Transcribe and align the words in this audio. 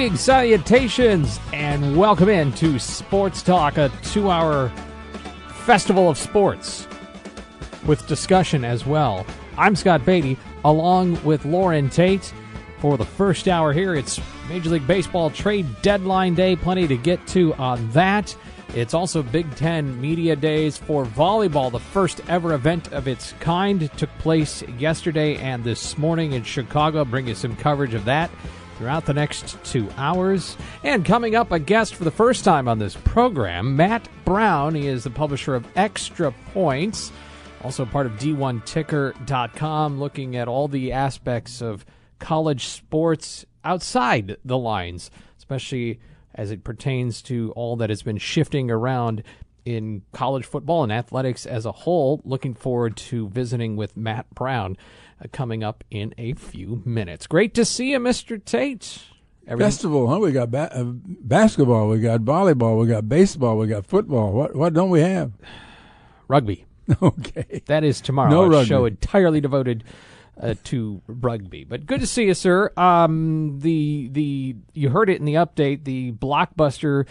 Greetings, 0.00 0.22
salutations, 0.22 1.38
and 1.52 1.94
welcome 1.94 2.30
in 2.30 2.54
to 2.54 2.78
Sports 2.78 3.42
Talk, 3.42 3.76
a 3.76 3.92
two 4.02 4.30
hour 4.30 4.70
festival 5.66 6.08
of 6.08 6.16
sports 6.16 6.88
with 7.84 8.06
discussion 8.06 8.64
as 8.64 8.86
well. 8.86 9.26
I'm 9.58 9.76
Scott 9.76 10.06
Beatty, 10.06 10.38
along 10.64 11.22
with 11.22 11.44
Lauren 11.44 11.90
Tate. 11.90 12.32
For 12.78 12.96
the 12.96 13.04
first 13.04 13.46
hour 13.46 13.74
here, 13.74 13.94
it's 13.94 14.18
Major 14.48 14.70
League 14.70 14.86
Baseball 14.86 15.28
trade 15.28 15.66
deadline 15.82 16.34
day. 16.34 16.56
Plenty 16.56 16.88
to 16.88 16.96
get 16.96 17.26
to 17.26 17.52
on 17.56 17.90
that. 17.90 18.34
It's 18.74 18.94
also 18.94 19.22
Big 19.22 19.54
Ten 19.54 20.00
Media 20.00 20.34
Days 20.34 20.78
for 20.78 21.04
volleyball. 21.04 21.70
The 21.70 21.78
first 21.78 22.22
ever 22.26 22.54
event 22.54 22.90
of 22.94 23.06
its 23.06 23.34
kind 23.40 23.92
took 23.98 24.08
place 24.16 24.62
yesterday 24.78 25.36
and 25.36 25.62
this 25.62 25.98
morning 25.98 26.32
in 26.32 26.42
Chicago. 26.42 27.04
Bring 27.04 27.28
you 27.28 27.34
some 27.34 27.54
coverage 27.54 27.92
of 27.92 28.06
that 28.06 28.30
throughout 28.80 29.04
the 29.04 29.12
next 29.12 29.62
two 29.62 29.86
hours. 29.98 30.56
And 30.82 31.04
coming 31.04 31.34
up, 31.34 31.52
a 31.52 31.58
guest 31.58 31.94
for 31.94 32.04
the 32.04 32.10
first 32.10 32.46
time 32.46 32.66
on 32.66 32.78
this 32.78 32.96
program, 33.04 33.76
Matt 33.76 34.08
Brown. 34.24 34.74
He 34.74 34.86
is 34.86 35.04
the 35.04 35.10
publisher 35.10 35.54
of 35.54 35.66
Extra 35.76 36.32
Points, 36.54 37.12
also 37.62 37.84
part 37.84 38.06
of 38.06 38.12
D1Ticker.com, 38.12 40.00
looking 40.00 40.34
at 40.34 40.48
all 40.48 40.66
the 40.66 40.92
aspects 40.92 41.60
of 41.60 41.84
college 42.20 42.68
sports 42.68 43.44
outside 43.64 44.38
the 44.46 44.56
lines, 44.56 45.10
especially 45.36 46.00
as 46.34 46.50
it 46.50 46.64
pertains 46.64 47.20
to 47.20 47.52
all 47.56 47.76
that 47.76 47.90
has 47.90 48.02
been 48.02 48.16
shifting 48.16 48.70
around 48.70 49.22
in 49.66 50.00
college 50.14 50.46
football 50.46 50.84
and 50.84 50.90
athletics 50.90 51.44
as 51.44 51.66
a 51.66 51.72
whole. 51.72 52.22
Looking 52.24 52.54
forward 52.54 52.96
to 52.96 53.28
visiting 53.28 53.76
with 53.76 53.94
Matt 53.94 54.34
Brown 54.34 54.78
coming 55.28 55.62
up 55.64 55.84
in 55.90 56.14
a 56.18 56.32
few 56.34 56.82
minutes. 56.84 57.26
Great 57.26 57.54
to 57.54 57.64
see 57.64 57.90
you, 57.92 57.98
Mr. 57.98 58.42
Tate. 58.44 59.02
Everything- 59.46 59.66
Festival, 59.70 60.08
huh? 60.08 60.18
We 60.20 60.32
got 60.32 60.50
ba- 60.50 60.70
uh, 60.72 60.84
basketball, 60.84 61.88
we 61.88 61.98
got 62.00 62.20
volleyball, 62.20 62.78
we 62.80 62.86
got 62.86 63.08
baseball, 63.08 63.56
we 63.58 63.66
got 63.66 63.84
football. 63.86 64.32
What 64.32 64.54
what 64.54 64.74
don't 64.74 64.90
we 64.90 65.00
have? 65.00 65.32
rugby. 66.28 66.66
Okay. 67.02 67.62
That 67.66 67.84
is 67.84 68.00
tomorrow. 68.00 68.30
No 68.30 68.42
a 68.42 68.48
rugby. 68.50 68.66
show 68.68 68.84
entirely 68.84 69.40
devoted 69.40 69.84
uh, 70.40 70.54
to 70.64 71.00
rugby. 71.06 71.62
But 71.64 71.86
good 71.86 72.00
to 72.00 72.06
see 72.06 72.24
you, 72.24 72.34
sir. 72.34 72.72
Um, 72.76 73.60
the 73.60 74.08
the 74.10 74.56
you 74.72 74.90
heard 74.90 75.08
it 75.08 75.18
in 75.20 75.24
the 75.24 75.34
update. 75.34 75.84
The 75.84 76.12
blockbuster 76.12 77.06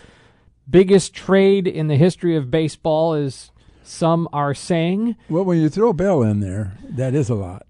biggest 0.69 1.13
trade 1.13 1.65
in 1.67 1.87
the 1.87 1.95
history 1.95 2.35
of 2.35 2.51
baseball, 2.51 3.13
as 3.13 3.51
some 3.83 4.27
are 4.33 4.53
saying. 4.53 5.15
Well, 5.29 5.45
when 5.45 5.59
you 5.59 5.69
throw 5.69 5.93
Bell 5.93 6.23
in 6.23 6.41
there, 6.41 6.77
that 6.89 7.15
is 7.15 7.29
a 7.29 7.35
lot. 7.35 7.65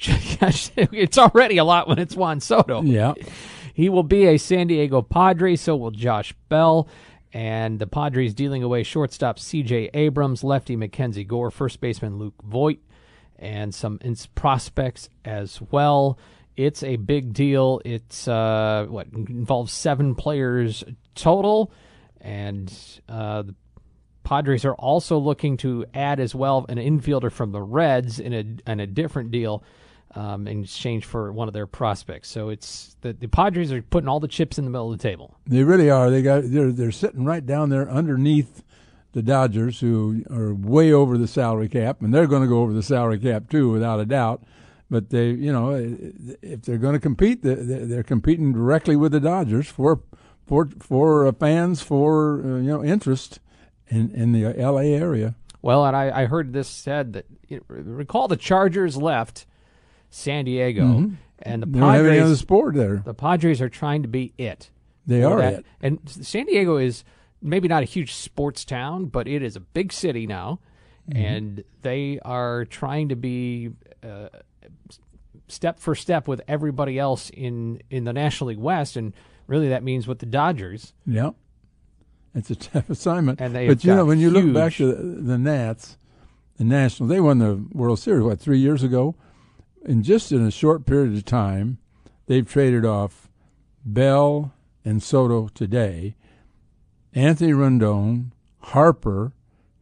it's 0.00 1.18
already 1.18 1.58
a 1.58 1.64
lot 1.64 1.88
when 1.88 1.98
it's 1.98 2.16
Juan 2.16 2.40
Soto. 2.40 2.82
Yeah. 2.82 3.14
He 3.72 3.88
will 3.88 4.02
be 4.02 4.26
a 4.26 4.36
San 4.36 4.66
Diego 4.66 5.00
Padre, 5.00 5.56
so 5.56 5.74
will 5.74 5.90
Josh 5.90 6.34
Bell. 6.50 6.86
And 7.32 7.78
the 7.78 7.86
Padres 7.86 8.34
dealing 8.34 8.62
away 8.62 8.82
shortstop 8.82 9.38
C.J. 9.38 9.90
Abrams, 9.94 10.44
lefty 10.44 10.76
Mackenzie 10.76 11.24
Gore, 11.24 11.50
first 11.50 11.80
baseman 11.80 12.18
Luke 12.18 12.34
Voit, 12.42 12.80
and 13.38 13.74
some 13.74 13.98
prospects 14.34 15.08
as 15.24 15.62
well. 15.70 16.18
It's 16.56 16.82
a 16.82 16.96
big 16.96 17.32
deal. 17.32 17.80
It's 17.84 18.28
uh, 18.28 18.86
what 18.90 19.06
involves 19.12 19.72
seven 19.72 20.14
players 20.14 20.84
total, 21.14 21.72
and 22.20 22.70
uh, 23.08 23.42
the 23.42 23.54
Padres 24.24 24.64
are 24.64 24.74
also 24.74 25.18
looking 25.18 25.56
to 25.58 25.86
add 25.94 26.20
as 26.20 26.34
well 26.34 26.66
an 26.68 26.78
infielder 26.78 27.30
from 27.32 27.52
the 27.52 27.62
Reds 27.62 28.20
in 28.20 28.32
a 28.32 28.70
in 28.70 28.80
a 28.80 28.86
different 28.86 29.30
deal 29.30 29.62
um, 30.14 30.46
in 30.48 30.62
exchange 30.64 31.04
for 31.04 31.32
one 31.32 31.48
of 31.48 31.54
their 31.54 31.66
prospects. 31.66 32.28
So 32.28 32.48
it's 32.48 32.96
the, 33.00 33.12
the 33.12 33.28
Padres 33.28 33.72
are 33.72 33.82
putting 33.82 34.08
all 34.08 34.20
the 34.20 34.28
chips 34.28 34.58
in 34.58 34.64
the 34.64 34.70
middle 34.70 34.92
of 34.92 34.98
the 34.98 35.02
table. 35.02 35.36
They 35.46 35.62
really 35.64 35.90
are. 35.90 36.10
They 36.10 36.22
got 36.22 36.42
they're 36.46 36.72
they're 36.72 36.90
sitting 36.92 37.24
right 37.24 37.44
down 37.44 37.70
there 37.70 37.88
underneath 37.90 38.62
the 39.12 39.22
Dodgers, 39.22 39.80
who 39.80 40.22
are 40.30 40.54
way 40.54 40.92
over 40.92 41.18
the 41.18 41.26
salary 41.26 41.68
cap, 41.68 42.00
and 42.00 42.14
they're 42.14 42.28
going 42.28 42.42
to 42.42 42.48
go 42.48 42.60
over 42.62 42.72
the 42.72 42.82
salary 42.82 43.18
cap 43.18 43.48
too, 43.50 43.68
without 43.70 43.98
a 43.98 44.04
doubt. 44.06 44.44
But 44.88 45.10
they, 45.10 45.30
you 45.30 45.52
know, 45.52 45.70
if 46.42 46.62
they're 46.62 46.78
going 46.78 46.94
to 46.94 47.00
compete, 47.00 47.42
they- 47.42 47.54
they- 47.54 47.84
they're 47.86 48.02
competing 48.04 48.52
directly 48.52 48.94
with 48.96 49.10
the 49.12 49.20
Dodgers 49.20 49.66
for 49.68 50.00
for 50.46 50.68
for 50.80 51.26
uh, 51.26 51.32
fans, 51.32 51.80
for 51.82 52.40
uh, 52.44 52.46
you 52.58 52.68
know, 52.68 52.84
interest 52.84 53.40
in 53.90 54.10
in 54.14 54.32
the 54.32 54.44
L.A. 54.58 54.94
area. 54.94 55.34
Well, 55.62 55.84
and 55.84 55.94
I, 55.94 56.22
I 56.22 56.24
heard 56.26 56.52
this 56.54 56.68
said 56.68 57.12
that 57.12 57.26
know, 57.50 57.60
recall 57.68 58.28
the 58.28 58.36
Chargers 58.36 58.96
left 58.96 59.44
San 60.08 60.46
Diego, 60.46 61.10
and 61.42 61.62
the 61.62 61.66
They 61.66 61.78
don't 61.80 61.92
have 61.94 62.06
any 62.06 62.18
other 62.18 62.20
Padres 62.28 62.38
sport 62.38 62.74
there. 62.74 63.02
the 63.04 63.12
Padres 63.14 63.60
are 63.60 63.68
trying 63.68 64.02
to 64.02 64.08
be 64.08 64.32
it. 64.38 64.70
They 65.06 65.22
are 65.22 65.38
that. 65.38 65.52
it. 65.60 65.66
And 65.82 65.98
San 66.08 66.46
Diego 66.46 66.76
is 66.78 67.04
maybe 67.42 67.68
not 67.68 67.82
a 67.82 67.86
huge 67.86 68.14
sports 68.14 68.64
town, 68.64 69.06
but 69.06 69.26
it 69.28 69.42
is 69.42 69.56
a 69.56 69.60
big 69.60 69.92
city 69.92 70.26
now, 70.26 70.60
Mm-hmm. 71.10 71.24
and 71.24 71.64
they 71.82 72.20
are 72.24 72.64
trying 72.66 73.08
to 73.08 73.16
be 73.16 73.70
uh, 74.04 74.28
step 75.48 75.80
for 75.80 75.94
step 75.94 76.28
with 76.28 76.40
everybody 76.46 76.98
else 76.98 77.30
in 77.30 77.82
in 77.90 78.04
the 78.04 78.12
National 78.12 78.48
League 78.48 78.58
West, 78.58 78.96
and 78.96 79.12
really 79.46 79.68
that 79.70 79.82
means 79.82 80.06
with 80.06 80.18
the 80.20 80.26
Dodgers. 80.26 80.92
Yeah, 81.06 81.30
it's 82.34 82.50
a 82.50 82.56
tough 82.56 82.90
assignment. 82.90 83.40
And 83.40 83.54
they 83.54 83.68
but 83.68 83.84
you 83.84 83.94
know, 83.94 84.04
when 84.04 84.18
you 84.20 84.30
look 84.30 84.52
back 84.52 84.74
to 84.74 84.86
the, 84.86 85.22
the 85.22 85.38
Nats, 85.38 85.96
the 86.58 86.64
Nationals, 86.64 87.10
they 87.10 87.20
won 87.20 87.38
the 87.38 87.64
World 87.72 87.98
Series 87.98 88.22
what 88.22 88.40
three 88.40 88.58
years 88.58 88.82
ago, 88.82 89.14
and 89.84 90.04
just 90.04 90.30
in 90.32 90.46
a 90.46 90.50
short 90.50 90.86
period 90.86 91.14
of 91.16 91.24
time, 91.24 91.78
they've 92.26 92.48
traded 92.48 92.84
off 92.84 93.28
Bell 93.84 94.52
and 94.84 95.02
Soto 95.02 95.48
today, 95.48 96.16
Anthony 97.14 97.52
Rendon, 97.52 98.30
Harper, 98.60 99.32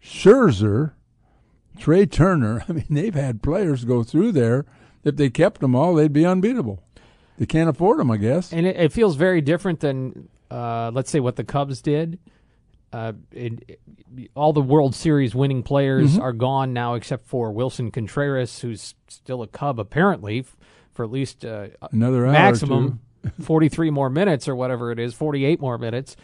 Scherzer, 0.02 0.92
Trea 1.78 2.06
Turner. 2.06 2.64
I 2.68 2.72
mean, 2.72 2.86
they've 2.88 3.14
had 3.14 3.42
players 3.42 3.84
go 3.84 4.02
through 4.02 4.32
there. 4.32 4.64
If 5.04 5.16
they 5.16 5.30
kept 5.30 5.60
them 5.60 5.74
all, 5.74 5.94
they'd 5.94 6.12
be 6.12 6.26
unbeatable. 6.26 6.82
They 7.38 7.46
can't 7.46 7.70
afford 7.70 8.00
them, 8.00 8.10
I 8.10 8.16
guess. 8.16 8.52
and 8.52 8.66
it, 8.66 8.76
it 8.76 8.92
feels 8.92 9.14
very 9.14 9.40
different 9.40 9.80
than 9.80 10.28
uh, 10.50 10.90
let's 10.92 11.10
say 11.10 11.20
what 11.20 11.36
the 11.36 11.44
Cubs 11.44 11.80
did. 11.80 12.18
Uh, 12.92 13.12
it, 13.32 13.64
it- 13.68 13.80
all 14.34 14.52
the 14.52 14.62
World 14.62 14.94
Series 14.94 15.34
winning 15.34 15.62
players 15.62 16.12
Mm-hmm. 16.14 16.22
are 16.22 16.32
gone 16.32 16.72
now, 16.72 16.94
except 16.94 17.26
for 17.26 17.52
Willson 17.52 17.90
Contreras, 17.92 18.60
who's 18.60 18.94
still 19.08 19.42
a 19.42 19.46
Cub 19.46 19.78
apparently 19.78 20.40
f- 20.40 20.56
for 20.92 21.04
at 21.04 21.10
least 21.10 21.44
uh, 21.44 21.68
Another 21.92 22.26
maximum 22.26 23.00
forty 23.42 23.68
three 23.68 23.90
more 23.90 24.08
minutes 24.10 24.48
or 24.48 24.56
whatever 24.56 24.90
it 24.90 24.98
is, 24.98 25.12
forty 25.14 25.44
eight 25.44 25.60
more 25.60 25.76
minutes. 25.78 26.16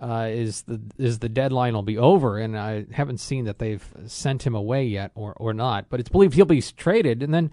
Uh, 0.00 0.28
is 0.30 0.62
the 0.62 0.80
is 0.98 1.18
the 1.20 1.28
deadline 1.28 1.74
will 1.74 1.82
be 1.82 1.98
over, 1.98 2.38
and 2.38 2.58
I 2.58 2.86
haven't 2.90 3.18
seen 3.18 3.44
that 3.44 3.58
they've 3.58 3.86
sent 4.06 4.44
him 4.46 4.54
away 4.54 4.84
yet 4.86 5.10
or 5.14 5.34
or 5.34 5.52
not. 5.54 5.86
But 5.90 6.00
it's 6.00 6.08
believed 6.08 6.34
he'll 6.34 6.44
be 6.46 6.62
traded, 6.62 7.22
and 7.22 7.32
then 7.34 7.50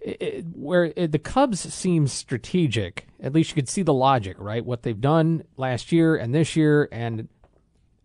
it, 0.00 0.44
where 0.54 0.90
the 0.92 1.18
Cubs 1.18 1.60
seem 1.60 2.06
strategic. 2.06 3.06
At 3.20 3.32
least 3.32 3.50
you 3.50 3.54
could 3.56 3.68
see 3.68 3.82
the 3.82 3.92
logic, 3.94 4.36
right? 4.38 4.64
What 4.64 4.82
they've 4.82 5.00
done 5.00 5.44
last 5.56 5.92
year 5.92 6.16
and 6.16 6.34
this 6.34 6.56
year, 6.56 6.88
and 6.90 7.28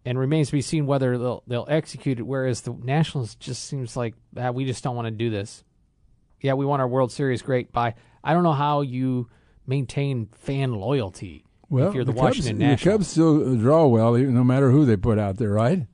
and 0.08 0.18
remains 0.18 0.48
to 0.48 0.54
be 0.54 0.62
seen 0.62 0.86
whether 0.86 1.18
they'll 1.18 1.44
they'll 1.48 1.68
execute 1.70 2.18
it. 2.20 2.24
Whereas 2.24 2.62
the 2.62 2.72
Nationals 2.72 3.36
just 3.36 3.66
seems 3.66 3.98
like 3.98 4.16
ah, 4.38 4.52
we 4.52 4.64
just 4.64 4.82
don't 4.82 4.96
want 4.96 5.08
to 5.08 5.12
do 5.12 5.30
this. 5.30 5.66
Yeah, 6.40 6.54
we 6.54 6.66
want 6.66 6.82
our 6.82 6.88
World 6.88 7.12
Series. 7.12 7.42
Great, 7.42 7.74
bye. 7.74 7.94
I 8.24 8.34
don't 8.34 8.44
know 8.44 8.54
how 8.54 8.82
you 8.82 9.30
maintain 9.66 10.30
fan 10.34 10.74
loyalty 10.74 11.44
Well, 11.70 11.90
if 11.90 11.94
you're 11.94 12.06
the, 12.06 12.14
Cubs, 12.14 12.22
Washington 12.22 12.58
the 12.58 12.66
Nationals. 12.68 12.98
Cubs 12.98 13.08
still 13.08 13.56
draw 13.58 13.86
well, 13.88 14.14
no 14.14 14.46
matter 14.46 14.72
who 14.72 14.86
they 14.86 14.96
put 14.96 15.20
out 15.20 15.38
there, 15.38 15.52
right? 15.52 15.88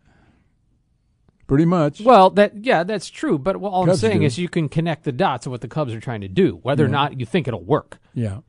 pretty 1.48 1.66
much. 1.66 2.02
Well, 2.02 2.30
that 2.32 2.64
yeah, 2.64 2.84
that's 2.84 3.10
true. 3.10 3.40
But 3.40 3.58
what 3.58 3.72
all 3.72 3.90
I'm 3.90 3.96
saying 3.96 4.20
do. 4.20 4.26
is 4.26 4.38
you 4.38 4.50
can 4.50 4.70
connect 4.70 5.06
the 5.06 5.12
dots 5.12 5.48
of 5.48 5.52
what 5.52 5.62
the 5.62 5.68
Cubs 5.68 5.94
are 5.94 6.00
trying 6.00 6.22
to 6.22 6.28
do, 6.28 6.60
whether 6.62 6.86
or 6.86 6.90
not 6.90 7.20
you 7.20 7.26
think 7.26 7.48
it'll 7.48 7.64
work. 7.64 8.00
Yeah, 8.14 8.40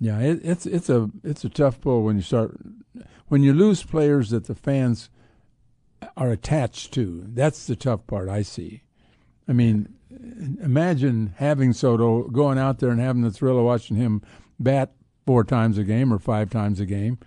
yeah. 0.00 0.18
It, 0.18 0.40
it's 0.42 0.66
it's 0.66 0.90
a 0.90 1.08
it's 1.22 1.44
a 1.44 1.48
tough 1.48 1.80
pull 1.80 2.02
when 2.02 2.16
you 2.16 2.22
start 2.22 2.58
when 3.28 3.42
you 3.42 3.52
lose 3.52 3.82
players 3.82 4.30
that 4.30 4.46
the 4.46 4.54
fans 4.54 5.10
are 6.16 6.30
attached 6.30 6.92
to. 6.94 7.24
That's 7.26 7.66
the 7.66 7.76
tough 7.76 8.06
part 8.06 8.28
I 8.28 8.42
see. 8.42 8.82
I 9.46 9.52
mean, 9.52 9.94
imagine 10.62 11.34
having 11.36 11.72
Soto 11.72 12.24
going 12.28 12.58
out 12.58 12.78
there 12.78 12.90
and 12.90 13.00
having 13.00 13.22
the 13.22 13.30
thrill 13.30 13.58
of 13.58 13.64
watching 13.64 13.96
him 13.96 14.22
bat 14.58 14.92
four 15.26 15.44
times 15.44 15.78
a 15.78 15.84
game 15.84 16.12
or 16.12 16.18
five 16.18 16.50
times 16.50 16.80
a 16.80 16.86
game. 16.86 17.18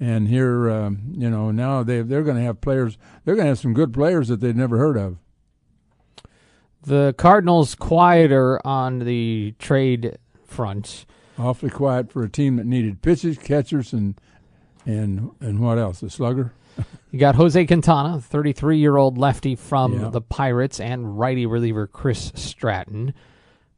And 0.00 0.28
here, 0.28 0.70
um, 0.70 1.12
you 1.16 1.28
know, 1.28 1.50
now 1.50 1.82
they 1.82 2.02
they're 2.02 2.22
going 2.22 2.36
to 2.36 2.42
have 2.42 2.60
players. 2.60 2.96
They're 3.24 3.34
going 3.34 3.46
to 3.46 3.50
have 3.50 3.58
some 3.58 3.74
good 3.74 3.92
players 3.92 4.28
that 4.28 4.40
they'd 4.40 4.56
never 4.56 4.78
heard 4.78 4.96
of. 4.96 5.18
The 6.82 7.14
Cardinals 7.18 7.74
quieter 7.74 8.64
on 8.64 9.00
the 9.00 9.54
trade 9.58 10.18
front. 10.46 11.04
Awfully 11.36 11.70
quiet 11.70 12.12
for 12.12 12.22
a 12.22 12.28
team 12.28 12.56
that 12.56 12.66
needed 12.66 13.02
pitchers, 13.02 13.38
catchers, 13.38 13.92
and 13.92 14.20
and 14.88 15.30
and 15.40 15.60
what 15.60 15.78
else? 15.78 16.02
A 16.02 16.10
slugger. 16.10 16.52
You 17.10 17.18
got 17.18 17.34
Jose 17.34 17.66
Quintana, 17.66 18.20
33 18.20 18.78
year 18.78 18.96
old 18.96 19.18
lefty 19.18 19.54
from 19.56 20.00
Yeah. 20.00 20.08
the 20.10 20.20
Pirates, 20.20 20.80
and 20.80 21.18
righty 21.18 21.44
reliever 21.46 21.86
Chris 21.86 22.32
Stratton. 22.34 23.14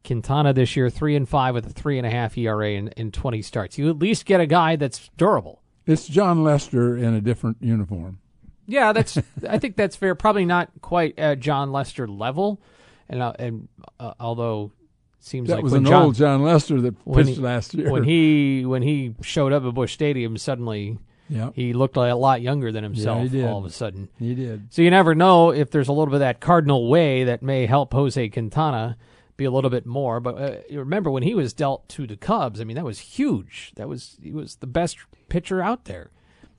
Quintana 0.04 0.52
this 0.54 0.76
year, 0.76 0.88
three 0.88 1.14
and 1.16 1.28
five 1.28 1.54
with 1.54 1.66
a 1.66 1.70
three 1.70 1.98
and 1.98 2.06
a 2.06 2.10
half 2.10 2.36
ERA 2.38 2.70
in, 2.72 2.88
in 2.96 3.10
20 3.12 3.42
starts. 3.42 3.76
You 3.78 3.90
at 3.90 3.98
least 3.98 4.24
get 4.24 4.40
a 4.40 4.46
guy 4.46 4.76
that's 4.76 5.10
durable. 5.18 5.60
It's 5.86 6.06
Jon 6.06 6.42
Lester 6.42 6.96
in 6.96 7.12
a 7.14 7.20
different 7.20 7.58
uniform. 7.60 8.18
Yeah, 8.66 8.92
that's. 8.92 9.18
I 9.48 9.58
think 9.58 9.76
that's 9.76 9.96
fair. 9.96 10.14
Probably 10.14 10.44
not 10.44 10.70
quite 10.80 11.18
at 11.18 11.40
Jon 11.40 11.72
Lester 11.72 12.06
level, 12.06 12.60
and 13.08 13.20
uh, 13.22 13.32
and 13.38 13.68
uh, 13.98 14.14
although 14.20 14.72
seems 15.20 15.48
That 15.48 15.56
like 15.56 15.64
was 15.64 15.72
when 15.72 15.82
an 15.86 15.90
Jon, 15.90 16.02
old 16.02 16.14
Jon 16.14 16.42
Lester 16.42 16.80
that 16.80 16.94
pitched 17.14 17.28
he- 17.30 17.34
last 17.36 17.74
year. 17.74 17.90
when 17.90 18.04
he 18.04 18.64
when 18.64 18.82
he 18.82 19.14
showed 19.22 19.52
up 19.52 19.64
at 19.64 19.74
Busch 19.74 19.92
Stadium, 19.92 20.36
suddenly 20.36 20.98
yeah, 21.28 21.50
he 21.54 21.72
looked 21.72 21.96
like 21.96 22.10
a 22.10 22.16
lot 22.16 22.42
younger 22.42 22.72
than 22.72 22.82
himself. 22.82 23.22
he 23.22 23.28
did. 23.28 23.44
All 23.46 23.58
of 23.58 23.64
a 23.64 23.70
sudden, 23.70 24.08
he 24.18 24.34
did. 24.34 24.72
so 24.72 24.82
you 24.82 24.90
never 24.90 25.14
know 25.14 25.50
if 25.52 25.70
there's 25.70 25.88
a 25.88 25.92
little 25.92 26.06
bit 26.06 26.14
of 26.14 26.20
that 26.20 26.40
cardinal 26.40 26.88
way 26.88 27.22
that 27.24 27.42
may 27.42 27.66
help 27.66 27.92
Jose 27.92 28.28
Quintana 28.30 28.96
be 29.36 29.44
a 29.44 29.50
little 29.50 29.70
bit 29.70 29.86
more. 29.86 30.18
But 30.20 30.34
uh, 30.36 30.56
remember 30.72 31.10
when 31.10 31.22
he 31.22 31.34
was 31.34 31.52
dealt 31.52 31.88
to 31.90 32.06
the 32.06 32.16
Cubs? 32.16 32.60
I 32.60 32.64
mean, 32.64 32.74
that 32.76 32.84
was 32.84 32.98
huge. 32.98 33.72
That 33.76 33.88
was 33.88 34.16
he 34.22 34.32
was 34.32 34.56
the 34.56 34.66
best 34.66 34.98
pitcher 35.28 35.62
out 35.62 35.84
there. 35.84 36.10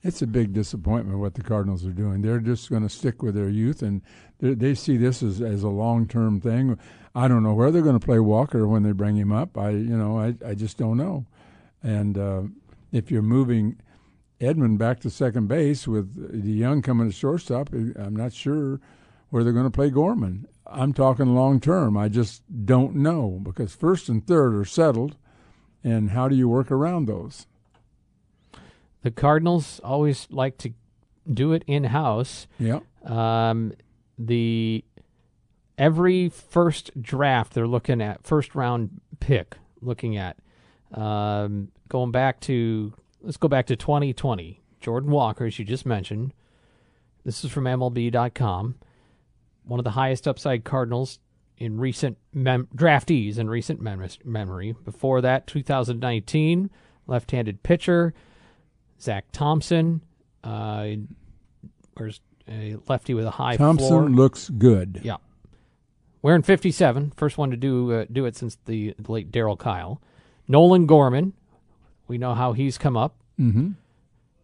It's 0.04 0.20
a 0.22 0.26
big 0.26 0.52
disappointment 0.52 1.18
what 1.20 1.34
the 1.34 1.42
Cardinals 1.42 1.86
are 1.86 1.92
doing. 1.92 2.22
They're 2.22 2.40
just 2.40 2.68
going 2.70 2.82
to 2.82 2.88
stick 2.88 3.22
with 3.22 3.34
their 3.36 3.48
youth, 3.48 3.82
and 3.82 4.02
they 4.40 4.54
they 4.54 4.74
see 4.74 4.96
this 4.96 5.22
as, 5.22 5.40
as 5.42 5.62
a 5.62 5.68
long 5.68 6.06
term 6.08 6.40
thing. 6.40 6.78
I 7.14 7.28
don't 7.28 7.42
know 7.42 7.54
where 7.54 7.70
they're 7.70 7.82
going 7.82 7.98
to 7.98 8.04
play 8.04 8.18
Walker 8.18 8.66
when 8.66 8.82
they 8.82 8.92
bring 8.92 9.16
him 9.16 9.32
up. 9.32 9.58
I 9.58 9.70
you 9.70 9.96
know 9.96 10.18
I 10.18 10.34
I 10.46 10.54
just 10.54 10.78
don't 10.78 10.96
know. 10.96 11.26
And 11.82 12.16
uh, 12.16 12.42
if 12.90 13.10
you're 13.10 13.22
moving 13.22 13.80
Edman 14.40 14.78
back 14.78 15.00
to 15.00 15.10
second 15.10 15.48
base 15.48 15.86
with 15.86 16.42
the 16.42 16.52
young 16.52 16.82
coming 16.82 17.08
to 17.08 17.14
shortstop, 17.14 17.72
I'm 17.72 18.16
not 18.16 18.32
sure 18.32 18.80
where 19.30 19.44
they're 19.44 19.52
going 19.52 19.64
to 19.64 19.70
play 19.70 19.90
Gorman. 19.90 20.46
I'm 20.66 20.92
talking 20.92 21.34
long 21.34 21.60
term. 21.60 21.96
I 21.96 22.08
just 22.08 22.42
don't 22.64 22.96
know 22.96 23.40
because 23.42 23.74
first 23.74 24.08
and 24.08 24.26
third 24.26 24.54
are 24.54 24.64
settled, 24.64 25.16
and 25.82 26.10
how 26.10 26.28
do 26.28 26.36
you 26.36 26.48
work 26.48 26.70
around 26.70 27.06
those? 27.06 27.46
The 29.02 29.10
Cardinals 29.10 29.80
always 29.82 30.28
like 30.30 30.58
to 30.58 30.72
do 31.32 31.52
it 31.52 31.64
in 31.66 31.84
house. 31.84 32.46
Yeah. 32.58 32.80
Um, 33.04 33.72
the 34.18 34.84
every 35.82 36.28
first 36.28 36.92
draft 37.02 37.54
they're 37.54 37.66
looking 37.66 38.00
at 38.00 38.24
first 38.24 38.54
round 38.54 39.00
pick 39.18 39.56
looking 39.80 40.16
at 40.16 40.36
um, 40.94 41.68
going 41.88 42.12
back 42.12 42.38
to 42.38 42.92
let's 43.20 43.36
go 43.36 43.48
back 43.48 43.66
to 43.66 43.74
2020 43.74 44.62
jordan 44.80 45.10
walker 45.10 45.44
as 45.44 45.58
you 45.58 45.64
just 45.64 45.84
mentioned 45.84 46.32
this 47.24 47.44
is 47.44 47.50
from 47.50 47.64
mlb.com 47.64 48.76
one 49.64 49.80
of 49.80 49.84
the 49.84 49.90
highest 49.90 50.28
upside 50.28 50.62
cardinals 50.62 51.18
in 51.58 51.80
recent 51.80 52.16
mem- 52.32 52.68
draftees 52.76 53.36
in 53.38 53.50
recent 53.50 53.80
mem- 53.80 54.06
memory 54.24 54.76
before 54.84 55.20
that 55.20 55.48
2019 55.48 56.70
left-handed 57.08 57.60
pitcher 57.64 58.14
zack 59.00 59.24
thompson 59.32 60.00
uh, 60.44 60.90
where's 61.94 62.20
a 62.48 62.76
lefty 62.88 63.14
with 63.14 63.24
a 63.24 63.30
high 63.30 63.56
Thompson 63.56 63.88
floor. 63.88 64.10
looks 64.10 64.48
good. 64.48 65.00
Yeah. 65.04 65.16
Wearing 66.22 66.42
57, 66.42 67.12
first 67.16 67.36
one 67.36 67.50
to 67.50 67.56
do 67.56 67.92
uh, 67.92 68.06
do 68.10 68.24
it 68.24 68.36
since 68.36 68.56
the 68.64 68.94
late 69.08 69.32
Darryl 69.32 69.58
Kile. 69.58 70.00
Nolan 70.46 70.86
Gorman, 70.86 71.32
we 72.06 72.16
know 72.16 72.34
how 72.34 72.52
he's 72.52 72.78
come 72.78 72.96
up. 72.96 73.16
Mm-hmm. 73.38 73.72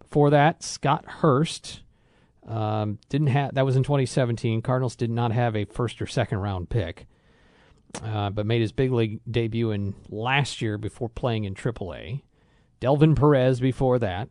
Before 0.00 0.30
that, 0.30 0.62
Scott 0.62 1.04
Hurst 1.06 1.82
um, 2.48 2.98
didn't 3.08 3.28
have 3.28 3.54
that 3.54 3.64
was 3.64 3.76
in 3.76 3.84
2017. 3.84 4.62
Cardinals 4.62 4.96
did 4.96 5.10
not 5.10 5.32
have 5.32 5.54
a 5.54 5.66
first 5.66 6.02
or 6.02 6.06
second 6.06 6.38
round 6.38 6.68
pick, 6.68 7.06
uh, 8.02 8.30
but 8.30 8.46
made 8.46 8.60
his 8.60 8.72
big 8.72 8.90
league 8.90 9.20
debut 9.30 9.70
in 9.70 9.94
last 10.08 10.60
year 10.60 10.78
before 10.78 11.08
playing 11.08 11.44
in 11.44 11.54
AAA. 11.54 12.22
Delvin 12.80 13.14
Perez 13.14 13.60
before 13.60 13.98
that. 13.98 14.28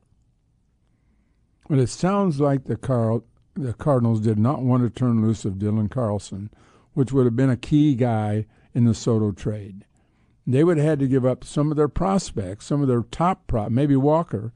Well, 1.70 1.80
it 1.80 1.88
sounds 1.88 2.40
like 2.40 2.66
the 2.66 2.78
Carl, 2.78 3.24
the 3.54 3.74
Cardinals 3.74 4.22
did 4.22 4.40
not 4.40 4.62
want 4.62 4.84
to 4.84 4.90
turn 4.90 5.22
loose 5.22 5.46
of 5.46 5.56
Dylan 5.56 5.92
Carlson, 5.92 6.50
which 6.98 7.12
would 7.12 7.26
have 7.26 7.36
been 7.36 7.52
a 7.52 7.56
key 7.56 7.94
guy 7.94 8.44
in 8.74 8.86
the 8.86 8.94
Soto 8.96 9.32
trade. 9.32 9.86
They 10.48 10.64
would 10.64 10.78
have 10.78 10.86
had 10.88 11.00
to 11.02 11.08
give 11.08 11.28
up 11.28 11.44
some 11.44 11.70
of 11.70 11.78
their 11.78 11.88
prospects, 11.88 12.66
some 12.66 12.82
of 12.82 12.88
their 12.88 13.04
top 13.04 13.46
prop, 13.46 13.70
maybe 13.70 13.96
Walker, 13.96 14.52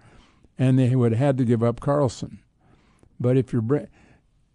and 0.58 0.80
they 0.80 0.96
would 0.96 1.12
have 1.12 1.20
had 1.20 1.38
to 1.38 1.46
give 1.46 1.62
up 1.62 1.80
Carlson. 1.82 2.40
But 3.20 3.38
if 3.38 3.54
you're 3.54 3.88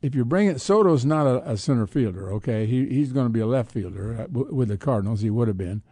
if 0.02 0.16
you're 0.16 0.24
bringing 0.24 0.58
Soto's 0.58 1.04
not 1.04 1.28
a, 1.28 1.52
a 1.52 1.56
center 1.56 1.86
fielder, 1.86 2.32
okay, 2.32 2.66
he 2.66 2.86
he's 2.88 3.12
going 3.12 3.26
to 3.26 3.32
be 3.32 3.38
a 3.38 3.46
left 3.46 3.70
fielder 3.70 4.22
uh, 4.22 4.26
with 4.32 4.66
the 4.66 4.76
Cardinals. 4.76 5.20
He 5.20 5.30
would 5.30 5.46
have 5.46 5.56
been, 5.56 5.84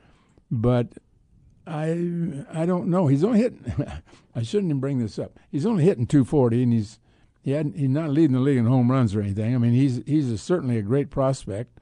but 0.50 0.94
I 1.64 1.90
I 2.52 2.66
don't 2.66 2.88
know. 2.88 3.06
He's 3.06 3.22
only 3.22 3.38
hitting. 3.38 3.72
I 4.34 4.42
shouldn't 4.42 4.70
even 4.70 4.80
bring 4.80 4.98
this 4.98 5.16
up. 5.16 5.38
He's 5.48 5.64
only 5.64 5.84
hitting 5.84 6.08
240, 6.08 6.60
and 6.64 6.72
he's 6.72 6.98
he 7.44 7.52
hadn't, 7.52 7.76
he's 7.76 7.90
not 7.90 8.10
leading 8.10 8.32
the 8.32 8.40
league 8.40 8.56
in 8.56 8.64
home 8.64 8.90
runs 8.90 9.14
or 9.14 9.20
anything. 9.20 9.54
I 9.54 9.58
mean, 9.58 9.74
he's 9.74 10.02
he's 10.06 10.32
a, 10.32 10.38
certainly 10.38 10.76
a 10.76 10.82
great 10.82 11.10
prospect. 11.10 11.73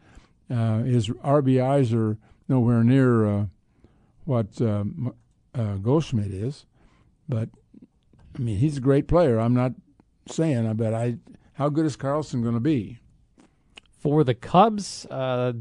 Uh, 0.52 0.82
his 0.82 1.08
RBIs 1.08 1.94
are 1.94 2.18
nowhere 2.48 2.84
near 2.84 3.26
uh, 3.26 3.46
what 4.24 4.60
um, 4.60 5.14
uh, 5.54 5.76
Goldschmidt 5.76 6.30
is, 6.30 6.66
but 7.28 7.48
I 8.36 8.40
mean, 8.40 8.58
he's 8.58 8.76
a 8.76 8.80
great 8.80 9.08
player. 9.08 9.38
I'm 9.38 9.54
not 9.54 9.72
saying, 10.28 10.66
I 10.66 10.72
bet 10.74 10.94
I. 10.94 11.16
How 11.54 11.68
good 11.68 11.86
is 11.86 11.96
Carlson 11.96 12.42
going 12.42 12.54
to 12.54 12.60
be? 12.60 12.98
For 13.98 14.24
the 14.24 14.34
Cubs, 14.34 15.06
uh, 15.10 15.52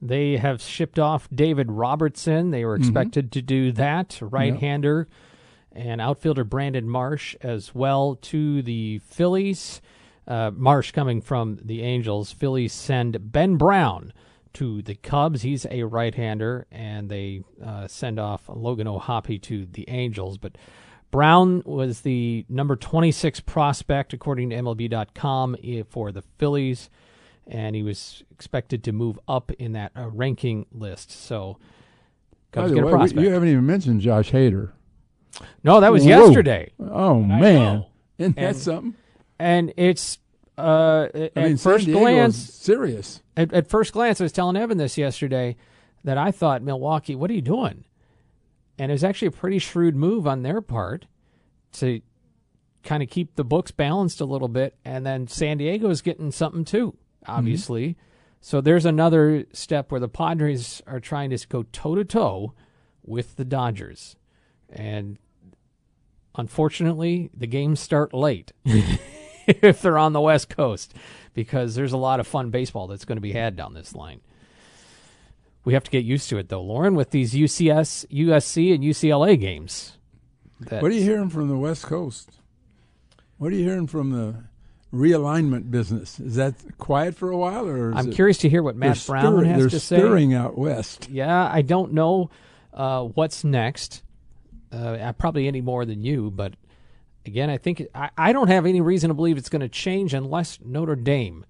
they 0.00 0.36
have 0.36 0.60
shipped 0.62 0.98
off 0.98 1.28
David 1.34 1.72
Robertson. 1.72 2.50
They 2.50 2.64
were 2.64 2.76
expected 2.76 3.32
to 3.32 3.42
do 3.42 3.72
that, 3.72 4.18
right 4.20 4.54
hander, 4.56 5.08
and 5.72 6.00
outfielder 6.00 6.44
Brandon 6.44 6.88
Marsh 6.88 7.34
as 7.40 7.74
well 7.74 8.14
to 8.22 8.62
the 8.62 9.00
Phillies. 9.00 9.80
Uh, 10.26 10.50
Marsh 10.54 10.90
coming 10.92 11.20
from 11.20 11.58
the 11.62 11.82
Angels. 11.82 12.32
Phillies 12.32 12.72
send 12.72 13.30
Ben 13.32 13.56
Brown 13.56 14.12
to 14.54 14.82
the 14.82 14.94
Cubs. 14.96 15.42
He's 15.42 15.66
a 15.70 15.84
right 15.84 16.14
hander, 16.14 16.66
and 16.72 17.08
they 17.08 17.42
uh, 17.64 17.86
send 17.86 18.18
off 18.18 18.42
Logan 18.48 18.88
O'Hoppe 18.88 19.40
to 19.42 19.66
the 19.66 19.88
Angels. 19.88 20.36
But 20.38 20.56
Brown 21.12 21.62
was 21.64 22.00
the 22.00 22.44
number 22.48 22.74
26 22.74 23.40
prospect, 23.40 24.12
according 24.12 24.50
to 24.50 24.56
MLB.com, 24.56 25.56
for 25.88 26.10
the 26.10 26.22
Phillies, 26.38 26.90
and 27.46 27.76
he 27.76 27.82
was 27.84 28.24
expected 28.32 28.82
to 28.84 28.92
move 28.92 29.18
up 29.28 29.52
in 29.52 29.72
that 29.72 29.92
uh, 29.96 30.08
ranking 30.08 30.66
list. 30.72 31.12
So, 31.12 31.58
Cubs 32.50 32.72
get 32.72 32.82
a 32.82 32.86
way, 32.86 32.92
we- 32.92 32.96
prospect. 32.98 33.22
you 33.22 33.30
haven't 33.30 33.48
even 33.50 33.66
mentioned 33.66 34.00
Josh 34.00 34.32
Hader. 34.32 34.72
no, 35.62 35.80
that 35.80 35.92
was 35.92 36.02
Whoa. 36.02 36.08
yesterday, 36.08 36.72
Oh 36.80 37.20
man, 37.22 37.84
isn't 38.18 38.34
that 38.36 38.42
And- 38.44 38.56
something? 38.56 38.94
And 39.38 39.72
it's 39.76 40.18
uh, 40.58 41.08
at 41.14 41.32
I 41.36 41.42
mean, 41.44 41.56
first 41.56 41.86
glance. 41.86 42.36
serious. 42.36 43.22
At, 43.36 43.52
at 43.52 43.68
first 43.68 43.92
glance, 43.92 44.20
I 44.20 44.24
was 44.24 44.32
telling 44.32 44.56
Evan 44.56 44.78
this 44.78 44.96
yesterday 44.96 45.56
that 46.04 46.16
I 46.16 46.30
thought 46.30 46.62
Milwaukee, 46.62 47.14
what 47.14 47.30
are 47.30 47.34
you 47.34 47.42
doing? 47.42 47.84
And 48.78 48.90
it 48.90 48.94
was 48.94 49.04
actually 49.04 49.28
a 49.28 49.32
pretty 49.32 49.58
shrewd 49.58 49.96
move 49.96 50.26
on 50.26 50.42
their 50.42 50.60
part 50.60 51.06
to 51.72 52.00
kind 52.82 53.02
of 53.02 53.10
keep 53.10 53.34
the 53.36 53.44
books 53.44 53.70
balanced 53.70 54.20
a 54.20 54.24
little 54.24 54.48
bit. 54.48 54.76
And 54.84 55.04
then 55.04 55.26
San 55.26 55.58
Diego 55.58 55.90
is 55.90 56.02
getting 56.02 56.30
something 56.30 56.64
too, 56.64 56.96
obviously. 57.26 57.96
So 58.40 58.60
there's 58.60 58.86
another 58.86 59.44
step 59.52 59.90
where 59.90 60.00
the 60.00 60.08
Padres 60.08 60.80
are 60.86 61.00
trying 61.00 61.30
to 61.30 61.48
go 61.48 61.64
toe 61.64 61.96
to 61.96 62.04
toe 62.04 62.52
with 63.02 63.36
the 63.36 63.44
Dodgers. 63.44 64.16
And 64.70 65.18
unfortunately, 66.36 67.30
the 67.36 67.46
games 67.46 67.80
start 67.80 68.14
late. 68.14 68.52
if 69.62 69.82
they're 69.82 69.98
on 69.98 70.12
the 70.12 70.20
West 70.20 70.48
Coast 70.48 70.94
because 71.34 71.74
there's 71.74 71.92
a 71.92 71.98
lot 71.98 72.20
of 72.20 72.26
fun 72.26 72.50
baseball 72.50 72.86
that's 72.86 73.04
going 73.04 73.16
to 73.16 73.22
be 73.22 73.32
had 73.32 73.56
down 73.56 73.74
this 73.74 73.94
line. 73.94 74.20
We 75.64 75.74
have 75.74 75.84
to 75.84 75.90
get 75.90 76.04
used 76.04 76.28
to 76.30 76.38
it 76.38 76.48
though, 76.48 76.62
Lauren, 76.62 76.94
with 76.94 77.10
these 77.10 77.34
UCS, 77.34 78.06
USC, 78.06 78.74
and 78.74 78.82
UCLA 78.82 79.38
games. 79.38 79.98
What 80.68 80.84
are 80.84 80.90
you 80.90 81.02
hearing 81.02 81.28
from 81.28 81.48
the 81.48 81.58
West 81.58 81.84
Coast? 81.84 82.30
What 83.38 83.52
are 83.52 83.56
you 83.56 83.64
hearing 83.64 83.86
from 83.86 84.10
the 84.10 84.44
realignment 84.92 85.70
business? 85.70 86.18
Is 86.18 86.36
that 86.36 86.54
quiet 86.78 87.14
for 87.14 87.30
a 87.30 87.36
while, 87.36 87.68
or 87.68 87.92
I'm 87.92 88.10
curious 88.10 88.38
to 88.38 88.48
hear 88.48 88.62
what 88.62 88.76
Matt 88.76 89.04
Brown 89.06 89.24
stirring, 89.24 89.50
has 89.50 89.60
they're 89.60 89.70
to 89.70 89.80
say. 89.80 89.98
stirring 89.98 90.32
out 90.32 90.56
west. 90.56 91.08
Yeah, 91.10 91.50
I 91.52 91.60
don't 91.62 91.92
know 91.92 92.30
uh, 92.72 93.02
what's 93.02 93.44
next. 93.44 94.02
Uh, 94.72 95.12
probably 95.12 95.46
any 95.46 95.60
more 95.60 95.84
than 95.84 96.02
you, 96.02 96.30
but 96.30 96.54
again, 97.26 97.50
I 97.50 97.58
think 97.58 97.86
I, 97.94 98.10
I 98.16 98.32
don't 98.32 98.48
have 98.48 98.66
any 98.66 98.80
reason 98.80 99.08
to 99.08 99.14
believe 99.14 99.38
it's 99.38 99.48
going 99.48 99.60
to 99.60 99.68
change 99.68 100.14
unless 100.14 100.58
Notre 100.64 100.96
Dame 100.96 101.44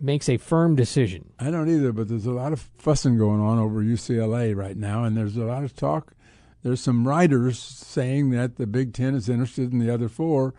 makes 0.00 0.28
a 0.28 0.36
firm 0.36 0.74
decision. 0.74 1.32
I 1.38 1.50
don't 1.50 1.68
either, 1.68 1.92
but 1.92 2.08
there's 2.08 2.26
a 2.26 2.32
lot 2.32 2.52
of 2.52 2.68
fussing 2.78 3.18
going 3.18 3.40
on 3.40 3.58
over 3.58 3.82
UCLA 3.82 4.56
right 4.56 4.76
now, 4.76 5.04
and 5.04 5.16
there's 5.16 5.36
a 5.36 5.44
lot 5.44 5.64
of 5.64 5.76
talk. 5.76 6.14
There's 6.62 6.80
some 6.80 7.06
writers 7.06 7.58
saying 7.58 8.30
that 8.30 8.56
the 8.56 8.66
Big 8.66 8.92
Ten 8.92 9.14
is 9.14 9.28
interested 9.28 9.72
in 9.72 9.78
the 9.78 9.92
other 9.92 10.08
four, 10.08 10.54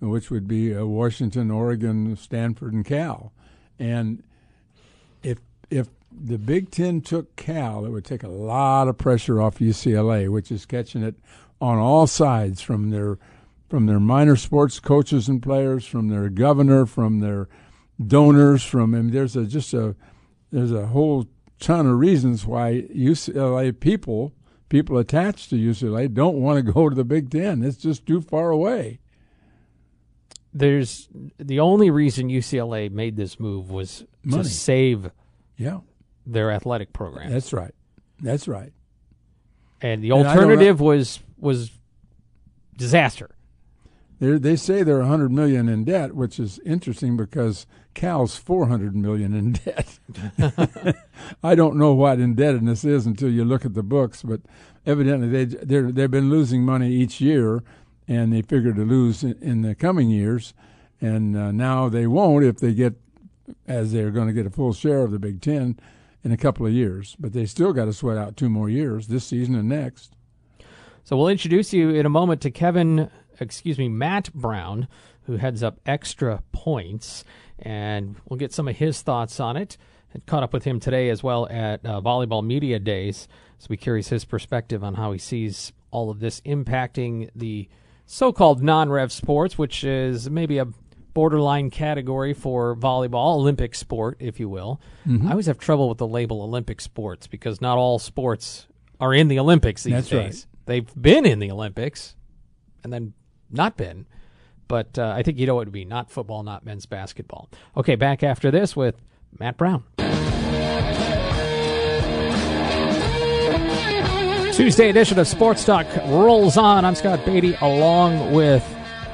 which 0.00 0.30
would 0.30 0.48
be 0.48 0.74
uh, 0.74 0.84
Washington, 0.84 1.50
Oregon, 1.50 2.16
Stanford, 2.16 2.72
and 2.72 2.84
Cal. 2.84 3.32
And 3.78 4.22
if 5.22 5.38
if 5.70 5.88
the 6.10 6.38
Big 6.38 6.70
Ten 6.70 7.00
took 7.00 7.34
Cal, 7.36 7.84
it 7.84 7.90
would 7.90 8.04
take 8.04 8.22
a 8.22 8.28
lot 8.28 8.88
of 8.88 8.98
pressure 8.98 9.40
off 9.40 9.58
UCLA, 9.58 10.28
which 10.28 10.50
is 10.50 10.66
catching 10.66 11.02
it 11.02 11.14
on 11.60 11.78
all 11.78 12.06
sides 12.06 12.60
from 12.60 12.90
their 12.90 13.18
from 13.72 13.86
their 13.86 13.98
minor 13.98 14.36
sports 14.36 14.78
coaches 14.80 15.30
and 15.30 15.42
players, 15.42 15.86
from 15.86 16.08
their 16.08 16.28
governor, 16.28 16.84
from 16.84 17.20
their 17.20 17.48
donors, 18.06 18.62
from 18.62 18.94
I 18.94 18.98
mean, 19.00 19.10
there's 19.12 19.34
a 19.34 19.46
just 19.46 19.72
a 19.72 19.96
there's 20.50 20.72
a 20.72 20.88
whole 20.88 21.26
ton 21.58 21.86
of 21.86 21.96
reasons 21.98 22.44
why 22.44 22.82
UCLA 22.94 23.72
people 23.80 24.34
people 24.68 24.98
attached 24.98 25.48
to 25.48 25.56
UCLA 25.56 26.12
don't 26.12 26.36
want 26.36 26.58
to 26.66 26.72
go 26.74 26.90
to 26.90 26.94
the 26.94 27.02
Big 27.02 27.30
Ten. 27.30 27.62
It's 27.62 27.78
just 27.78 28.04
too 28.04 28.20
far 28.20 28.50
away. 28.50 29.00
There's 30.52 31.08
the 31.38 31.60
only 31.60 31.88
reason 31.88 32.28
UCLA 32.28 32.90
made 32.90 33.16
this 33.16 33.40
move 33.40 33.70
was 33.70 34.04
Money. 34.22 34.42
to 34.42 34.48
save 34.50 35.10
Yeah, 35.56 35.78
their 36.26 36.50
athletic 36.50 36.92
program, 36.92 37.30
that's 37.30 37.54
right. 37.54 37.74
That's 38.20 38.46
right. 38.46 38.74
and 39.80 40.04
the 40.04 40.10
And 40.10 40.28
I 40.28 40.34
don't 40.34 40.34
know- 40.34 40.40
alternative 40.42 40.78
was 40.82 41.20
was 41.38 41.70
disaster. 42.76 43.30
They're, 44.22 44.38
they 44.38 44.54
say 44.54 44.84
they're 44.84 45.00
100 45.00 45.32
million 45.32 45.68
in 45.68 45.82
debt, 45.82 46.14
which 46.14 46.38
is 46.38 46.60
interesting 46.60 47.16
because 47.16 47.66
Cal's 47.92 48.36
400 48.36 48.94
million 48.94 49.34
in 49.34 49.52
debt. 49.54 49.98
I 51.42 51.56
don't 51.56 51.74
know 51.74 51.92
what 51.92 52.20
indebtedness 52.20 52.84
is 52.84 53.04
until 53.04 53.30
you 53.30 53.44
look 53.44 53.64
at 53.64 53.74
the 53.74 53.82
books, 53.82 54.22
but 54.22 54.40
evidently 54.86 55.26
they 55.26 55.80
they've 55.80 56.08
been 56.08 56.30
losing 56.30 56.62
money 56.64 56.92
each 56.92 57.20
year, 57.20 57.64
and 58.06 58.32
they 58.32 58.42
figure 58.42 58.72
to 58.72 58.84
lose 58.84 59.24
in, 59.24 59.36
in 59.42 59.62
the 59.62 59.74
coming 59.74 60.08
years, 60.08 60.54
and 61.00 61.36
uh, 61.36 61.50
now 61.50 61.88
they 61.88 62.06
won't 62.06 62.44
if 62.44 62.58
they 62.58 62.74
get 62.74 62.94
as 63.66 63.90
they're 63.90 64.12
going 64.12 64.28
to 64.28 64.32
get 64.32 64.46
a 64.46 64.50
full 64.50 64.72
share 64.72 65.00
of 65.00 65.10
the 65.10 65.18
Big 65.18 65.40
Ten 65.40 65.80
in 66.22 66.30
a 66.30 66.36
couple 66.36 66.64
of 66.64 66.72
years. 66.72 67.16
But 67.18 67.32
they 67.32 67.44
still 67.44 67.72
got 67.72 67.86
to 67.86 67.92
sweat 67.92 68.18
out 68.18 68.36
two 68.36 68.48
more 68.48 68.68
years, 68.68 69.08
this 69.08 69.24
season 69.24 69.56
and 69.56 69.68
next. 69.68 70.14
So 71.04 71.16
we'll 71.16 71.26
introduce 71.26 71.72
you 71.72 71.90
in 71.90 72.06
a 72.06 72.08
moment 72.08 72.40
to 72.42 72.52
Kevin, 72.52 73.10
excuse 73.42 73.78
me, 73.78 73.88
Matt 73.88 74.32
Brown, 74.32 74.88
who 75.24 75.36
heads 75.36 75.62
up 75.62 75.80
Extra 75.86 76.42
Points, 76.52 77.24
and 77.58 78.16
we'll 78.28 78.38
get 78.38 78.52
some 78.52 78.68
of 78.68 78.76
his 78.76 79.02
thoughts 79.02 79.38
on 79.40 79.56
it. 79.56 79.76
And 80.14 80.26
caught 80.26 80.42
up 80.42 80.52
with 80.52 80.64
him 80.64 80.78
today 80.78 81.08
as 81.08 81.22
well 81.22 81.48
at 81.48 81.86
uh, 81.86 82.02
Volleyball 82.02 82.44
Media 82.44 82.78
Days, 82.78 83.28
so 83.58 83.68
we 83.70 83.78
curious 83.78 84.08
his 84.08 84.26
perspective 84.26 84.84
on 84.84 84.92
how 84.94 85.12
he 85.12 85.18
sees 85.18 85.72
all 85.90 86.10
of 86.10 86.20
this 86.20 86.42
impacting 86.42 87.30
the 87.34 87.66
so-called 88.04 88.62
non-rev 88.62 89.10
sports, 89.10 89.56
which 89.56 89.84
is 89.84 90.28
maybe 90.28 90.58
a 90.58 90.66
borderline 91.14 91.70
category 91.70 92.34
for 92.34 92.76
volleyball, 92.76 93.36
Olympic 93.36 93.74
sport, 93.74 94.18
if 94.18 94.38
you 94.38 94.50
will. 94.50 94.80
I 95.26 95.30
always 95.30 95.46
have 95.46 95.58
trouble 95.58 95.88
with 95.88 95.96
the 95.98 96.06
label 96.06 96.42
Olympic 96.42 96.82
sports 96.82 97.26
because 97.26 97.62
not 97.62 97.78
all 97.78 97.98
sports 97.98 98.66
are 99.00 99.14
in 99.14 99.28
the 99.28 99.38
Olympics 99.38 99.82
these 99.82 99.94
That's 99.94 100.08
days. 100.08 100.46
right. 100.52 100.66
They've 100.66 100.94
been 101.00 101.24
in 101.24 101.38
the 101.38 101.50
Olympics 101.50 102.16
and 102.84 102.92
then 102.92 103.14
not 103.52 103.76
been. 103.76 104.06
But 104.68 104.98
uh, 104.98 105.12
I 105.14 105.22
think 105.22 105.38
you 105.38 105.46
know 105.46 105.56
what 105.56 105.62
it 105.62 105.66
would 105.66 105.72
be 105.72 105.84
not 105.84 106.10
football, 106.10 106.42
not 106.42 106.64
men's 106.64 106.86
basketball. 106.86 107.48
Okay, 107.76 107.94
back 107.94 108.22
after 108.22 108.50
this 108.50 108.74
with 108.74 108.96
Matt 109.38 109.56
Brown. 109.56 109.84
Tuesday 114.52 114.90
edition 114.90 115.18
of 115.18 115.26
Sports 115.26 115.64
Talk 115.64 115.86
rolls 116.06 116.56
on. 116.56 116.84
I'm 116.84 116.94
Scott 116.94 117.24
Beatty 117.24 117.54
along 117.60 118.32
with 118.32 118.64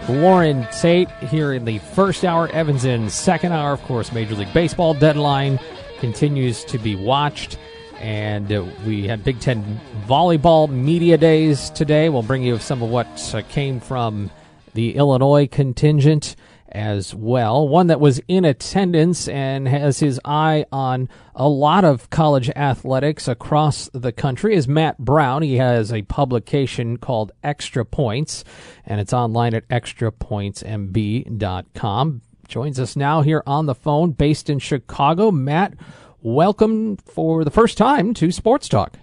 Lauren 0.09 0.67
Tate 0.73 1.11
here 1.23 1.53
in 1.53 1.65
the 1.65 1.79
first 1.79 2.25
hour. 2.25 2.49
Evans 2.49 2.85
in 2.85 3.09
second 3.09 3.53
hour. 3.53 3.73
Of 3.73 3.83
course, 3.85 4.13
Major 4.13 4.35
League 4.35 4.53
Baseball 4.53 4.95
deadline 4.95 5.59
continues 6.01 6.65
to 6.65 6.79
be 6.79 6.97
watched. 6.97 7.57
And 8.01 8.53
uh, 8.53 8.65
we 8.87 9.07
had 9.07 9.25
Big 9.25 9.41
Ten 9.41 9.81
volleyball 10.07 10.71
media 10.71 11.19
days 11.19 11.71
today. 11.71 12.09
We'll 12.09 12.23
bring 12.23 12.43
you 12.43 12.59
some 12.59 12.83
of 12.83 12.91
what 12.91 13.35
uh, 13.35 13.43
came 13.49 13.81
from 13.81 14.31
the 14.75 14.97
Illinois 14.97 15.49
contingent 15.49 16.37
as 16.71 17.15
well. 17.15 17.67
One 17.67 17.87
that 17.89 18.01
was 18.01 18.21
in 18.29 18.45
attendance 18.45 19.27
and 19.29 19.67
has 19.67 19.99
his 20.01 20.21
eye 20.25 20.67
on 20.71 21.09
a 21.35 21.49
lot 21.49 21.85
of 21.85 22.11
college 22.11 22.51
athletics 22.51 23.27
across 23.27 23.91
the 23.93 24.13
country 24.13 24.55
is 24.55 24.69
Matt 24.69 24.99
Brown. 24.99 25.43
He 25.43 25.57
has 25.57 25.93
a 25.93 26.03
publication 26.03 26.99
called 26.99 27.33
Extra 27.43 27.85
Points, 27.85 28.45
and 28.85 29.01
it's 29.01 29.13
online 29.13 29.55
at 29.55 29.67
extrapointsmb.com. 29.69 32.23
Joins 32.49 32.81
us 32.81 32.97
now 32.97 33.21
here 33.23 33.43
on 33.47 33.67
the 33.67 33.75
phone, 33.75 34.13
based 34.13 34.49
in 34.49 34.59
Chicago. 34.59 35.31
Matt, 35.31 35.75
welcome 36.23 36.97
for 36.97 37.45
the 37.45 37.51
first 37.51 37.79
time 37.79 38.15
to 38.15 38.31
Sports 38.31 38.69
Talk. 38.69 38.99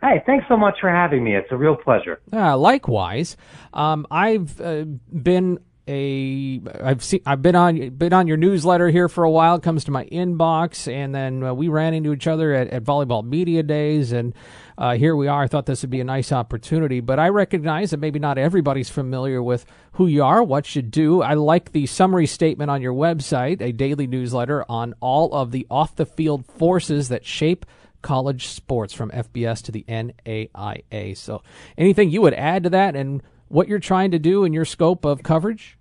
Hey, 0.00 0.22
thanks 0.26 0.46
so 0.48 0.56
much 0.56 0.78
for 0.80 0.90
having 0.90 1.22
me. 1.22 1.36
It's 1.36 1.52
a 1.52 1.56
real 1.56 1.76
pleasure. 1.76 2.20
Uh, 2.32 2.56
likewise, 2.56 3.36
um, 3.72 4.06
I've 4.10 4.60
uh, 4.60 4.84
been 4.84 5.60
a 5.88 6.60
I've 6.82 7.02
seen 7.02 7.20
I've 7.26 7.42
been 7.42 7.56
on 7.56 7.90
been 7.90 8.12
on 8.12 8.26
your 8.26 8.36
newsletter 8.36 8.88
here 8.88 9.08
for 9.08 9.24
a 9.24 9.30
while. 9.30 9.56
It 9.56 9.62
comes 9.62 9.84
to 9.84 9.90
my 9.90 10.04
inbox, 10.06 10.92
and 10.92 11.14
then 11.14 11.42
uh, 11.42 11.54
we 11.54 11.68
ran 11.68 11.94
into 11.94 12.12
each 12.12 12.26
other 12.26 12.52
at, 12.52 12.68
at 12.68 12.84
volleyball 12.84 13.24
media 13.24 13.62
days, 13.62 14.12
and 14.12 14.34
uh, 14.78 14.96
here 14.96 15.14
we 15.14 15.28
are. 15.28 15.42
I 15.42 15.46
thought 15.46 15.66
this 15.66 15.82
would 15.82 15.90
be 15.90 16.00
a 16.00 16.04
nice 16.04 16.32
opportunity, 16.32 17.00
but 17.00 17.18
I 17.18 17.28
recognize 17.28 17.90
that 17.90 18.00
maybe 18.00 18.18
not 18.18 18.38
everybody's 18.38 18.88
familiar 18.88 19.42
with 19.42 19.66
who 19.92 20.06
you 20.06 20.24
are, 20.24 20.42
what 20.42 20.74
you 20.74 20.82
do. 20.82 21.22
I 21.22 21.34
like 21.34 21.72
the 21.72 21.86
summary 21.86 22.26
statement 22.26 22.70
on 22.70 22.82
your 22.82 22.94
website, 22.94 23.60
a 23.60 23.72
daily 23.72 24.06
newsletter 24.06 24.64
on 24.68 24.94
all 25.00 25.34
of 25.34 25.50
the 25.50 25.66
off 25.70 25.96
the 25.96 26.06
field 26.06 26.46
forces 26.46 27.08
that 27.08 27.24
shape 27.24 27.66
college 28.00 28.48
sports 28.48 28.92
from 28.92 29.10
FBS 29.10 29.62
to 29.62 29.72
the 29.72 29.84
NAIA. 29.88 31.16
So, 31.16 31.42
anything 31.78 32.10
you 32.10 32.22
would 32.22 32.34
add 32.34 32.64
to 32.64 32.70
that 32.70 32.96
and 32.96 33.22
what 33.48 33.68
you're 33.68 33.78
trying 33.78 34.10
to 34.12 34.18
do 34.18 34.44
in 34.44 34.52
your 34.52 34.64
scope 34.64 35.04
of 35.04 35.22
coverage? 35.22 35.78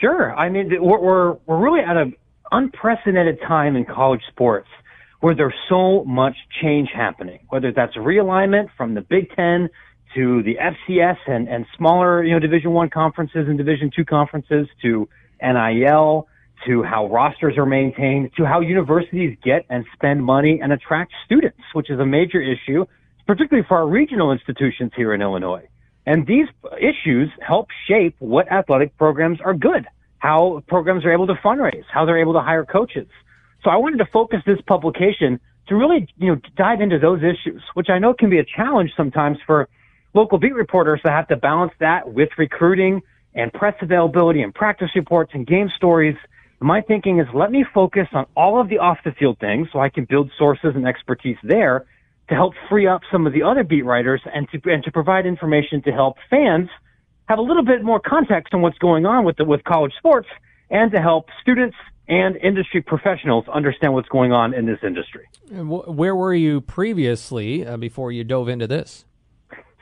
Sure. 0.00 0.34
I 0.34 0.48
mean, 0.48 0.70
we're 0.80 1.00
we're, 1.00 1.32
we're 1.46 1.58
really 1.58 1.80
at 1.80 1.96
an 1.96 2.14
unprecedented 2.50 3.40
time 3.46 3.76
in 3.76 3.84
college 3.84 4.22
sports 4.28 4.68
where 5.24 5.34
there's 5.34 5.54
so 5.70 6.04
much 6.04 6.36
change 6.60 6.90
happening. 6.94 7.38
Whether 7.48 7.72
that's 7.72 7.96
realignment 7.96 8.68
from 8.76 8.92
the 8.92 9.00
Big 9.00 9.34
Ten 9.34 9.70
to 10.14 10.42
the 10.42 10.56
FCS 10.56 11.16
and 11.26 11.48
and 11.48 11.64
smaller, 11.78 12.22
you 12.22 12.34
know, 12.34 12.40
Division 12.40 12.72
One 12.72 12.90
conferences 12.90 13.48
and 13.48 13.56
Division 13.56 13.90
Two 13.96 14.04
conferences 14.04 14.68
to 14.82 15.08
NIL 15.40 16.28
to 16.66 16.82
how 16.82 17.06
rosters 17.06 17.56
are 17.56 17.64
maintained 17.64 18.32
to 18.36 18.44
how 18.44 18.60
universities 18.60 19.34
get 19.42 19.64
and 19.70 19.86
spend 19.94 20.22
money 20.22 20.60
and 20.62 20.74
attract 20.74 21.14
students, 21.24 21.62
which 21.72 21.88
is 21.88 21.98
a 21.98 22.04
major 22.04 22.42
issue, 22.42 22.84
particularly 23.26 23.66
for 23.66 23.78
our 23.78 23.88
regional 23.88 24.30
institutions 24.30 24.92
here 24.94 25.14
in 25.14 25.22
Illinois. 25.22 25.66
And 26.04 26.26
these 26.26 26.48
issues 26.78 27.30
help 27.40 27.68
shape 27.88 28.14
what 28.18 28.52
athletic 28.52 28.94
programs 28.98 29.38
are 29.42 29.54
good, 29.54 29.86
how 30.18 30.62
programs 30.68 31.06
are 31.06 31.14
able 31.14 31.28
to 31.28 31.34
fundraise, 31.42 31.84
how 31.90 32.04
they're 32.04 32.20
able 32.20 32.34
to 32.34 32.42
hire 32.42 32.66
coaches. 32.66 33.08
So 33.64 33.70
I 33.70 33.76
wanted 33.76 33.98
to 33.98 34.06
focus 34.12 34.40
this 34.46 34.60
publication 34.66 35.40
to 35.68 35.74
really, 35.74 36.06
you 36.18 36.28
know, 36.28 36.40
dive 36.56 36.82
into 36.82 36.98
those 36.98 37.20
issues, 37.20 37.62
which 37.72 37.88
I 37.88 37.98
know 37.98 38.12
can 38.12 38.28
be 38.28 38.38
a 38.38 38.44
challenge 38.44 38.90
sometimes 38.96 39.38
for 39.46 39.68
local 40.12 40.38
beat 40.38 40.54
reporters 40.54 41.00
that 41.04 41.12
have 41.12 41.28
to 41.28 41.36
balance 41.36 41.72
that 41.80 42.12
with 42.12 42.28
recruiting 42.36 43.00
and 43.34 43.52
press 43.52 43.74
availability 43.80 44.42
and 44.42 44.54
practice 44.54 44.90
reports 44.94 45.32
and 45.34 45.46
game 45.46 45.70
stories. 45.74 46.16
My 46.60 46.82
thinking 46.82 47.18
is 47.18 47.26
let 47.34 47.50
me 47.50 47.64
focus 47.74 48.06
on 48.12 48.26
all 48.36 48.60
of 48.60 48.68
the 48.68 48.78
off 48.78 48.98
the 49.04 49.12
field 49.12 49.38
things 49.38 49.68
so 49.72 49.80
I 49.80 49.88
can 49.88 50.04
build 50.04 50.30
sources 50.38 50.72
and 50.74 50.86
expertise 50.86 51.38
there 51.42 51.86
to 52.28 52.34
help 52.34 52.54
free 52.68 52.86
up 52.86 53.00
some 53.10 53.26
of 53.26 53.32
the 53.32 53.42
other 53.42 53.64
beat 53.64 53.84
writers 53.84 54.20
and 54.32 54.48
to 54.50 54.60
and 54.70 54.84
to 54.84 54.92
provide 54.92 55.26
information 55.26 55.82
to 55.82 55.90
help 55.90 56.16
fans 56.30 56.68
have 57.26 57.38
a 57.38 57.42
little 57.42 57.64
bit 57.64 57.82
more 57.82 58.00
context 58.00 58.54
on 58.54 58.62
what's 58.62 58.78
going 58.78 59.04
on 59.04 59.24
with 59.24 59.36
the, 59.36 59.44
with 59.44 59.64
college 59.64 59.92
sports 59.98 60.28
and 60.70 60.92
to 60.92 61.00
help 61.00 61.26
students 61.42 61.76
and 62.08 62.36
industry 62.36 62.82
professionals 62.82 63.46
understand 63.52 63.94
what's 63.94 64.08
going 64.08 64.32
on 64.32 64.52
in 64.54 64.66
this 64.66 64.78
industry. 64.82 65.26
Where 65.50 66.14
were 66.14 66.34
you 66.34 66.60
previously 66.60 67.66
uh, 67.66 67.76
before 67.76 68.12
you 68.12 68.24
dove 68.24 68.48
into 68.48 68.66
this? 68.66 69.04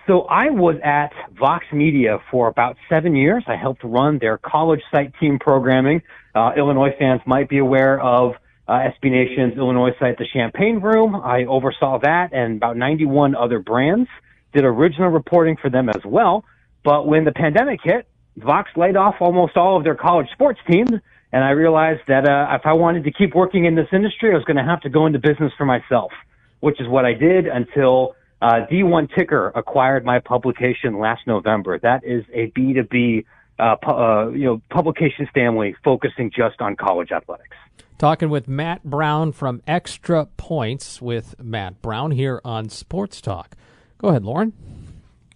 So 0.07 0.23
I 0.23 0.50
was 0.50 0.76
at 0.83 1.12
Vox 1.38 1.64
Media 1.73 2.19
for 2.31 2.49
about 2.49 2.76
seven 2.88 3.14
years. 3.14 3.45
I 3.47 3.57
helped 3.57 3.85
run 3.85 4.19
their 4.19 4.37
college 4.37 4.81
site 4.91 5.12
team 5.21 5.38
programming. 5.38 6.02
Uh, 6.35 6.52
Illinois 6.57 6.95
fans 6.99 7.21
might 7.25 7.49
be 7.49 7.59
aware 7.59 8.00
of 8.00 8.35
uh, 8.67 8.73
SB 8.73 9.11
Nation's 9.11 9.57
Illinois 9.57 9.93
site, 10.00 10.19
the 10.19 10.26
Champaign 10.33 10.81
Room. 10.81 11.14
I 11.14 11.45
oversaw 11.45 11.99
that 12.00 12.33
and 12.33 12.57
about 12.57 12.76
91 12.76 13.37
other 13.37 13.61
brands. 13.61 14.09
Did 14.52 14.64
original 14.64 15.09
reporting 15.09 15.57
for 15.57 15.71
them 15.71 15.88
as 15.88 16.02
well. 16.05 16.45
But 16.85 17.07
when 17.07 17.25
the 17.25 17.33
pandemic 17.33 17.81
hit, 17.83 18.09
Vox 18.37 18.71
laid 18.76 18.97
off 18.97 19.17
almost 19.21 19.57
all 19.57 19.76
of 19.76 19.85
their 19.85 19.95
college 19.95 20.26
sports 20.33 20.61
teams 20.69 20.91
and 21.33 21.43
I 21.43 21.51
realized 21.51 22.03
that 22.09 22.29
uh, 22.29 22.55
if 22.55 22.62
I 22.67 22.75
wanted 22.75 23.05
to 23.05 23.12
keep 23.12 23.35
working 23.35 23.65
in 23.65 23.75
this 23.75 23.89
industry, 23.93 24.33
I 24.33 24.35
was 24.35 24.45
going 24.45 24.59
to 24.59 24.65
have 24.65 24.83
to 24.83 24.91
go 24.91 25.07
into 25.07 25.19
business 25.19 25.53
for 25.57 25.65
myself, 25.65 26.12
which 26.61 26.81
is 26.81 26.87
what 26.87 27.05
I 27.07 27.15
did 27.15 27.47
until 27.47 28.15
uh, 28.43 28.67
D1 28.71 29.09
Ticker 29.17 29.51
acquired 29.55 30.05
my 30.05 30.19
publication 30.19 30.99
last 30.99 31.27
November. 31.27 31.79
That 31.79 32.05
is 32.05 32.25
a 32.35 32.51
B2B 32.51 33.25
uh, 33.59 33.77
pu- 33.77 33.91
uh, 33.91 34.29
you 34.31 34.45
know 34.45 34.62
publication 34.71 35.29
family 35.33 35.75
focusing 35.85 36.31
just 36.35 36.61
on 36.61 36.77
college 36.77 37.12
athletics. 37.12 37.57
Talking 37.99 38.31
with 38.31 38.49
Matt 38.49 38.83
Brown 38.83 39.33
from 39.33 39.62
Extra 39.67 40.27
Points 40.37 41.01
with 41.01 41.37
Matt 41.41 41.81
Brown 41.81 42.11
here 42.11 42.41
on 42.45 42.69
Sports 42.69 43.21
Talk. 43.21 43.55
Go 43.99 44.09
ahead, 44.09 44.25
Lauren. 44.25 44.53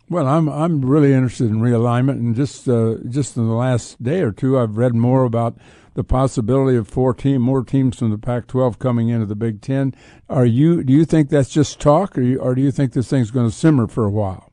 Well, 0.08 0.28
I'm 0.28 0.48
I'm 0.48 0.84
really 0.84 1.12
interested 1.12 1.50
in 1.50 1.60
realignment, 1.60 2.18
and 2.18 2.36
just 2.36 2.68
uh, 2.68 2.96
just 3.08 3.36
in 3.36 3.48
the 3.48 3.54
last 3.54 4.00
day 4.00 4.20
or 4.20 4.30
two, 4.30 4.56
I've 4.58 4.76
read 4.76 4.94
more 4.94 5.24
about 5.24 5.58
the 5.94 6.04
possibility 6.04 6.76
of 6.76 6.86
four 6.86 7.12
team 7.12 7.42
more 7.42 7.64
teams 7.64 7.98
from 7.98 8.10
the 8.10 8.18
Pac-12 8.18 8.78
coming 8.78 9.08
into 9.08 9.26
the 9.26 9.34
Big 9.34 9.60
Ten. 9.60 9.94
Are 10.28 10.46
you 10.46 10.84
do 10.84 10.92
you 10.92 11.04
think 11.04 11.28
that's 11.28 11.48
just 11.48 11.80
talk, 11.80 12.16
or, 12.16 12.22
you, 12.22 12.38
or 12.38 12.54
do 12.54 12.62
you 12.62 12.70
think 12.70 12.92
this 12.92 13.10
thing's 13.10 13.32
going 13.32 13.50
to 13.50 13.54
simmer 13.54 13.88
for 13.88 14.04
a 14.04 14.10
while? 14.10 14.52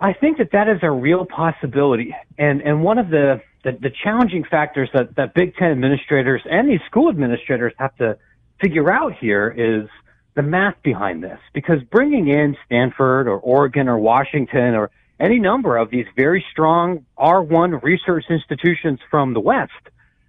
I 0.00 0.12
think 0.12 0.38
that 0.38 0.52
that 0.52 0.68
is 0.68 0.78
a 0.82 0.90
real 0.92 1.26
possibility, 1.26 2.14
and 2.38 2.60
and 2.60 2.84
one 2.84 2.98
of 2.98 3.10
the 3.10 3.42
the, 3.64 3.72
the 3.72 3.90
challenging 4.04 4.44
factors 4.44 4.90
that 4.94 5.16
that 5.16 5.34
Big 5.34 5.56
Ten 5.56 5.72
administrators 5.72 6.42
and 6.48 6.68
these 6.68 6.82
school 6.86 7.08
administrators 7.08 7.72
have 7.78 7.96
to 7.96 8.16
figure 8.60 8.92
out 8.92 9.12
here 9.18 9.50
is 9.50 9.88
the 10.34 10.42
math 10.42 10.76
behind 10.82 11.22
this, 11.22 11.38
because 11.52 11.82
bringing 11.90 12.28
in 12.28 12.56
Stanford 12.66 13.28
or 13.28 13.38
Oregon 13.38 13.88
or 13.88 13.98
Washington 13.98 14.74
or 14.74 14.90
any 15.20 15.38
number 15.38 15.76
of 15.76 15.90
these 15.90 16.06
very 16.16 16.44
strong 16.50 17.04
R1 17.18 17.82
research 17.82 18.24
institutions 18.28 18.98
from 19.10 19.32
the 19.32 19.40
West 19.40 19.72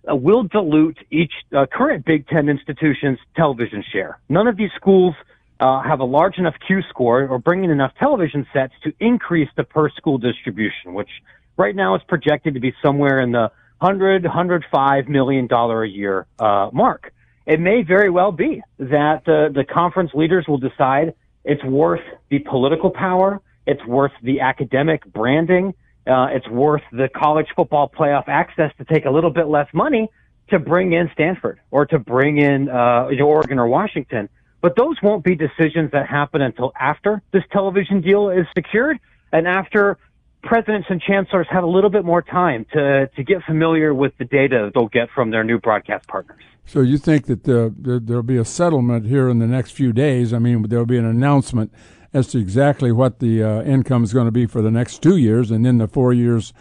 uh, 0.10 0.16
will 0.16 0.44
dilute 0.44 0.98
each 1.10 1.32
uh, 1.56 1.66
current 1.66 2.06
Big 2.06 2.28
Ten 2.28 2.50
institution's 2.50 3.18
television 3.36 3.84
share. 3.92 4.20
None 4.30 4.48
of 4.48 4.58
these 4.58 4.70
schools 4.76 5.16
uh, 5.60 5.82
have 5.82 6.00
a 6.00 6.06
large 6.06 6.38
enough 6.38 6.56
Q 6.68 6.82
score 6.90 7.28
or 7.28 7.40
bring 7.40 7.64
in 7.64 7.72
enough 7.72 7.94
television 8.00 8.46
sets 8.54 8.74
to 8.84 8.94
increase 9.00 9.50
the 9.58 9.64
per 9.64 9.90
school 9.90 10.20
distribution, 10.20 10.94
which 10.94 11.10
right 11.58 11.76
now 11.76 11.96
is 11.96 12.02
projected 12.08 12.54
to 12.54 12.60
be 12.60 12.74
somewhere 12.84 13.20
in 13.22 13.32
the 13.32 13.52
100, 13.80 14.24
105 14.24 15.08
million 15.08 15.48
dollar 15.48 15.84
a 15.84 15.90
year 15.90 16.28
uh, 16.40 16.70
mark. 16.72 17.12
It 17.46 17.60
may 17.60 17.84
very 17.84 18.10
well 18.10 18.32
be 18.32 18.62
that 18.80 19.28
uh, 19.28 19.50
the 19.54 19.66
conference 19.72 20.12
leaders 20.14 20.46
will 20.48 20.58
decide 20.58 21.14
it's 21.44 21.64
worth 21.64 22.02
the 22.30 22.40
political 22.40 22.90
power, 22.90 23.42
it's 23.68 23.86
worth 23.86 24.12
the 24.24 24.42
academic 24.42 25.06
branding, 25.06 25.74
uh, 26.08 26.28
it's 26.32 26.48
worth 26.48 26.82
the 26.92 27.08
college 27.08 27.48
football 27.56 27.90
playoff 27.90 28.28
access 28.28 28.72
to 28.78 28.86
take 28.86 29.06
a 29.06 29.12
little 29.12 29.30
bit 29.30 29.48
less 29.48 29.68
money 29.74 30.10
to 30.50 30.60
bring 30.60 30.94
in 30.94 31.10
Stanford 31.14 31.60
or 31.72 31.86
to 31.88 32.00
bring 32.00 32.38
in 32.38 32.70
uh, 32.70 33.10
Oregon 33.24 33.60
or 33.60 33.68
Washington. 33.68 34.30
But 34.62 34.76
those 34.76 34.96
won't 35.04 35.24
be 35.24 35.36
decisions 35.36 35.92
that 35.92 36.08
happen 36.08 36.42
until 36.42 36.74
after 36.80 37.22
this 37.32 37.44
television 37.52 38.02
deal 38.02 38.30
is 38.30 38.48
secured 38.56 39.00
and 39.32 39.48
after 39.48 39.98
presidents 40.46 40.88
and 40.90 41.02
chancellors 41.02 41.48
have 41.50 41.64
a 41.64 41.68
little 41.68 41.90
bit 41.90 42.06
more 42.06 42.22
time 42.22 42.66
to, 42.72 43.08
to 43.16 43.24
get 43.24 43.44
familiar 43.44 43.94
with 43.94 44.14
the 44.18 44.26
data 44.26 44.72
they'll 44.74 44.88
get 44.88 45.10
from 45.14 45.32
their 45.32 45.44
new 45.44 45.60
broadcast 45.60 46.08
partners. 46.08 46.42
So 46.66 46.82
you 46.82 46.98
think 46.98 47.26
that 47.26 47.44
the, 47.44 47.74
the, 47.78 48.00
there'll 48.00 48.24
be 48.24 48.38
a 48.38 48.46
settlement 48.46 49.06
here 49.06 49.28
in 49.30 49.40
the 49.40 49.48
next 49.48 49.72
few 49.72 49.92
days? 49.92 50.34
I 50.34 50.40
mean, 50.40 50.64
there'll 50.64 50.86
be 50.86 50.98
an 50.98 51.06
announcement 51.06 51.74
as 52.14 52.28
to 52.28 52.38
exactly 52.38 52.92
what 52.92 53.20
the 53.20 53.44
uh, 53.44 53.62
income 53.64 54.04
is 54.04 54.14
going 54.14 54.26
to 54.26 54.32
be 54.32 54.46
for 54.46 54.62
the 54.62 54.72
next 54.72 55.04
two 55.04 55.18
years, 55.18 55.52
and 55.52 55.66
then 55.66 55.80
the 55.80 55.88
four 55.88 56.14
years 56.14 56.54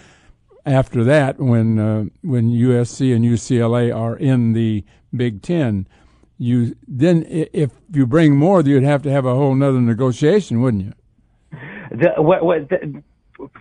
after 0.66 1.04
that, 1.04 1.38
when 1.38 1.78
uh, 1.78 2.04
when 2.22 2.50
USC 2.50 3.14
and 3.14 3.24
UCLA 3.24 3.94
are 3.94 4.16
in 4.16 4.52
the 4.52 4.84
Big 5.14 5.42
Ten, 5.42 5.86
you 6.38 6.74
then 6.88 7.24
if 7.28 7.70
you 7.92 8.06
bring 8.06 8.36
more, 8.36 8.62
you'd 8.62 8.82
have 8.82 9.02
to 9.02 9.10
have 9.10 9.26
a 9.26 9.34
whole 9.34 9.52
other 9.62 9.80
negotiation, 9.80 10.60
wouldn't 10.60 10.84
you? 10.86 10.92
The, 11.92 12.20
what, 12.20 12.44
what, 12.44 12.68
the, 12.68 13.02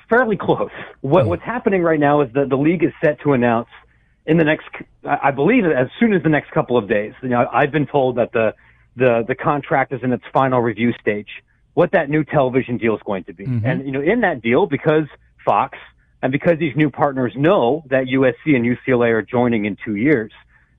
fairly 0.09 0.37
close. 0.37 0.71
What, 1.01 1.25
oh. 1.25 1.27
What's 1.29 1.43
happening 1.43 1.81
right 1.81 1.99
now 1.99 2.21
is 2.21 2.31
that 2.33 2.49
the 2.49 2.57
league 2.57 2.83
is 2.83 2.91
set 3.03 3.21
to 3.21 3.33
announce 3.33 3.69
in 4.25 4.37
the 4.37 4.43
next, 4.43 4.67
I 5.03 5.31
believe, 5.31 5.65
as 5.65 5.87
soon 5.99 6.13
as 6.13 6.23
the 6.23 6.29
next 6.29 6.51
couple 6.51 6.77
of 6.77 6.87
days. 6.87 7.13
You 7.21 7.29
know, 7.29 7.47
I've 7.51 7.71
been 7.71 7.87
told 7.87 8.17
that 8.17 8.31
the 8.31 8.53
the 8.95 9.25
the 9.27 9.35
contract 9.35 9.91
is 9.91 10.01
in 10.03 10.11
its 10.11 10.23
final 10.31 10.61
review 10.61 10.93
stage 11.01 11.27
what 11.73 11.91
that 11.91 12.09
new 12.09 12.23
television 12.23 12.77
deal 12.77 12.95
is 12.95 13.01
going 13.03 13.23
to 13.25 13.33
be. 13.33 13.45
Mm-hmm. 13.45 13.65
And, 13.65 13.85
you 13.85 13.91
know, 13.91 14.01
in 14.01 14.21
that 14.21 14.41
deal, 14.41 14.65
because 14.65 15.05
Fox 15.43 15.77
and 16.21 16.31
because 16.31 16.59
these 16.59 16.75
new 16.75 16.89
partners 16.89 17.33
know 17.35 17.83
that 17.89 18.05
USC 18.05 18.55
and 18.55 18.65
UCLA 18.65 19.11
are 19.11 19.21
joining 19.21 19.65
in 19.65 19.77
two 19.83 19.95
years, 19.95 20.31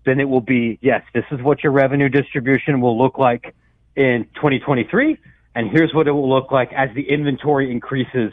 then 0.06 0.20
it 0.20 0.28
will 0.28 0.40
be, 0.40 0.78
yes, 0.82 1.02
this 1.12 1.24
is 1.30 1.42
what 1.42 1.62
your 1.62 1.72
revenue 1.72 2.08
distribution 2.08 2.80
will 2.80 2.96
look 2.96 3.18
like 3.18 3.54
in 3.96 4.26
2023. 4.36 5.18
And 5.56 5.70
here's 5.70 5.92
what 5.94 6.06
it 6.08 6.12
will 6.12 6.28
look 6.28 6.50
like 6.50 6.72
as 6.72 6.90
the 6.94 7.08
inventory 7.08 7.70
increases 7.70 8.32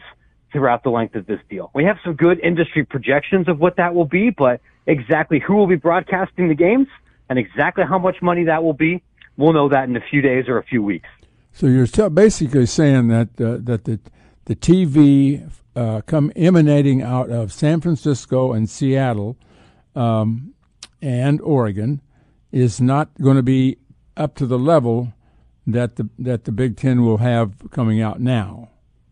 throughout 0.52 0.84
the 0.84 0.90
length 0.90 1.16
of 1.16 1.26
this 1.26 1.40
deal. 1.50 1.72
We 1.74 1.84
have 1.86 1.98
some 2.04 2.14
good 2.14 2.40
industry 2.40 2.86
projections 2.86 3.48
of 3.48 3.60
what 3.60 3.78
that 3.78 3.96
will 3.96 4.06
be, 4.06 4.30
but 4.30 4.62
exactly 4.88 5.40
who 5.40 5.56
will 5.56 5.68
be 5.68 5.76
broadcasting 5.76 6.50
the 6.50 6.56
games 6.56 6.88
and 7.30 7.40
exactly 7.40 7.84
how 7.88 7.98
much 7.98 8.22
money 8.22 8.44
that 8.46 8.64
will 8.64 8.74
be, 8.74 9.02
we'll 9.38 9.54
know 9.54 9.70
that 9.70 9.88
in 9.88 9.96
a 9.96 10.02
few 10.02 10.22
days 10.22 10.46
or 10.48 10.58
a 10.58 10.64
few 10.64 10.84
weeks. 10.84 11.08
So 11.54 11.68
you're 11.68 12.10
basically 12.10 12.66
saying 12.66 13.08
that 13.10 13.30
uh, 13.40 13.58
that 13.62 13.84
the 13.86 14.00
the 14.46 14.56
TV 14.56 15.50
uh, 15.76 16.02
come 16.02 16.32
emanating 16.36 17.02
out 17.02 17.30
of 17.30 17.52
San 17.52 17.82
Francisco 17.82 18.54
and 18.54 18.70
Seattle 18.70 19.38
um, 19.96 20.54
and 21.02 21.40
Oregon 21.42 22.02
is 22.52 22.82
not 22.82 23.10
going 23.22 23.38
to 23.38 23.44
be 23.44 23.78
up 24.18 24.36
to 24.36 24.46
the 24.46 24.60
level 24.60 25.14
that 25.68 25.96
the 25.96 26.10
that 26.20 26.46
the 26.46 26.52
Big 26.52 26.78
Ten 26.78 27.04
will 27.04 27.18
have 27.18 27.70
coming 27.72 28.02
out 28.02 28.20
now. 28.20 28.71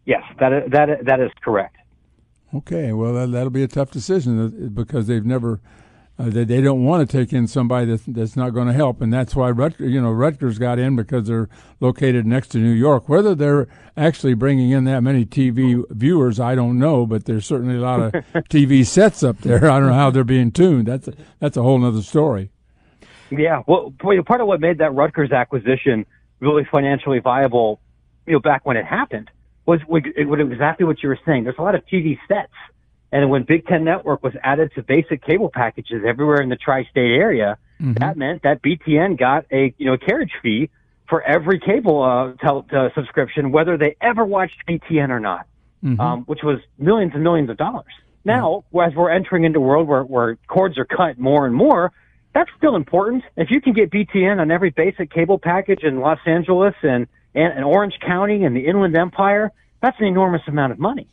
Yes, 0.10 0.24
that 0.39 0.52
is, 0.52 0.72
that 0.72 1.06
that 1.06 1.19
is 1.19 1.30
correct. 1.39 1.76
Okay, 2.52 2.93
well 2.93 3.13
that, 3.13 3.32
that'll 3.32 3.52
be 3.52 3.62
a 3.62 3.67
tough 3.67 3.91
decision 3.91 4.43
uh, 4.43 4.69
because 4.69 5.06
they've 5.06 5.24
never 5.24 5.62
uh, 6.17 6.32
they, 6.32 6.45
they 6.45 6.62
don't 6.62 6.84
want 6.84 7.08
to 7.08 7.17
take 7.17 7.32
in 7.32 7.45
somebody 7.48 7.86
that's, 7.86 8.02
that's 8.08 8.36
not 8.36 8.50
going 8.50 8.65
to 8.65 8.74
help, 8.74 9.02
and 9.02 9.13
that's 9.13 9.36
why 9.36 9.52
Rutgers, 9.52 9.91
you 9.91 10.02
know 10.02 10.10
Rutgers 10.10 10.58
got 10.58 10.80
in 10.80 10.95
because 10.95 11.28
they're 11.28 11.48
located 11.80 12.26
next 12.26 12.48
to 12.48 12.58
New 12.58 12.72
York. 12.72 13.08
Whether 13.08 13.36
they're 13.36 13.67
actually 13.95 14.34
bringing 14.34 14.72
in 14.72 14.86
that 14.86 15.02
many 15.02 15.28
TV 15.28 15.84
viewers, 15.91 16.39
I 16.39 16.56
don't 16.56 16.80
know, 16.80 17.06
but 17.06 17.26
there's 17.26 17.45
certainly 17.45 17.76
a 17.76 17.82
lot 17.82 18.00
of 18.00 18.12
TV 18.50 18.84
sets 18.88 19.22
up 19.22 19.38
there. 19.41 19.69
I 19.69 19.80
don't 19.80 19.89
know 19.89 19.93
how 19.93 20.10
they're 20.10 20.24
being 20.24 20.52
tuned. 20.52 20.88
That's 20.88 21.08
a, 21.08 21.13
that's 21.38 21.56
a 21.56 21.62
whole 21.62 21.86
other 21.86 22.02
story. 22.02 22.50
Yeah, 23.30 23.62
well, 23.67 23.93
part 24.00 24.41
of 24.41 24.48
what 24.48 24.60
made 24.60 24.80
that 24.80 24.95
Rutgers 24.95 25.32
acquisition 25.32 26.08
really 26.39 26.67
financially 26.72 27.19
viable, 27.19 27.80
you 28.26 28.34
know, 28.34 28.39
back 28.39 28.65
when 28.65 28.76
it 28.76 28.86
happened, 28.86 29.30
was, 29.69 29.79
was 29.88 30.39
exactly 30.51 30.86
what 30.86 31.01
you 31.03 31.10
were 31.10 31.19
saying. 31.25 31.43
There's 31.43 31.58
a 31.58 31.62
lot 31.62 31.75
of 31.75 31.86
TV 31.86 32.17
sets 32.27 32.53
and 33.12 33.29
when 33.29 33.43
Big 33.43 33.65
Ten 33.65 33.84
Network 33.84 34.23
was 34.23 34.34
added 34.43 34.71
to 34.75 34.84
basic 34.84 35.23
cable 35.23 35.49
packages 35.49 36.03
everywhere 36.08 36.41
in 36.41 36.49
the 36.49 36.55
tri-state 36.55 37.12
area, 37.12 37.58
mm-hmm. 37.82 37.93
that 37.93 38.17
meant 38.17 38.43
that 38.43 38.62
BTN 38.62 39.17
got 39.17 39.45
a 39.51 39.73
you 39.77 39.86
know 39.88 39.97
carriage 39.97 40.32
fee 40.43 40.69
for 41.08 41.23
every 41.23 41.60
cable 41.60 42.03
uh, 42.03 42.34
tel- 42.34 42.65
uh, 42.71 42.89
subscription, 42.93 43.51
whether 43.51 43.77
they 43.77 43.95
ever 43.99 44.23
watched 44.23 44.58
BTN 44.67 45.10
or 45.10 45.19
not, 45.19 45.47
mm-hmm. 45.84 45.99
um, 45.99 46.21
which 46.25 46.41
was 46.43 46.60
millions 46.77 47.13
and 47.15 47.23
millions 47.23 47.49
of 47.49 47.58
dollars. 47.58 47.91
Now, 48.23 48.63
mm-hmm. 48.71 48.89
as 48.91 48.95
we're 48.95 49.10
entering 49.10 49.43
into 49.43 49.58
a 49.58 49.63
world 49.63 49.88
where, 49.88 50.03
where 50.03 50.38
cords 50.47 50.77
are 50.77 50.86
cut 50.86 51.17
more 51.17 51.47
and 51.47 51.55
more, 51.55 51.91
that's 52.36 52.51
still 52.58 52.75
important. 52.75 53.23
If 53.38 53.49
you 53.49 53.60
can 53.60 53.73
get 53.73 53.89
BTN 53.89 54.39
on 54.39 54.51
every 54.51 54.69
basic 54.69 55.12
cable 55.12 55.39
package 55.39 55.79
in 55.82 55.99
Los 55.99 56.19
Angeles 56.27 56.75
and, 56.84 57.08
and, 57.41 57.63
Orange 57.63 57.99
County 58.06 58.43
and 58.43 58.56
the 58.56 58.65
Inland 58.67 58.95
Empire, 58.97 59.52
that's 59.82 59.99
an 59.99 60.06
enormous 60.06 60.41
amount 60.47 60.71
of 60.71 60.80
money 60.80 61.08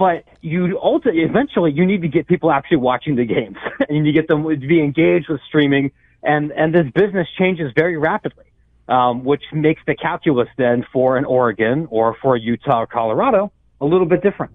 but 0.00 0.24
you 0.40 0.80
ultimately, 0.82 1.20
eventually, 1.20 1.72
you 1.72 1.84
need 1.84 2.00
to 2.00 2.08
get 2.08 2.26
people 2.26 2.50
actually 2.50 2.78
watching 2.78 3.16
the 3.16 3.26
games, 3.26 3.58
and 3.90 4.06
you 4.06 4.14
get 4.14 4.28
them 4.28 4.44
to 4.44 4.56
be 4.56 4.82
engaged 4.82 5.28
with 5.28 5.42
streaming, 5.46 5.92
and 6.22 6.50
and 6.52 6.74
this 6.74 6.90
business 6.94 7.28
changes 7.38 7.70
very 7.76 7.98
rapidly, 7.98 8.46
um, 8.88 9.24
which 9.24 9.42
makes 9.52 9.82
the 9.86 9.94
calculus 9.94 10.48
then 10.56 10.86
for 10.90 11.18
an 11.18 11.26
Oregon 11.26 11.86
or 11.90 12.16
for 12.22 12.34
Utah 12.34 12.80
or 12.80 12.86
Colorado 12.86 13.52
a 13.78 13.84
little 13.84 14.06
bit 14.06 14.22
different. 14.22 14.52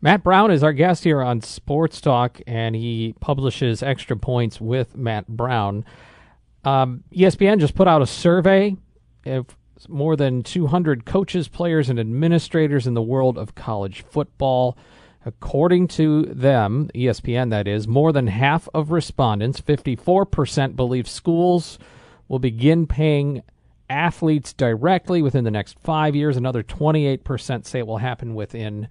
Matt 0.00 0.22
Brown 0.22 0.52
is 0.52 0.62
our 0.62 0.72
guest 0.72 1.02
here 1.02 1.22
on 1.22 1.40
Sports 1.40 2.00
Talk, 2.00 2.40
and 2.46 2.76
he 2.76 3.16
publishes 3.18 3.82
Extra 3.82 4.16
Points 4.16 4.60
with 4.60 4.96
Matt 4.96 5.26
Brown. 5.26 5.84
Um, 6.62 7.02
ESPN 7.12 7.58
just 7.58 7.74
put 7.74 7.88
out 7.88 8.00
a 8.00 8.06
survey 8.06 8.76
of 9.24 9.46
more 9.88 10.16
than 10.16 10.42
200 10.42 11.04
coaches, 11.04 11.48
players, 11.48 11.88
and 11.88 11.98
administrators 12.00 12.86
in 12.86 12.94
the 12.94 13.02
world 13.02 13.36
of 13.36 13.54
college 13.54 14.02
football. 14.02 14.76
According 15.24 15.88
to 15.88 16.22
them, 16.26 16.88
ESPN 16.94 17.50
that 17.50 17.66
is, 17.66 17.88
more 17.88 18.12
than 18.12 18.28
half 18.28 18.68
of 18.72 18.90
respondents, 18.90 19.60
54%, 19.60 20.76
believe 20.76 21.08
schools 21.08 21.78
will 22.28 22.38
begin 22.38 22.86
paying 22.86 23.42
athletes 23.90 24.52
directly 24.52 25.22
within 25.22 25.44
the 25.44 25.50
next 25.50 25.78
five 25.80 26.14
years. 26.14 26.36
Another 26.36 26.62
28% 26.62 27.66
say 27.66 27.80
it 27.80 27.86
will 27.86 27.98
happen 27.98 28.34
within 28.34 28.88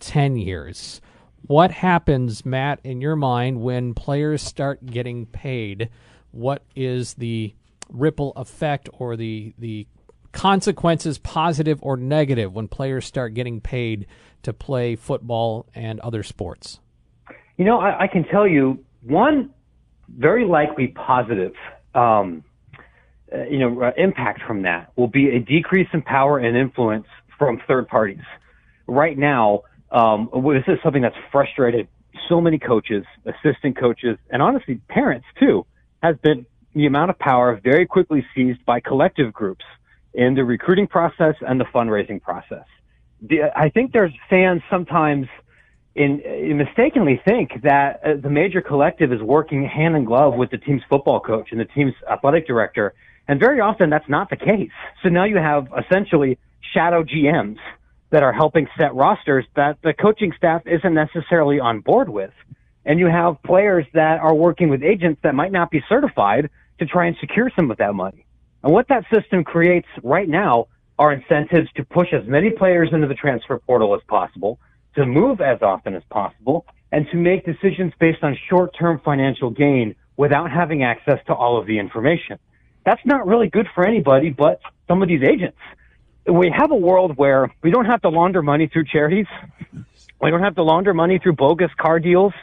10 0.00 0.36
years. 0.36 1.00
What 1.46 1.70
happens, 1.70 2.44
Matt, 2.44 2.80
in 2.84 3.00
your 3.00 3.16
mind, 3.16 3.60
when 3.60 3.94
players 3.94 4.42
start 4.42 4.84
getting 4.86 5.26
paid? 5.26 5.88
What 6.30 6.62
is 6.76 7.14
the 7.14 7.54
ripple 7.88 8.32
effect 8.36 8.88
or 8.92 9.16
the, 9.16 9.54
the 9.58 9.86
consequences, 10.32 11.18
positive 11.18 11.78
or 11.82 11.96
negative, 11.96 12.54
when 12.54 12.68
players 12.68 13.04
start 13.04 13.34
getting 13.34 13.60
paid 13.60 14.06
to 14.42 14.52
play 14.52 14.96
football 14.96 15.66
and 15.74 16.00
other 16.00 16.22
sports? 16.22 16.80
You 17.56 17.64
know, 17.64 17.78
I, 17.78 18.04
I 18.04 18.06
can 18.06 18.24
tell 18.24 18.46
you 18.46 18.84
one 19.02 19.50
very 20.08 20.44
likely 20.46 20.88
positive, 20.88 21.52
um, 21.94 22.42
uh, 23.32 23.44
you 23.44 23.58
know, 23.58 23.82
uh, 23.82 23.92
impact 23.96 24.42
from 24.46 24.62
that 24.62 24.92
will 24.96 25.08
be 25.08 25.28
a 25.28 25.38
decrease 25.38 25.88
in 25.92 26.02
power 26.02 26.38
and 26.38 26.56
influence 26.56 27.06
from 27.38 27.60
third 27.68 27.86
parties. 27.88 28.22
Right 28.86 29.16
now, 29.16 29.62
um, 29.90 30.30
this 30.32 30.64
is 30.66 30.78
something 30.82 31.02
that's 31.02 31.16
frustrated 31.30 31.88
so 32.28 32.40
many 32.40 32.58
coaches, 32.58 33.04
assistant 33.26 33.78
coaches, 33.78 34.16
and 34.30 34.40
honestly 34.42 34.80
parents 34.88 35.26
too, 35.38 35.66
has 36.02 36.16
been 36.22 36.46
the 36.74 36.86
amount 36.86 37.10
of 37.10 37.18
power 37.18 37.60
very 37.62 37.86
quickly 37.86 38.24
seized 38.34 38.64
by 38.64 38.80
collective 38.80 39.32
groups 39.32 39.64
in 40.14 40.34
the 40.34 40.44
recruiting 40.44 40.86
process 40.86 41.34
and 41.40 41.60
the 41.60 41.64
fundraising 41.66 42.20
process. 42.20 42.64
The, 43.22 43.42
I 43.54 43.68
think 43.68 43.92
there's 43.92 44.12
fans 44.28 44.62
sometimes 44.70 45.26
in, 45.94 46.20
in 46.20 46.56
mistakenly 46.56 47.20
think 47.24 47.62
that 47.62 48.00
uh, 48.04 48.14
the 48.20 48.30
major 48.30 48.60
collective 48.60 49.12
is 49.12 49.20
working 49.20 49.64
hand 49.64 49.96
in 49.96 50.04
glove 50.04 50.34
with 50.34 50.50
the 50.50 50.58
team's 50.58 50.82
football 50.88 51.20
coach 51.20 51.48
and 51.50 51.60
the 51.60 51.64
team's 51.64 51.94
athletic 52.10 52.46
director, 52.46 52.94
and 53.28 53.38
very 53.38 53.60
often 53.60 53.90
that's 53.90 54.08
not 54.08 54.30
the 54.30 54.36
case. 54.36 54.70
So 55.02 55.08
now 55.08 55.24
you 55.24 55.36
have 55.36 55.68
essentially 55.76 56.38
shadow 56.72 57.02
GMs 57.04 57.58
that 58.10 58.22
are 58.22 58.32
helping 58.32 58.66
set 58.78 58.94
rosters 58.94 59.44
that 59.56 59.78
the 59.82 59.92
coaching 59.92 60.32
staff 60.36 60.62
isn't 60.66 60.94
necessarily 60.94 61.60
on 61.60 61.80
board 61.80 62.08
with. 62.08 62.32
And 62.84 62.98
you 62.98 63.06
have 63.06 63.42
players 63.44 63.86
that 63.94 64.20
are 64.20 64.34
working 64.34 64.68
with 64.68 64.82
agents 64.82 65.20
that 65.22 65.34
might 65.34 65.52
not 65.52 65.70
be 65.70 65.82
certified 65.88 66.50
to 66.78 66.86
try 66.86 67.06
and 67.06 67.16
secure 67.20 67.50
some 67.54 67.70
of 67.70 67.76
that 67.78 67.94
money. 67.94 68.24
And 68.62 68.72
what 68.72 68.88
that 68.88 69.04
system 69.12 69.44
creates 69.44 69.88
right 70.02 70.28
now 70.28 70.68
are 70.98 71.12
incentives 71.12 71.68
to 71.76 71.84
push 71.84 72.12
as 72.12 72.26
many 72.26 72.50
players 72.50 72.90
into 72.92 73.06
the 73.06 73.14
transfer 73.14 73.58
portal 73.58 73.94
as 73.94 74.02
possible, 74.06 74.58
to 74.96 75.06
move 75.06 75.40
as 75.40 75.62
often 75.62 75.94
as 75.94 76.02
possible, 76.10 76.66
and 76.92 77.06
to 77.10 77.16
make 77.16 77.46
decisions 77.46 77.92
based 77.98 78.22
on 78.22 78.36
short-term 78.48 79.00
financial 79.04 79.50
gain 79.50 79.94
without 80.16 80.50
having 80.50 80.82
access 80.82 81.18
to 81.26 81.32
all 81.32 81.58
of 81.58 81.66
the 81.66 81.78
information. 81.78 82.38
That's 82.84 83.00
not 83.06 83.26
really 83.26 83.48
good 83.48 83.66
for 83.74 83.86
anybody 83.86 84.30
but 84.30 84.60
some 84.88 85.02
of 85.02 85.08
these 85.08 85.22
agents. 85.22 85.58
We 86.26 86.52
have 86.54 86.70
a 86.70 86.76
world 86.76 87.16
where 87.16 87.50
we 87.62 87.70
don't 87.70 87.86
have 87.86 88.02
to 88.02 88.10
launder 88.10 88.42
money 88.42 88.68
through 88.70 88.84
charities. 88.84 89.26
We 90.20 90.30
don't 90.30 90.42
have 90.42 90.56
to 90.56 90.62
launder 90.62 90.92
money 90.92 91.18
through 91.18 91.36
bogus 91.36 91.70
car 91.78 91.98
deals 91.98 92.34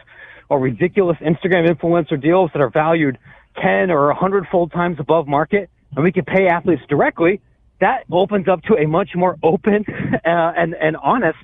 or 0.49 0.59
ridiculous 0.59 1.17
Instagram 1.17 1.69
influencer 1.69 2.19
deals 2.19 2.49
that 2.53 2.61
are 2.61 2.71
valued 2.71 3.19
10 3.61 3.91
or 3.91 4.07
100 4.07 4.47
fold 4.51 4.71
times 4.71 4.97
above 4.99 5.27
market 5.27 5.69
and 5.95 6.03
we 6.03 6.11
can 6.11 6.25
pay 6.25 6.47
athletes 6.47 6.81
directly, 6.89 7.41
that 7.79 8.03
opens 8.11 8.47
up 8.47 8.61
to 8.63 8.75
a 8.75 8.87
much 8.87 9.11
more 9.15 9.37
open 9.43 9.85
uh, 10.13 10.19
and 10.25 10.75
and 10.75 10.97
honest 10.97 11.37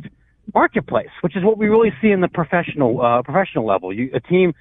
marketplace, 0.53 1.10
which 1.21 1.36
is 1.36 1.43
what 1.43 1.58
we 1.58 1.67
really 1.67 1.93
see 2.01 2.12
in 2.12 2.21
the 2.21 2.27
professional 2.27 3.01
uh, 3.01 3.21
professional 3.21 3.65
level. 3.65 3.93
You, 3.93 4.10
a 4.13 4.19
team 4.19 4.53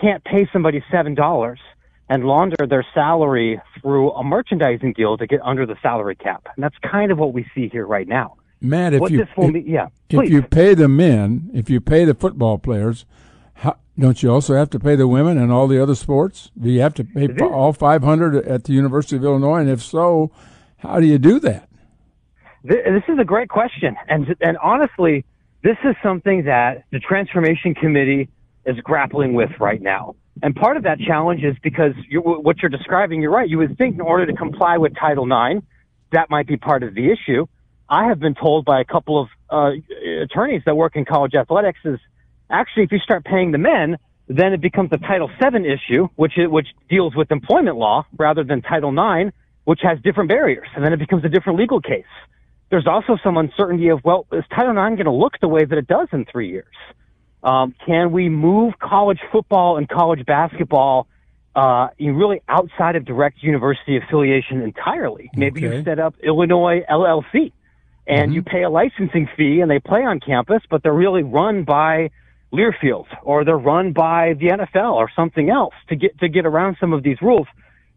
can't 0.00 0.22
pay 0.24 0.48
somebody 0.52 0.82
seven 0.90 1.14
dollars 1.14 1.60
and 2.08 2.24
launder 2.24 2.66
their 2.66 2.84
salary 2.92 3.60
through 3.80 4.10
a 4.12 4.24
merchandising 4.24 4.94
deal 4.94 5.16
to 5.16 5.26
get 5.26 5.40
under 5.42 5.64
the 5.64 5.76
salary 5.80 6.16
cap, 6.16 6.48
and 6.54 6.62
that's 6.62 6.76
kind 6.78 7.12
of 7.12 7.18
what 7.18 7.32
we 7.32 7.46
see 7.54 7.68
here 7.68 7.86
right 7.86 8.08
now. 8.08 8.36
Matt, 8.60 8.92
if 8.92 9.00
what 9.00 9.10
you 9.10 9.22
if, 9.22 9.38
mean, 9.38 9.64
yeah, 9.66 9.88
if 10.10 10.28
you 10.28 10.42
pay 10.42 10.74
the 10.74 10.88
men, 10.88 11.50
if 11.54 11.70
you 11.70 11.80
pay 11.80 12.04
the 12.04 12.14
football 12.14 12.58
players, 12.58 13.06
how, 13.60 13.76
don't 13.98 14.22
you 14.22 14.32
also 14.32 14.54
have 14.54 14.70
to 14.70 14.80
pay 14.80 14.96
the 14.96 15.06
women 15.06 15.36
and 15.36 15.52
all 15.52 15.66
the 15.66 15.82
other 15.82 15.94
sports? 15.94 16.50
Do 16.58 16.70
you 16.70 16.80
have 16.80 16.94
to 16.94 17.04
pay 17.04 17.28
all 17.42 17.74
500 17.74 18.46
at 18.46 18.64
the 18.64 18.72
University 18.72 19.16
of 19.16 19.24
Illinois? 19.24 19.60
And 19.60 19.68
if 19.68 19.82
so, 19.82 20.30
how 20.78 20.98
do 20.98 21.06
you 21.06 21.18
do 21.18 21.38
that? 21.40 21.68
This 22.64 23.02
is 23.06 23.18
a 23.18 23.24
great 23.24 23.50
question. 23.50 23.96
And, 24.08 24.34
and 24.40 24.56
honestly, 24.62 25.26
this 25.62 25.76
is 25.84 25.94
something 26.02 26.44
that 26.44 26.84
the 26.90 27.00
transformation 27.00 27.74
committee 27.74 28.30
is 28.64 28.76
grappling 28.82 29.34
with 29.34 29.50
right 29.60 29.82
now. 29.82 30.16
And 30.42 30.56
part 30.56 30.78
of 30.78 30.84
that 30.84 30.98
challenge 30.98 31.44
is 31.44 31.56
because 31.62 31.92
you, 32.08 32.20
what 32.20 32.62
you're 32.62 32.70
describing, 32.70 33.20
you're 33.20 33.30
right. 33.30 33.48
You 33.48 33.58
would 33.58 33.76
think 33.76 33.96
in 33.96 34.00
order 34.00 34.24
to 34.24 34.32
comply 34.32 34.78
with 34.78 34.94
Title 34.98 35.24
IX, 35.26 35.62
that 36.12 36.30
might 36.30 36.46
be 36.46 36.56
part 36.56 36.82
of 36.82 36.94
the 36.94 37.12
issue. 37.12 37.46
I 37.90 38.06
have 38.06 38.20
been 38.20 38.34
told 38.34 38.64
by 38.64 38.80
a 38.80 38.84
couple 38.86 39.20
of 39.20 39.28
uh, 39.50 39.72
attorneys 40.22 40.62
that 40.64 40.76
work 40.76 40.96
in 40.96 41.04
college 41.04 41.34
athletics 41.34 41.80
is 41.84 41.98
Actually, 42.50 42.84
if 42.84 42.92
you 42.92 42.98
start 42.98 43.24
paying 43.24 43.52
the 43.52 43.58
men, 43.58 43.96
then 44.28 44.52
it 44.52 44.60
becomes 44.60 44.90
a 44.92 44.98
Title 44.98 45.28
VII 45.28 45.66
issue, 45.66 46.08
which 46.16 46.38
is, 46.38 46.48
which 46.48 46.68
deals 46.88 47.14
with 47.14 47.30
employment 47.30 47.76
law 47.76 48.06
rather 48.16 48.44
than 48.44 48.62
Title 48.62 48.90
IX, 48.90 49.34
which 49.64 49.80
has 49.82 49.98
different 50.02 50.28
barriers, 50.28 50.68
and 50.74 50.84
then 50.84 50.92
it 50.92 50.98
becomes 50.98 51.24
a 51.24 51.28
different 51.28 51.58
legal 51.58 51.80
case. 51.80 52.04
There's 52.70 52.86
also 52.86 53.18
some 53.22 53.36
uncertainty 53.36 53.88
of 53.88 54.00
well, 54.04 54.26
is 54.32 54.44
Title 54.54 54.70
IX 54.72 54.96
going 54.96 55.04
to 55.04 55.10
look 55.10 55.34
the 55.40 55.48
way 55.48 55.64
that 55.64 55.76
it 55.76 55.88
does 55.88 56.08
in 56.12 56.24
three 56.24 56.48
years? 56.50 56.74
Um, 57.42 57.74
can 57.86 58.12
we 58.12 58.28
move 58.28 58.74
college 58.78 59.18
football 59.32 59.76
and 59.76 59.88
college 59.88 60.24
basketball 60.26 61.08
uh, 61.56 61.88
really 61.98 62.42
outside 62.48 62.96
of 62.96 63.04
direct 63.04 63.42
university 63.42 63.96
affiliation 63.96 64.62
entirely? 64.62 65.30
Maybe 65.34 65.66
okay. 65.66 65.78
you 65.78 65.84
set 65.84 65.98
up 65.98 66.14
Illinois 66.22 66.84
LLC 66.88 67.52
and 68.06 68.26
mm-hmm. 68.28 68.32
you 68.32 68.42
pay 68.42 68.62
a 68.62 68.70
licensing 68.70 69.28
fee 69.36 69.60
and 69.60 69.70
they 69.70 69.80
play 69.80 70.04
on 70.04 70.20
campus, 70.20 70.62
but 70.70 70.82
they're 70.82 70.92
really 70.92 71.22
run 71.22 71.64
by 71.64 72.10
Learfield 72.52 73.06
or 73.22 73.44
they're 73.44 73.56
run 73.56 73.92
by 73.92 74.34
the 74.34 74.46
NFL 74.46 74.94
or 74.94 75.10
something 75.14 75.50
else 75.50 75.74
to 75.88 75.96
get 75.96 76.18
to 76.18 76.28
get 76.28 76.46
around 76.46 76.76
some 76.80 76.92
of 76.92 77.02
these 77.02 77.20
rules. 77.22 77.46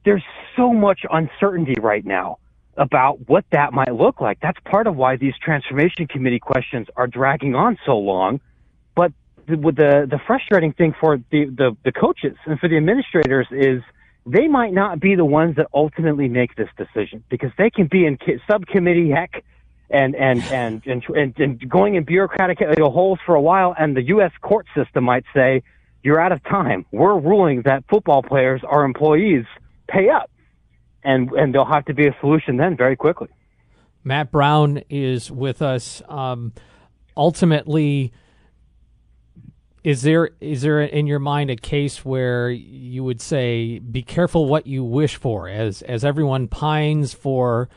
There's 0.06 0.24
so 0.56 0.74
much 0.74 1.02
uncertainty 1.10 1.76
right 1.82 2.06
now 2.06 2.38
about 2.78 3.28
what 3.28 3.46
that 3.52 3.74
might 3.74 3.94
look 3.94 4.20
like. 4.20 4.39
That's 4.42 4.60
part 4.66 4.88
of 4.88 4.96
why 4.96 5.16
these 5.16 5.34
transformation 5.44 6.08
committee 6.08 6.39
questions 6.39 6.88
are 6.96 7.08
dragging 7.08 7.56
on 7.56 7.78
so 7.86 7.98
long. 7.98 8.42
But 8.96 9.12
the 9.48 9.56
the, 9.56 10.08
the 10.10 10.20
frustrating 10.28 10.74
thing 10.74 10.94
for 11.00 11.18
the, 11.18 11.46
the 11.46 11.76
the 11.84 11.92
coaches 11.92 12.38
and 12.46 12.60
for 12.60 12.70
the 12.70 12.78
administrators 12.78 13.48
is 13.52 13.82
they 14.26 14.48
might 14.48 14.74
not 14.74 15.00
be 15.00 15.16
the 15.16 15.26
ones 15.26 15.56
that 15.58 15.68
ultimately 15.74 16.30
make 16.30 16.56
this 16.56 16.70
decision 16.78 17.24
because 17.30 17.52
they 17.58 17.70
can 17.70 17.88
be 17.88 18.06
in 18.06 18.18
subcommittee 18.50 19.10
heck 19.10 19.44
and 19.93 20.15
and 20.15 20.43
and 20.45 20.82
and, 20.86 21.03
and, 21.15 21.39
and 21.39 21.69
going 21.69 21.95
in 21.95 22.03
bureaucratic 22.03 22.58
holes 22.79 23.19
for 23.25 23.36
a 23.36 23.41
while, 23.41 23.75
and 23.77 23.95
the 23.95 24.01
U.S. 24.08 24.32
court 24.41 24.65
system 24.75 25.06
might 25.06 25.23
say 25.34 25.62
you're 26.01 26.19
out 26.19 26.32
of 26.32 26.43
time. 26.43 26.86
We're 26.91 27.17
ruling 27.17 27.62
that 27.62 27.86
football 27.89 28.23
players 28.23 28.62
are 28.67 28.84
employees. 28.84 29.45
Pay 29.88 30.10
up, 30.10 30.29
and 31.03 31.32
and 31.32 31.53
there'll 31.53 31.71
have 31.71 31.86
to 31.86 31.93
be 31.93 32.08
a 32.08 32.15
solution 32.19 32.58
then 32.58 32.75
very 32.75 32.95
quickly. 32.95 33.29
Matt 34.03 34.32
Brown 34.32 34.82
is 34.89 35.32
with 35.32 35.62
us. 35.62 36.01
Um, 36.10 36.53
ultimately, 37.15 38.12
is 39.84 40.01
there 40.01 40.32
is 40.41 40.63
there 40.63 40.82
in 40.82 41.06
your 41.06 41.19
mind 41.19 41.51
a 41.51 41.56
case 41.56 42.03
where 42.03 42.49
you 42.49 43.03
would 43.03 43.21
say 43.21 43.77
be 43.77 44.01
careful 44.01 44.47
what 44.47 44.65
you 44.65 44.84
wish 44.84 45.17
for 45.17 45.47
as 45.47 45.84
as 45.84 46.03
everyone 46.03 46.47
pines 46.47 47.13
for 47.13 47.69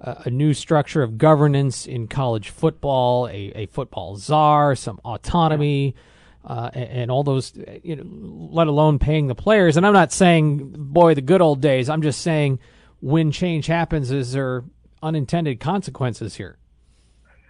a 0.00 0.30
new 0.30 0.52
structure 0.52 1.02
of 1.02 1.18
governance 1.18 1.86
in 1.86 2.06
college 2.06 2.50
football, 2.50 3.28
a, 3.28 3.52
a 3.54 3.66
football 3.66 4.16
czar, 4.16 4.74
some 4.74 5.00
autonomy, 5.04 5.94
uh, 6.44 6.70
and, 6.74 6.90
and, 6.90 7.10
all 7.10 7.24
those, 7.24 7.52
you 7.82 7.96
know, 7.96 8.04
let 8.52 8.66
alone 8.66 8.98
paying 8.98 9.26
the 9.26 9.34
players. 9.34 9.76
And 9.76 9.86
I'm 9.86 9.92
not 9.92 10.12
saying, 10.12 10.74
boy, 10.76 11.14
the 11.14 11.22
good 11.22 11.40
old 11.40 11.60
days. 11.60 11.88
I'm 11.88 12.02
just 12.02 12.20
saying 12.20 12.60
when 13.00 13.32
change 13.32 13.66
happens, 13.66 14.10
is 14.10 14.32
there 14.32 14.64
unintended 15.02 15.60
consequences 15.60 16.36
here? 16.36 16.58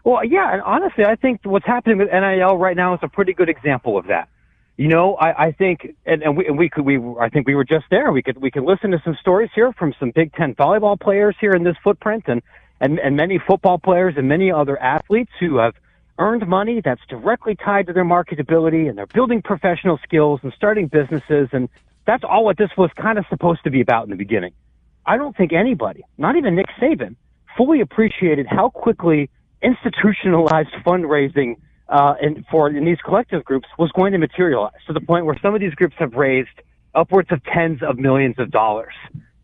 Well, 0.04 0.24
yeah, 0.24 0.52
and 0.52 0.62
honestly, 0.62 1.04
I 1.04 1.16
think 1.16 1.40
what's 1.42 1.66
happening 1.66 1.98
with 1.98 2.08
NIL 2.12 2.56
right 2.56 2.76
now 2.76 2.94
is 2.94 3.00
a 3.02 3.08
pretty 3.08 3.34
good 3.34 3.48
example 3.48 3.98
of 3.98 4.06
that. 4.06 4.28
You 4.76 4.88
know, 4.88 5.14
I, 5.14 5.46
I 5.46 5.52
think, 5.52 5.94
and, 6.04 6.22
and 6.22 6.36
we, 6.36 6.46
and 6.46 6.58
we 6.58 6.68
could, 6.68 6.84
we, 6.84 6.98
I 7.18 7.30
think 7.30 7.46
we 7.46 7.54
were 7.54 7.64
just 7.64 7.86
there. 7.90 8.12
We 8.12 8.22
could, 8.22 8.36
we 8.36 8.50
could 8.50 8.64
listen 8.64 8.90
to 8.90 9.00
some 9.04 9.16
stories 9.20 9.50
here 9.54 9.72
from 9.72 9.94
some 9.98 10.10
Big 10.14 10.34
Ten 10.34 10.54
volleyball 10.54 11.00
players 11.00 11.34
here 11.40 11.52
in 11.52 11.64
this 11.64 11.76
footprint 11.82 12.24
and, 12.26 12.42
and, 12.80 12.98
and 12.98 13.16
many 13.16 13.38
football 13.38 13.78
players 13.78 14.14
and 14.18 14.28
many 14.28 14.52
other 14.52 14.78
athletes 14.78 15.30
who 15.40 15.56
have 15.56 15.74
earned 16.18 16.46
money 16.46 16.82
that's 16.84 17.00
directly 17.08 17.54
tied 17.54 17.86
to 17.86 17.94
their 17.94 18.04
marketability 18.04 18.88
and 18.88 18.98
they're 18.98 19.06
building 19.06 19.40
professional 19.40 19.98
skills 20.02 20.40
and 20.42 20.52
starting 20.54 20.88
businesses. 20.88 21.48
And 21.52 21.70
that's 22.06 22.24
all 22.24 22.44
what 22.44 22.58
this 22.58 22.70
was 22.76 22.90
kind 22.96 23.18
of 23.18 23.24
supposed 23.30 23.64
to 23.64 23.70
be 23.70 23.80
about 23.80 24.04
in 24.04 24.10
the 24.10 24.16
beginning. 24.16 24.52
I 25.06 25.16
don't 25.16 25.34
think 25.34 25.54
anybody, 25.54 26.04
not 26.18 26.36
even 26.36 26.54
Nick 26.54 26.66
Saban, 26.80 27.16
fully 27.56 27.80
appreciated 27.80 28.46
how 28.46 28.68
quickly 28.68 29.30
institutionalized 29.62 30.70
fundraising 30.84 31.56
uh, 31.88 32.14
in, 32.20 32.44
for 32.50 32.68
in 32.68 32.84
these 32.84 32.98
collective 33.04 33.44
groups 33.44 33.68
was 33.78 33.90
going 33.92 34.12
to 34.12 34.18
materialize 34.18 34.72
to 34.86 34.92
the 34.92 35.00
point 35.00 35.24
where 35.24 35.38
some 35.40 35.54
of 35.54 35.60
these 35.60 35.74
groups 35.74 35.94
have 35.98 36.14
raised 36.14 36.48
upwards 36.94 37.30
of 37.30 37.42
tens 37.44 37.82
of 37.82 37.98
millions 37.98 38.36
of 38.38 38.50
dollars 38.50 38.94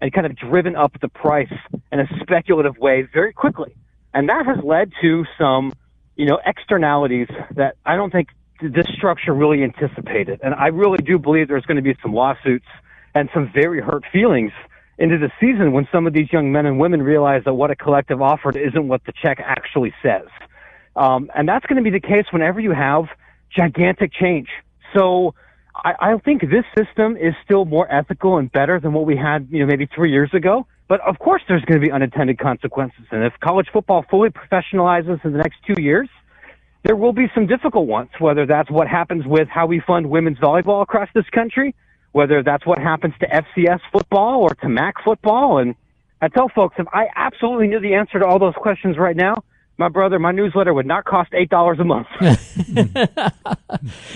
and 0.00 0.12
kind 0.12 0.26
of 0.26 0.36
driven 0.36 0.74
up 0.74 0.92
the 1.00 1.08
price 1.08 1.52
in 1.92 2.00
a 2.00 2.06
speculative 2.20 2.76
way 2.78 3.02
very 3.12 3.32
quickly. 3.32 3.74
And 4.14 4.28
that 4.28 4.44
has 4.46 4.58
led 4.64 4.92
to 5.00 5.24
some, 5.38 5.72
you 6.16 6.26
know, 6.26 6.40
externalities 6.44 7.28
that 7.54 7.76
I 7.86 7.96
don't 7.96 8.10
think 8.10 8.28
this 8.60 8.86
structure 8.96 9.32
really 9.32 9.62
anticipated. 9.62 10.40
And 10.42 10.54
I 10.54 10.68
really 10.68 10.98
do 10.98 11.18
believe 11.18 11.48
there's 11.48 11.66
going 11.66 11.76
to 11.76 11.82
be 11.82 11.96
some 12.02 12.12
lawsuits 12.12 12.66
and 13.14 13.28
some 13.32 13.50
very 13.52 13.80
hurt 13.80 14.04
feelings 14.12 14.52
into 14.98 15.18
the 15.18 15.30
season 15.40 15.72
when 15.72 15.88
some 15.90 16.06
of 16.06 16.12
these 16.12 16.32
young 16.32 16.52
men 16.52 16.66
and 16.66 16.78
women 16.78 17.02
realize 17.02 17.42
that 17.44 17.54
what 17.54 17.70
a 17.70 17.76
collective 17.76 18.20
offered 18.20 18.56
isn't 18.56 18.88
what 18.88 19.04
the 19.04 19.12
check 19.22 19.38
actually 19.40 19.92
says. 20.02 20.26
Um, 20.96 21.30
and 21.34 21.48
that's 21.48 21.64
going 21.66 21.82
to 21.82 21.82
be 21.82 21.90
the 21.90 22.06
case 22.06 22.26
whenever 22.30 22.60
you 22.60 22.72
have 22.72 23.04
gigantic 23.54 24.12
change. 24.12 24.48
So 24.96 25.34
I, 25.74 25.94
I 26.00 26.18
think 26.18 26.42
this 26.42 26.64
system 26.76 27.16
is 27.16 27.34
still 27.44 27.64
more 27.64 27.92
ethical 27.92 28.38
and 28.38 28.50
better 28.52 28.78
than 28.80 28.92
what 28.92 29.06
we 29.06 29.16
had, 29.16 29.48
you 29.50 29.60
know, 29.60 29.66
maybe 29.66 29.86
three 29.86 30.10
years 30.10 30.30
ago. 30.34 30.66
But 30.88 31.00
of 31.00 31.18
course, 31.18 31.42
there's 31.48 31.64
going 31.64 31.80
to 31.80 31.86
be 31.86 31.92
unintended 31.92 32.38
consequences. 32.38 33.04
And 33.10 33.24
if 33.24 33.32
college 33.40 33.68
football 33.72 34.04
fully 34.10 34.28
professionalizes 34.30 35.24
in 35.24 35.32
the 35.32 35.38
next 35.38 35.56
two 35.66 35.80
years, 35.80 36.08
there 36.84 36.96
will 36.96 37.12
be 37.12 37.26
some 37.34 37.46
difficult 37.46 37.86
ones, 37.86 38.10
whether 38.18 38.44
that's 38.44 38.70
what 38.70 38.88
happens 38.88 39.24
with 39.24 39.48
how 39.48 39.66
we 39.66 39.80
fund 39.80 40.10
women's 40.10 40.38
volleyball 40.38 40.82
across 40.82 41.08
this 41.14 41.28
country, 41.30 41.74
whether 42.10 42.42
that's 42.42 42.66
what 42.66 42.78
happens 42.78 43.14
to 43.20 43.26
FCS 43.28 43.80
football 43.92 44.42
or 44.42 44.50
to 44.56 44.68
MAC 44.68 44.96
football. 45.04 45.58
And 45.58 45.74
I 46.20 46.28
tell 46.28 46.48
folks, 46.48 46.74
if 46.78 46.86
I 46.92 47.06
absolutely 47.14 47.68
knew 47.68 47.80
the 47.80 47.94
answer 47.94 48.18
to 48.18 48.26
all 48.26 48.38
those 48.38 48.54
questions 48.54 48.98
right 48.98 49.16
now, 49.16 49.44
my 49.82 49.88
brother, 49.88 50.20
my 50.20 50.30
newsletter 50.30 50.72
would 50.72 50.86
not 50.86 51.04
cost 51.04 51.34
eight 51.34 51.50
dollars 51.50 51.80
a 51.80 51.84
month. 51.84 52.06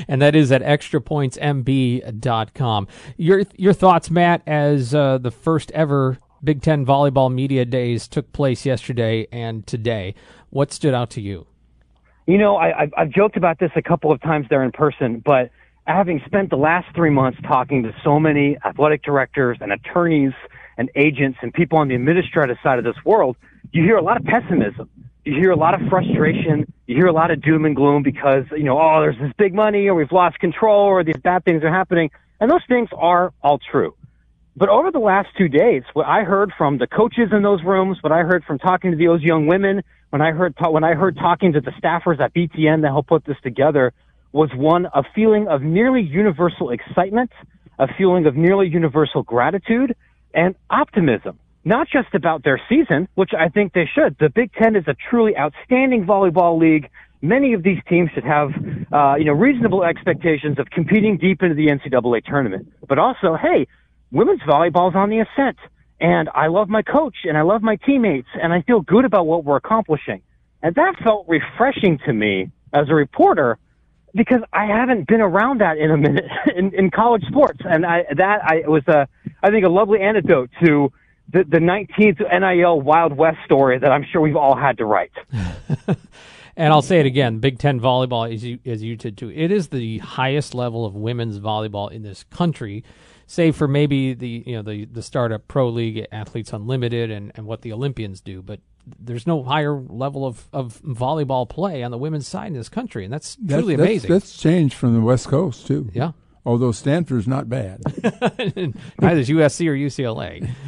and 0.07 0.23
that 0.23 0.37
is 0.37 0.53
at 0.53 0.63
extrapointsmb.com. 0.63 2.89
Your 3.17 3.43
your 3.57 3.73
thoughts, 3.73 4.09
Matt, 4.09 4.43
as 4.47 4.95
uh, 4.95 5.19
the 5.19 5.33
first 5.33 5.73
ever 5.73 6.19
Big 6.45 6.63
Ten 6.63 6.87
volleyball 6.87 7.35
media 7.35 7.65
days 7.65 8.07
took 8.07 8.33
place 8.33 8.65
yesterday 8.65 9.27
and 9.33 9.67
today. 9.67 10.15
What 10.51 10.73
stood 10.73 10.95
out 10.95 11.11
to 11.11 11.21
you? 11.21 11.49
You 12.27 12.39
know, 12.39 12.57
I, 12.57 12.89
I've 12.97 13.11
joked 13.11 13.37
about 13.37 13.59
this 13.59 13.73
a 13.75 13.83
couple 13.83 14.13
of 14.13 14.23
times 14.23 14.47
there 14.49 14.63
in 14.63 14.71
person, 14.71 15.21
but 15.25 15.51
having 15.87 16.23
spent 16.27 16.51
the 16.51 16.57
last 16.57 16.87
three 16.95 17.11
months 17.11 17.41
talking 17.43 17.83
to 17.83 17.93
so 18.05 18.21
many 18.21 18.57
athletic 18.65 19.03
directors 19.03 19.59
and 19.61 19.73
attorneys 19.73 20.35
and 20.79 20.89
agents 20.95 21.39
and 21.43 21.53
people 21.53 21.79
on 21.79 21.89
the 21.89 21.97
administrative 21.97 22.57
side 22.63 22.79
of 22.79 22.85
this 22.85 22.95
world, 23.05 23.37
you 23.73 23.83
hear 23.83 23.97
a 23.97 24.03
lot 24.03 24.17
of 24.17 24.23
pessimism. 24.25 24.89
You 25.27 25.35
hear 25.35 25.51
a 25.51 25.57
lot 25.57 25.75
of 25.75 25.89
frustration. 25.89 26.73
You 26.87 26.95
hear 26.95 27.07
a 27.07 27.13
lot 27.13 27.33
of 27.33 27.43
doom 27.43 27.65
and 27.65 27.75
gloom 27.75 28.05
because, 28.05 28.45
you 28.53 28.63
know, 28.63 28.79
oh, 28.81 29.01
there's 29.01 29.19
this 29.19 29.33
big 29.37 29.53
money 29.53 29.89
or 29.89 29.97
we've 29.97 30.13
lost 30.13 30.39
control 30.39 30.83
or 30.85 31.03
these 31.03 31.17
bad 31.17 31.45
things 31.45 31.65
are 31.65 31.69
happening. 31.69 32.13
And 32.39 32.49
those 32.49 32.63
things 32.69 32.89
are 32.97 33.33
all 33.43 33.59
true. 33.59 33.97
But 34.57 34.69
over 34.69 34.93
the 34.93 35.01
last 35.01 35.27
two 35.37 35.49
days, 35.49 35.83
what 35.95 36.07
I 36.07 36.23
heard 36.23 36.53
from 36.57 36.79
the 36.79 36.87
coaches 36.87 37.31
in 37.33 37.43
those 37.43 37.65
rooms, 37.65 37.99
what 38.03 38.13
I 38.13 38.23
heard 38.23 38.45
from 38.45 38.61
talking 38.61 38.93
to 38.93 38.97
those 38.97 39.21
young 39.21 39.49
women, 39.49 39.83
when 40.11 40.23
I 40.23 40.31
heard, 40.31 40.55
when 40.61 40.85
I 40.85 40.95
heard 40.95 41.17
talking 41.17 41.55
to 41.55 41.61
the 41.61 41.73
staffers 41.73 42.21
at 42.21 42.33
BTN 42.33 42.83
that 42.83 42.89
helped 42.89 43.09
put 43.09 43.25
this 43.25 43.37
together, 43.43 43.93
was 44.31 44.51
one, 44.55 44.87
a 44.95 45.03
feeling 45.13 45.49
of 45.49 45.61
nearly 45.61 46.03
universal 46.03 46.71
excitement, 46.71 47.33
a 47.81 47.89
feeling 47.99 48.27
of 48.27 48.37
nearly 48.37 48.69
universal 48.69 49.25
gratitude, 49.25 49.97
and 50.33 50.55
optimism. 50.71 51.41
Not 51.67 51.89
just 51.89 52.15
about 52.15 52.45
their 52.45 52.61
season, 52.69 53.09
which 53.17 53.33
I 53.37 53.49
think 53.49 53.73
they 53.73 53.91
should. 53.93 54.17
The 54.21 54.29
Big 54.31 54.53
Ten 54.53 54.77
is 54.77 54.85
a 54.87 54.95
truly 55.11 55.37
outstanding 55.37 56.07
volleyball 56.07 56.61
league. 56.61 56.89
Many 57.23 57.55
of 57.55 57.65
these 57.65 57.81
teams 57.89 58.09
should 58.15 58.23
have, 58.23 58.53
uh, 58.93 59.17
you 59.19 59.25
know, 59.25 59.33
reasonable 59.33 59.83
expectations 59.83 60.61
of 60.61 60.71
competing 60.71 61.19
deep 61.19 61.43
into 61.43 61.57
the 61.57 61.67
NCAA 61.67 62.25
tournament. 62.25 62.73
But 62.89 63.01
also, 63.01 63.35
hey, 63.35 63.67
women's 64.13 64.43
volleyball 64.43 64.91
is 64.91 64.95
on 64.95 65.11
the 65.11 65.19
ascent. 65.19 65.57
And 66.01 66.29
I 66.37 66.47
love 66.47 66.69
my 66.69 66.83
coach 66.83 67.17
and 67.25 67.37
I 67.37 67.43
love 67.43 67.63
my 67.63 67.75
teammates 67.85 68.29
and 68.41 68.53
I 68.53 68.63
feel 68.63 68.81
good 68.81 69.05
about 69.05 69.27
what 69.27 69.45
we're 69.45 69.57
accomplishing. 69.57 70.23
And 70.63 70.73
that 70.77 70.95
felt 71.03 71.27
refreshing 71.27 71.99
to 72.07 72.13
me 72.13 72.53
as 72.73 72.89
a 72.91 72.95
reporter 72.95 73.59
because 74.15 74.41
I 74.53 74.67
haven't 74.67 75.09
been 75.09 75.21
around 75.21 75.63
that 75.63 75.79
in 75.79 75.91
a 75.91 75.97
minute 75.97 76.27
in, 76.57 76.73
in 76.75 76.93
college 76.93 77.25
sports, 77.27 77.59
and 77.65 77.85
I, 77.85 78.05
that 78.17 78.45
I 78.45 78.69
was 78.69 78.87
a 78.87 79.09
I 79.43 79.51
think 79.51 79.67
a 79.67 79.69
lovely 79.69 80.01
antidote 80.01 80.51
to 80.65 80.93
the 81.31 81.45
the 81.45 81.59
19th 81.59 82.21
NIL 82.21 82.81
Wild 82.81 83.17
West 83.17 83.39
story 83.45 83.79
that 83.79 83.91
I'm 83.91 84.05
sure 84.11 84.21
we've 84.21 84.37
all 84.37 84.57
had 84.57 84.79
to 84.79 84.85
write. 84.85 85.13
and 86.57 86.73
I'll 86.73 86.83
say 86.83 87.01
it 87.01 87.07
again: 87.07 87.39
Big 87.39 87.59
Ten 87.59 87.81
volleyball, 87.81 88.33
as 88.33 88.45
you 88.45 88.59
as 88.65 88.83
you 88.83 88.97
did 88.97 89.17
too, 89.17 89.31
it 89.31 89.51
is 89.51 89.69
the 89.69 89.99
highest 89.99 90.55
level 90.55 90.85
of 90.85 90.95
women's 90.95 91.39
volleyball 91.39 91.91
in 91.91 92.03
this 92.03 92.25
country 92.25 92.85
save 93.29 93.57
for 93.57 93.67
maybe 93.67 94.15
the 94.15 94.45
you 94.47 94.55
know 94.57 94.63
the 94.63 94.85
the 94.85 95.03
startup 95.03 95.49
pro 95.49 95.69
league 95.69 96.07
athletes 96.13 96.53
unlimited 96.53 97.11
and, 97.11 97.33
and 97.35 97.45
what 97.45 97.63
the 97.63 97.73
olympians 97.73 98.21
do 98.21 98.41
but 98.41 98.61
there's 99.01 99.27
no 99.27 99.43
higher 99.43 99.75
level 99.81 100.25
of, 100.27 100.49
of 100.53 100.81
volleyball 100.83 101.49
play 101.49 101.83
on 101.83 101.91
the 101.91 101.99
women's 101.99 102.27
side 102.29 102.49
in 102.49 102.55
this 102.55 102.69
country, 102.69 103.05
and 103.05 103.13
that's, 103.13 103.37
that's 103.37 103.61
truly 103.61 103.77
that's, 103.77 103.89
amazing. 103.89 104.11
That's 104.11 104.37
changed 104.37 104.75
from 104.75 104.95
the 104.95 105.01
West 105.01 105.29
Coast 105.29 105.67
too. 105.67 105.91
Yeah, 105.93 106.13
although 106.45 106.73
Stanford's 106.73 107.27
not 107.27 107.49
bad. 107.49 107.83
Neither 108.05 109.21
is 109.21 109.29
USC 109.29 109.67
or 109.67 109.75
UCLA. 109.75 110.49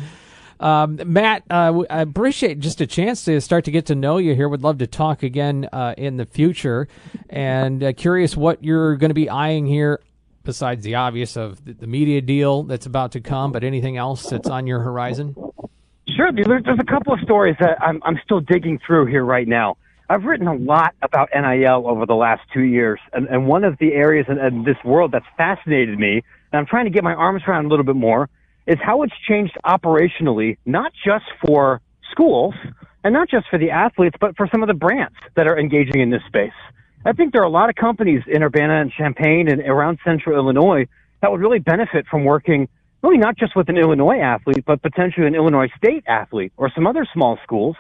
Um, 0.60 1.00
Matt, 1.06 1.44
uh, 1.50 1.82
I 1.88 2.00
appreciate 2.00 2.60
just 2.60 2.80
a 2.80 2.86
chance 2.86 3.24
to 3.26 3.40
start 3.40 3.64
to 3.66 3.70
get 3.70 3.86
to 3.86 3.94
know 3.94 4.18
you 4.18 4.34
here. 4.34 4.48
Would 4.48 4.62
love 4.62 4.78
to 4.78 4.86
talk 4.86 5.22
again 5.22 5.68
uh, 5.72 5.94
in 5.96 6.16
the 6.16 6.26
future, 6.26 6.88
and 7.30 7.82
uh, 7.82 7.92
curious 7.92 8.36
what 8.36 8.64
you're 8.64 8.96
going 8.96 9.10
to 9.10 9.14
be 9.14 9.30
eyeing 9.30 9.66
here. 9.66 10.00
Besides 10.44 10.82
the 10.82 10.94
obvious 10.94 11.36
of 11.36 11.62
the 11.64 11.86
media 11.86 12.22
deal 12.22 12.62
that's 12.62 12.86
about 12.86 13.12
to 13.12 13.20
come, 13.20 13.52
but 13.52 13.64
anything 13.64 13.98
else 13.98 14.30
that's 14.30 14.48
on 14.48 14.66
your 14.66 14.80
horizon? 14.80 15.34
Sure. 16.16 16.32
There's, 16.32 16.64
there's 16.64 16.78
a 16.80 16.84
couple 16.84 17.12
of 17.12 17.20
stories 17.20 17.54
that 17.60 17.76
I'm, 17.82 18.02
I'm 18.02 18.18
still 18.24 18.40
digging 18.40 18.80
through 18.86 19.06
here 19.06 19.24
right 19.24 19.46
now. 19.46 19.76
I've 20.08 20.24
written 20.24 20.46
a 20.46 20.54
lot 20.54 20.94
about 21.02 21.28
NIL 21.34 21.86
over 21.86 22.06
the 22.06 22.14
last 22.14 22.40
two 22.54 22.62
years, 22.62 22.98
and, 23.12 23.26
and 23.28 23.46
one 23.46 23.62
of 23.62 23.76
the 23.78 23.92
areas 23.92 24.24
in, 24.28 24.38
in 24.38 24.64
this 24.64 24.78
world 24.84 25.12
that's 25.12 25.26
fascinated 25.36 25.98
me, 25.98 26.22
and 26.50 26.58
I'm 26.58 26.64
trying 26.64 26.86
to 26.86 26.90
get 26.90 27.04
my 27.04 27.12
arms 27.12 27.42
around 27.46 27.66
a 27.66 27.68
little 27.68 27.84
bit 27.84 27.96
more, 27.96 28.30
is 28.68 28.78
how 28.80 29.02
it's 29.02 29.14
changed 29.26 29.56
operationally, 29.64 30.58
not 30.66 30.92
just 31.04 31.24
for 31.44 31.80
schools 32.12 32.54
and 33.02 33.14
not 33.14 33.28
just 33.28 33.46
for 33.48 33.58
the 33.58 33.70
athletes, 33.70 34.16
but 34.20 34.36
for 34.36 34.46
some 34.52 34.62
of 34.62 34.68
the 34.68 34.74
brands 34.74 35.16
that 35.34 35.46
are 35.46 35.58
engaging 35.58 36.00
in 36.00 36.10
this 36.10 36.22
space. 36.28 36.52
I 37.04 37.12
think 37.12 37.32
there 37.32 37.40
are 37.40 37.46
a 37.46 37.50
lot 37.50 37.70
of 37.70 37.76
companies 37.76 38.22
in 38.26 38.42
Urbana 38.42 38.82
and 38.82 38.92
Champaign 38.92 39.48
and 39.48 39.62
around 39.62 39.98
central 40.04 40.36
Illinois 40.36 40.86
that 41.22 41.32
would 41.32 41.40
really 41.40 41.58
benefit 41.58 42.06
from 42.06 42.24
working 42.24 42.68
really 43.02 43.16
not 43.16 43.38
just 43.38 43.56
with 43.56 43.68
an 43.68 43.78
Illinois 43.78 44.20
athlete, 44.20 44.64
but 44.66 44.82
potentially 44.82 45.26
an 45.26 45.34
Illinois 45.34 45.68
State 45.76 46.04
athlete 46.06 46.52
or 46.56 46.70
some 46.74 46.86
other 46.86 47.06
small 47.12 47.38
schools. 47.42 47.76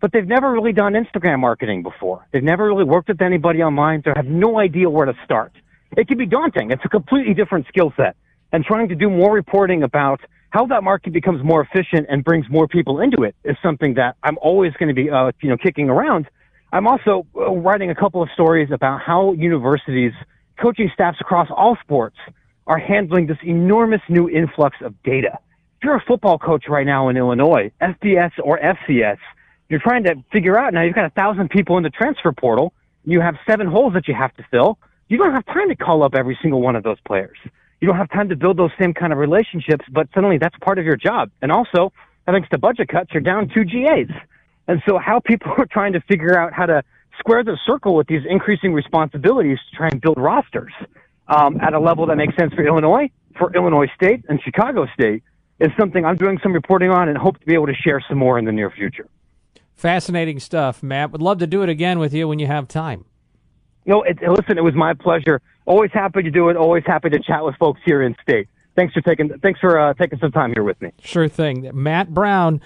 But 0.00 0.10
they've 0.12 0.26
never 0.26 0.50
really 0.50 0.72
done 0.72 0.94
Instagram 0.94 1.38
marketing 1.38 1.84
before. 1.84 2.26
They've 2.32 2.42
never 2.42 2.66
really 2.66 2.84
worked 2.84 3.08
with 3.08 3.22
anybody 3.22 3.62
online. 3.62 4.02
They 4.04 4.12
have 4.16 4.26
no 4.26 4.58
idea 4.58 4.90
where 4.90 5.06
to 5.06 5.14
start. 5.24 5.52
It 5.96 6.08
can 6.08 6.18
be 6.18 6.26
daunting. 6.26 6.72
It's 6.72 6.84
a 6.84 6.88
completely 6.88 7.34
different 7.34 7.68
skill 7.68 7.92
set. 7.96 8.16
And 8.50 8.64
trying 8.64 8.88
to 8.88 8.94
do 8.96 9.08
more 9.08 9.32
reporting 9.32 9.82
about 9.82 10.20
how 10.52 10.66
that 10.66 10.84
market 10.84 11.14
becomes 11.14 11.42
more 11.42 11.62
efficient 11.62 12.06
and 12.10 12.22
brings 12.22 12.46
more 12.50 12.68
people 12.68 13.00
into 13.00 13.22
it 13.22 13.34
is 13.42 13.56
something 13.62 13.94
that 13.94 14.16
I'm 14.22 14.36
always 14.42 14.74
going 14.74 14.88
to 14.88 14.94
be, 14.94 15.08
uh, 15.10 15.32
you 15.40 15.48
know, 15.48 15.56
kicking 15.56 15.88
around. 15.88 16.26
I'm 16.72 16.86
also 16.86 17.26
uh, 17.34 17.50
writing 17.52 17.90
a 17.90 17.94
couple 17.94 18.22
of 18.22 18.28
stories 18.34 18.68
about 18.70 19.00
how 19.00 19.32
universities, 19.32 20.12
coaching 20.60 20.90
staffs 20.92 21.18
across 21.22 21.48
all 21.50 21.78
sports 21.80 22.16
are 22.66 22.78
handling 22.78 23.26
this 23.26 23.38
enormous 23.42 24.02
new 24.10 24.28
influx 24.28 24.76
of 24.82 24.94
data. 25.02 25.38
If 25.78 25.84
you're 25.84 25.96
a 25.96 26.04
football 26.06 26.38
coach 26.38 26.66
right 26.68 26.86
now 26.86 27.08
in 27.08 27.16
Illinois, 27.16 27.72
FBS 27.80 28.32
or 28.44 28.58
FCS, 28.58 29.18
you're 29.70 29.80
trying 29.80 30.04
to 30.04 30.22
figure 30.32 30.58
out 30.58 30.74
now 30.74 30.82
you've 30.82 30.94
got 30.94 31.06
a 31.06 31.10
thousand 31.10 31.48
people 31.48 31.78
in 31.78 31.82
the 31.82 31.90
transfer 31.90 32.30
portal. 32.30 32.74
You 33.06 33.22
have 33.22 33.36
seven 33.48 33.68
holes 33.68 33.94
that 33.94 34.06
you 34.06 34.14
have 34.14 34.34
to 34.36 34.44
fill. 34.50 34.78
You 35.08 35.16
don't 35.16 35.32
have 35.32 35.46
time 35.46 35.70
to 35.70 35.76
call 35.76 36.02
up 36.02 36.14
every 36.14 36.38
single 36.42 36.60
one 36.60 36.76
of 36.76 36.82
those 36.82 37.00
players. 37.06 37.38
You 37.82 37.88
don't 37.88 37.96
have 37.96 38.10
time 38.10 38.28
to 38.28 38.36
build 38.36 38.58
those 38.58 38.70
same 38.78 38.94
kind 38.94 39.12
of 39.12 39.18
relationships, 39.18 39.84
but 39.90 40.06
suddenly 40.14 40.38
that's 40.38 40.54
part 40.62 40.78
of 40.78 40.84
your 40.84 40.94
job. 40.94 41.32
And 41.42 41.50
also, 41.50 41.92
thanks 42.26 42.48
to 42.50 42.58
budget 42.58 42.86
cuts, 42.86 43.10
you're 43.12 43.20
down 43.20 43.50
two 43.52 43.64
GAs. 43.64 44.06
And 44.68 44.80
so 44.86 44.98
how 44.98 45.18
people 45.18 45.52
are 45.58 45.66
trying 45.66 45.92
to 45.94 46.00
figure 46.02 46.38
out 46.38 46.52
how 46.52 46.66
to 46.66 46.84
square 47.18 47.42
the 47.42 47.58
circle 47.66 47.96
with 47.96 48.06
these 48.06 48.22
increasing 48.30 48.72
responsibilities 48.72 49.58
to 49.68 49.76
try 49.76 49.88
and 49.90 50.00
build 50.00 50.16
rosters 50.16 50.72
um, 51.26 51.60
at 51.60 51.74
a 51.74 51.80
level 51.80 52.06
that 52.06 52.14
makes 52.14 52.36
sense 52.36 52.54
for 52.54 52.64
Illinois, 52.64 53.10
for 53.36 53.52
Illinois 53.52 53.88
State, 53.96 54.24
and 54.28 54.40
Chicago 54.44 54.86
State 54.94 55.24
is 55.58 55.70
something 55.76 56.04
I'm 56.04 56.16
doing 56.16 56.38
some 56.40 56.52
reporting 56.52 56.90
on 56.90 57.08
and 57.08 57.18
hope 57.18 57.40
to 57.40 57.46
be 57.46 57.54
able 57.54 57.66
to 57.66 57.74
share 57.74 58.00
some 58.08 58.16
more 58.16 58.38
in 58.38 58.44
the 58.44 58.52
near 58.52 58.70
future. 58.70 59.08
Fascinating 59.74 60.38
stuff, 60.38 60.84
Matt. 60.84 61.10
Would 61.10 61.20
love 61.20 61.38
to 61.38 61.48
do 61.48 61.64
it 61.64 61.68
again 61.68 61.98
with 61.98 62.14
you 62.14 62.28
when 62.28 62.38
you 62.38 62.46
have 62.46 62.68
time. 62.68 63.06
Know, 63.84 64.02
it, 64.02 64.18
listen, 64.22 64.58
it 64.58 64.64
was 64.64 64.74
my 64.74 64.94
pleasure. 64.94 65.40
Always 65.66 65.90
happy 65.92 66.22
to 66.22 66.30
do 66.30 66.48
it. 66.48 66.56
Always 66.56 66.84
happy 66.86 67.10
to 67.10 67.18
chat 67.18 67.44
with 67.44 67.56
folks 67.56 67.80
here 67.84 68.02
in 68.02 68.14
state. 68.22 68.48
Thanks 68.74 68.94
for 68.94 69.00
taking 69.02 69.28
thanks 69.40 69.60
for 69.60 69.78
uh, 69.78 69.94
taking 69.94 70.18
some 70.18 70.32
time 70.32 70.52
here 70.54 70.62
with 70.62 70.80
me. 70.80 70.92
Sure 71.02 71.28
thing. 71.28 71.70
Matt 71.74 72.14
Brown, 72.14 72.60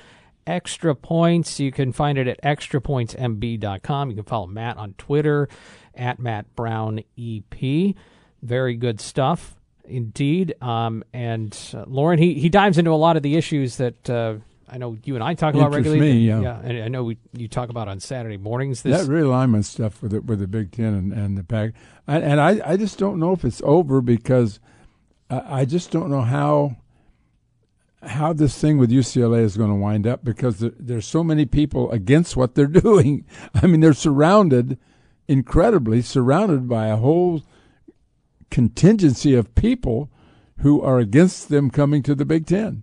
extra 0.46 0.94
points. 0.94 1.58
You 1.58 1.72
can 1.72 1.92
find 1.92 2.16
it 2.16 2.28
at 2.28 2.40
extrapointsmb.com. 2.42 4.10
You 4.10 4.16
can 4.16 4.24
follow 4.24 4.46
Matt 4.46 4.76
on 4.76 4.94
Twitter 4.94 5.48
at 5.94 6.18
Matt 6.20 6.54
Brown 6.54 7.00
EP. 7.18 7.94
Very 8.42 8.76
good 8.76 9.00
stuff 9.00 9.56
indeed. 9.84 10.54
Um, 10.60 11.04
and 11.12 11.56
uh, 11.74 11.84
Lauren, 11.86 12.18
he, 12.18 12.34
he 12.34 12.48
dives 12.48 12.78
into 12.78 12.92
a 12.92 12.96
lot 12.96 13.16
of 13.16 13.22
the 13.22 13.36
issues 13.36 13.76
that 13.76 14.10
uh, 14.10 14.36
I 14.68 14.78
know 14.78 14.96
you 15.04 15.14
and 15.14 15.22
I 15.22 15.34
talk 15.34 15.54
about 15.54 15.66
Interest 15.66 15.90
regularly. 15.90 16.12
me, 16.14 16.26
yeah. 16.26 16.40
yeah, 16.40 16.60
and 16.62 16.82
I 16.82 16.88
know 16.88 17.04
we, 17.04 17.18
you 17.32 17.46
talk 17.46 17.68
about 17.68 17.86
on 17.88 18.00
Saturday 18.00 18.36
mornings. 18.36 18.82
This 18.82 19.06
that 19.06 19.10
realignment 19.10 19.64
stuff 19.64 20.02
with 20.02 20.10
the, 20.12 20.20
with 20.20 20.40
the 20.40 20.48
Big 20.48 20.72
Ten 20.72 20.92
and, 20.94 21.12
and 21.12 21.38
the 21.38 21.44
Pac, 21.44 21.72
I, 22.08 22.18
and 22.18 22.40
I, 22.40 22.60
I 22.64 22.76
just 22.76 22.98
don't 22.98 23.18
know 23.20 23.32
if 23.32 23.44
it's 23.44 23.62
over 23.64 24.00
because 24.00 24.58
I, 25.30 25.60
I 25.60 25.64
just 25.64 25.90
don't 25.90 26.10
know 26.10 26.22
how 26.22 26.76
how 28.02 28.32
this 28.32 28.58
thing 28.58 28.78
with 28.78 28.90
UCLA 28.90 29.40
is 29.42 29.56
going 29.56 29.70
to 29.70 29.76
wind 29.76 30.06
up 30.06 30.24
because 30.24 30.58
there, 30.58 30.72
there's 30.78 31.06
so 31.06 31.24
many 31.24 31.46
people 31.46 31.90
against 31.90 32.36
what 32.36 32.54
they're 32.54 32.66
doing. 32.66 33.24
I 33.54 33.66
mean, 33.66 33.80
they're 33.80 33.92
surrounded, 33.92 34.78
incredibly 35.28 36.02
surrounded 36.02 36.68
by 36.68 36.88
a 36.88 36.96
whole 36.96 37.42
contingency 38.50 39.34
of 39.34 39.54
people 39.54 40.10
who 40.58 40.80
are 40.80 40.98
against 40.98 41.48
them 41.48 41.70
coming 41.70 42.02
to 42.02 42.14
the 42.14 42.24
Big 42.24 42.46
Ten. 42.46 42.82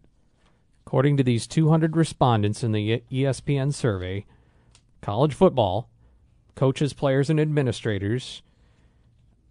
According 0.93 1.17
to 1.17 1.23
these 1.23 1.47
200 1.47 1.97
respondents 1.97 2.63
in 2.63 2.71
the 2.71 3.01
ESPN 3.11 3.73
survey, 3.73 4.27
college 5.01 5.33
football, 5.33 5.89
coaches, 6.53 6.93
players, 6.93 7.31
and 7.31 7.39
administrators, 7.39 8.43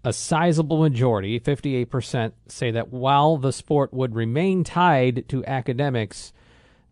a 0.04 0.12
sizable 0.12 0.80
majority, 0.80 1.40
58%, 1.40 2.30
say 2.46 2.70
that 2.70 2.92
while 2.92 3.38
the 3.38 3.52
sport 3.52 3.92
would 3.92 4.14
remain 4.14 4.62
tied 4.62 5.28
to 5.30 5.44
academics, 5.44 6.32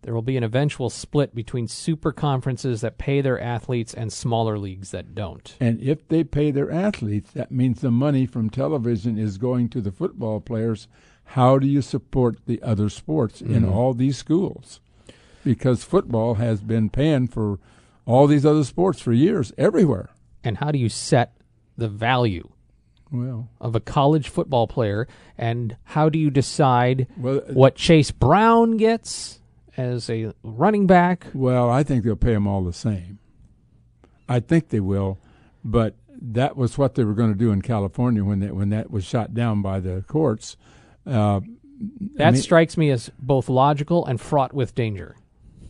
there 0.03 0.15
will 0.15 0.21
be 0.21 0.37
an 0.37 0.43
eventual 0.43 0.91
split 0.91 1.33
between 1.33 1.69
super 1.69 2.11
conferences 2.11 2.81
that 2.81 2.99
pay 2.99 3.21
their 3.21 3.41
athletes 3.41 3.95
and 3.95 4.13
smaller 4.13 4.59
leagues 4.59 4.91
that 4.91 5.15
don't. 5.15 5.55
And 5.61 5.81
if 5.81 6.09
they 6.09 6.25
pay 6.25 6.51
their 6.51 6.73
athletes, 6.73 7.31
that 7.35 7.53
means 7.53 7.83
the 7.83 7.93
money 7.93 8.27
from 8.27 8.51
television 8.51 9.17
is 9.17 9.39
going 9.39 9.69
to 9.69 9.81
the 9.81 9.93
football 9.93 10.41
players. 10.41 10.89
How 11.35 11.59
do 11.59 11.67
you 11.69 11.81
support 11.81 12.39
the 12.47 12.61
other 12.61 12.89
sports 12.89 13.41
in 13.41 13.63
mm-hmm. 13.63 13.73
all 13.73 13.95
these 13.95 14.19
schools? 14.19 14.81
Because 15.45 15.85
football 15.85 16.35
has 16.35 16.61
been 16.61 16.91
paying 16.91 17.29
for 17.29 17.61
all 18.05 18.27
these 18.27 18.45
other 18.45 18.65
sports 18.65 19.01
for 19.01 19.13
years, 19.13 19.53
everywhere. 19.57 20.11
And 20.43 20.59
how 20.59 20.73
do 20.73 20.79
you 20.79 20.89
set 20.89 21.37
the 21.77 21.87
value 21.87 22.49
Well, 23.13 23.49
of 23.61 23.77
a 23.77 23.81
college 23.81 24.29
football 24.29 24.67
player 24.67 25.07
and 25.39 25.77
how 25.85 26.09
do 26.09 26.19
you 26.19 26.31
decide 26.31 27.07
Well, 27.17 27.37
uh, 27.49 27.53
what 27.53 27.77
Chase 27.77 28.11
Brown 28.11 28.77
gets 28.77 29.41
as 29.77 30.11
a 30.11 30.35
running 30.43 30.89
back? 30.89 31.29
well, 31.33 31.71
I 31.71 31.85
think 31.85 32.03
they'll 32.03 32.17
pay 32.17 32.35
them 32.35 32.49
all 32.49 32.65
the 32.65 32.73
same. 32.73 33.21
I 34.29 34.41
think 34.41 34.71
they 34.71 34.81
will, 34.81 35.19
but 35.65 35.95
that 36.21 36.57
was 36.57 36.77
what 36.77 36.97
they 36.97 37.05
were 37.05 37.15
going 37.15 37.33
to 37.33 37.39
do 37.39 37.53
in 37.53 37.63
California 37.63 38.25
when 38.25 38.41
that 38.41 38.57
when 38.57 38.71
that 38.71 38.91
was 38.91 39.05
shot 39.05 39.33
down 39.33 39.63
by 39.63 39.79
the 39.79 40.05
courts. 40.09 40.57
Uh, 41.07 41.41
That 42.17 42.35
mean- 42.35 42.43
strikes 42.43 42.77
me 42.77 42.91
as 42.91 43.11
both 43.19 43.49
logical 43.49 44.05
and 44.05 44.21
fraught 44.21 44.53
with 44.53 44.75
danger. 44.75 45.17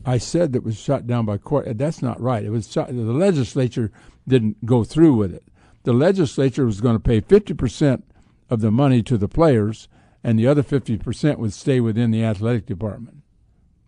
I 0.04 0.18
said 0.18 0.52
that 0.52 0.64
was 0.64 0.78
shot 0.78 1.06
down 1.06 1.26
by 1.26 1.36
court. 1.38 1.76
That's 1.78 2.02
not 2.02 2.20
right. 2.20 2.44
It 2.44 2.50
was 2.50 2.70
shot, 2.70 2.88
the 2.88 2.94
legislature 2.94 3.92
didn't 4.26 4.64
go 4.64 4.82
through 4.82 5.14
with 5.14 5.32
it. 5.34 5.44
The 5.84 5.92
legislature 5.92 6.64
was 6.66 6.80
going 6.80 6.96
to 6.96 7.00
pay 7.00 7.20
fifty 7.20 7.54
percent 7.54 8.04
of 8.48 8.60
the 8.60 8.70
money 8.70 9.02
to 9.04 9.16
the 9.16 9.28
players, 9.28 9.88
and 10.24 10.38
the 10.38 10.46
other 10.46 10.62
fifty 10.62 10.96
percent 10.96 11.38
would 11.38 11.52
stay 11.52 11.80
within 11.80 12.10
the 12.10 12.24
athletic 12.24 12.66
department. 12.66 13.18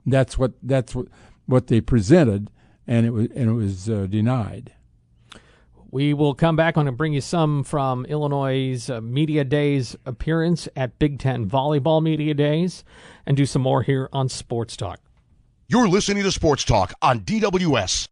That's 0.07 0.39
what 0.39 0.53
that's 0.63 0.95
what 0.95 1.09
what 1.47 1.67
they 1.67 1.81
presented, 1.81 2.51
and 2.87 3.05
it 3.07 3.11
was 3.11 3.29
and 3.35 3.51
it 3.51 3.55
was 3.55 3.91
uh, 3.91 4.07
denied. 4.09 4.73
We 5.93 6.15
will 6.15 6.35
come 6.35 6.57
back 6.57 6.79
on 6.79 6.89
and 6.89 6.97
bring 6.97 7.13
you 7.13 7.21
some 7.21 7.65
from 7.65 8.07
Illinois' 8.07 8.89
uh, 8.89 9.03
Media 9.03 9.45
Days 9.45 9.95
appearance 10.07 10.67
at 10.75 10.99
Big 10.99 11.19
Ten 11.19 11.47
Volleyball 11.47 12.03
Media 12.03 12.33
Days 12.33 12.83
and 13.27 13.37
do 13.37 13.45
some 13.45 13.61
more 13.61 13.83
here 13.83 14.09
on 14.11 14.31
Sports 14.31 14.75
Talk. 14.75 15.01
You're 15.69 15.89
listening 15.89 16.23
to 16.23 16.33
Sports 16.33 16.65
Talk 16.65 16.95
on 17.03 17.21
DWS. 17.21 18.09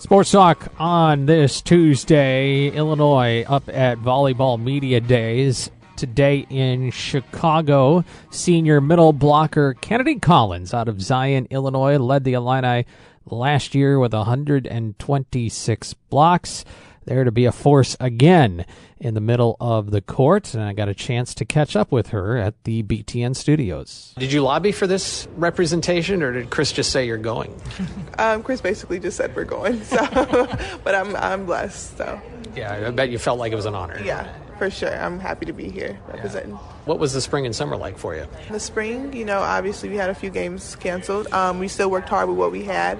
Sports 0.00 0.32
Talk 0.32 0.72
on 0.80 1.26
this 1.26 1.62
Tuesday, 1.62 2.66
Illinois 2.70 3.44
up 3.48 3.68
at 3.68 3.98
Volleyball 3.98 4.60
Media 4.60 5.00
Days. 5.00 5.70
Today 5.94 6.44
in 6.50 6.90
Chicago, 6.90 8.04
senior 8.30 8.80
middle 8.80 9.12
blocker 9.12 9.74
Kennedy 9.74 10.18
Collins 10.18 10.74
out 10.74 10.88
of 10.88 11.00
Zion, 11.00 11.46
Illinois, 11.50 11.98
led 11.98 12.24
the 12.24 12.32
Illini 12.32 12.84
last 13.32 13.74
year 13.74 13.98
with 13.98 14.12
126 14.14 15.94
blocks. 16.10 16.64
There 17.04 17.24
to 17.24 17.32
be 17.32 17.46
a 17.46 17.52
force 17.52 17.96
again 17.98 18.64
in 19.00 19.14
the 19.14 19.20
middle 19.20 19.56
of 19.58 19.90
the 19.90 20.00
court, 20.00 20.54
and 20.54 20.62
I 20.62 20.72
got 20.72 20.88
a 20.88 20.94
chance 20.94 21.34
to 21.34 21.44
catch 21.44 21.74
up 21.74 21.90
with 21.90 22.08
her 22.10 22.36
at 22.36 22.62
the 22.62 22.84
BTN 22.84 23.34
studios. 23.34 24.14
Did 24.16 24.32
you 24.32 24.40
lobby 24.42 24.70
for 24.70 24.86
this 24.86 25.26
representation, 25.36 26.22
or 26.22 26.32
did 26.32 26.50
Chris 26.50 26.70
just 26.70 26.92
say 26.92 27.06
you're 27.06 27.16
going? 27.18 27.60
Um, 28.18 28.42
Chris 28.42 28.60
basically 28.60 29.00
just 29.00 29.16
said 29.16 29.34
we're 29.34 29.44
going, 29.44 29.82
so 29.84 29.96
but 30.84 30.94
I'm 30.94 31.16
I'm 31.16 31.46
blessed. 31.46 31.96
So 31.96 32.20
Yeah, 32.54 32.84
I 32.86 32.90
bet 32.90 33.08
you 33.10 33.18
felt 33.18 33.38
like 33.38 33.52
it 33.52 33.56
was 33.56 33.64
an 33.66 33.74
honor. 33.74 33.98
yeah, 34.04 34.30
for 34.62 34.70
sure, 34.70 34.96
I'm 34.96 35.18
happy 35.18 35.44
to 35.46 35.52
be 35.52 35.70
here 35.70 35.98
representing. 36.06 36.52
What 36.84 37.00
was 37.00 37.12
the 37.12 37.20
spring 37.20 37.46
and 37.46 37.56
summer 37.56 37.76
like 37.76 37.98
for 37.98 38.14
you? 38.14 38.28
The 38.48 38.60
spring, 38.60 39.12
you 39.12 39.24
know, 39.24 39.40
obviously 39.40 39.88
we 39.88 39.96
had 39.96 40.08
a 40.08 40.14
few 40.14 40.30
games 40.30 40.76
canceled. 40.76 41.26
Um, 41.32 41.58
we 41.58 41.66
still 41.66 41.90
worked 41.90 42.08
hard 42.08 42.28
with 42.28 42.38
what 42.38 42.52
we 42.52 42.62
had. 42.62 42.96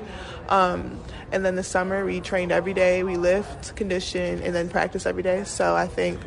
Um, 0.49 0.99
and 1.31 1.45
then 1.45 1.55
the 1.55 1.63
summer, 1.63 2.05
we 2.05 2.21
trained 2.21 2.51
every 2.51 2.75
day. 2.75 3.05
We 3.05 3.17
lift, 3.17 3.77
condition, 3.77 4.43
and 4.43 4.53
then 4.53 4.71
practice 4.71 5.07
every 5.07 5.23
day. 5.23 5.45
So 5.45 5.77
I 5.77 5.87
think 5.87 6.19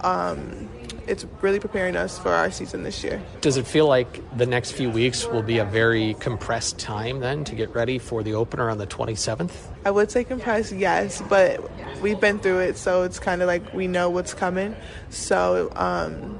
um, 0.00 0.70
it's 1.10 1.26
really 1.42 1.58
preparing 1.58 1.96
us 1.96 2.18
for 2.18 2.30
our 2.30 2.50
season 2.52 2.84
this 2.84 3.02
year. 3.02 3.20
Does 3.40 3.56
it 3.56 3.66
feel 3.66 3.86
like 3.86 4.22
the 4.38 4.46
next 4.46 4.70
few 4.70 4.88
weeks 4.88 5.26
will 5.26 5.42
be 5.42 5.58
a 5.58 5.64
very 5.64 6.14
compressed 6.14 6.78
time 6.78 7.18
then 7.18 7.44
to 7.44 7.56
get 7.56 7.74
ready 7.74 7.98
for 7.98 8.22
the 8.22 8.34
opener 8.34 8.70
on 8.70 8.78
the 8.78 8.86
27th? 8.86 9.50
I 9.84 9.90
would 9.90 10.10
say 10.10 10.22
compressed, 10.22 10.72
yes, 10.72 11.20
but 11.28 11.68
we've 12.00 12.20
been 12.20 12.38
through 12.38 12.60
it, 12.60 12.76
so 12.76 13.02
it's 13.02 13.18
kind 13.18 13.42
of 13.42 13.48
like 13.48 13.74
we 13.74 13.88
know 13.88 14.08
what's 14.08 14.34
coming. 14.34 14.76
So 15.08 15.72
um, 15.74 16.38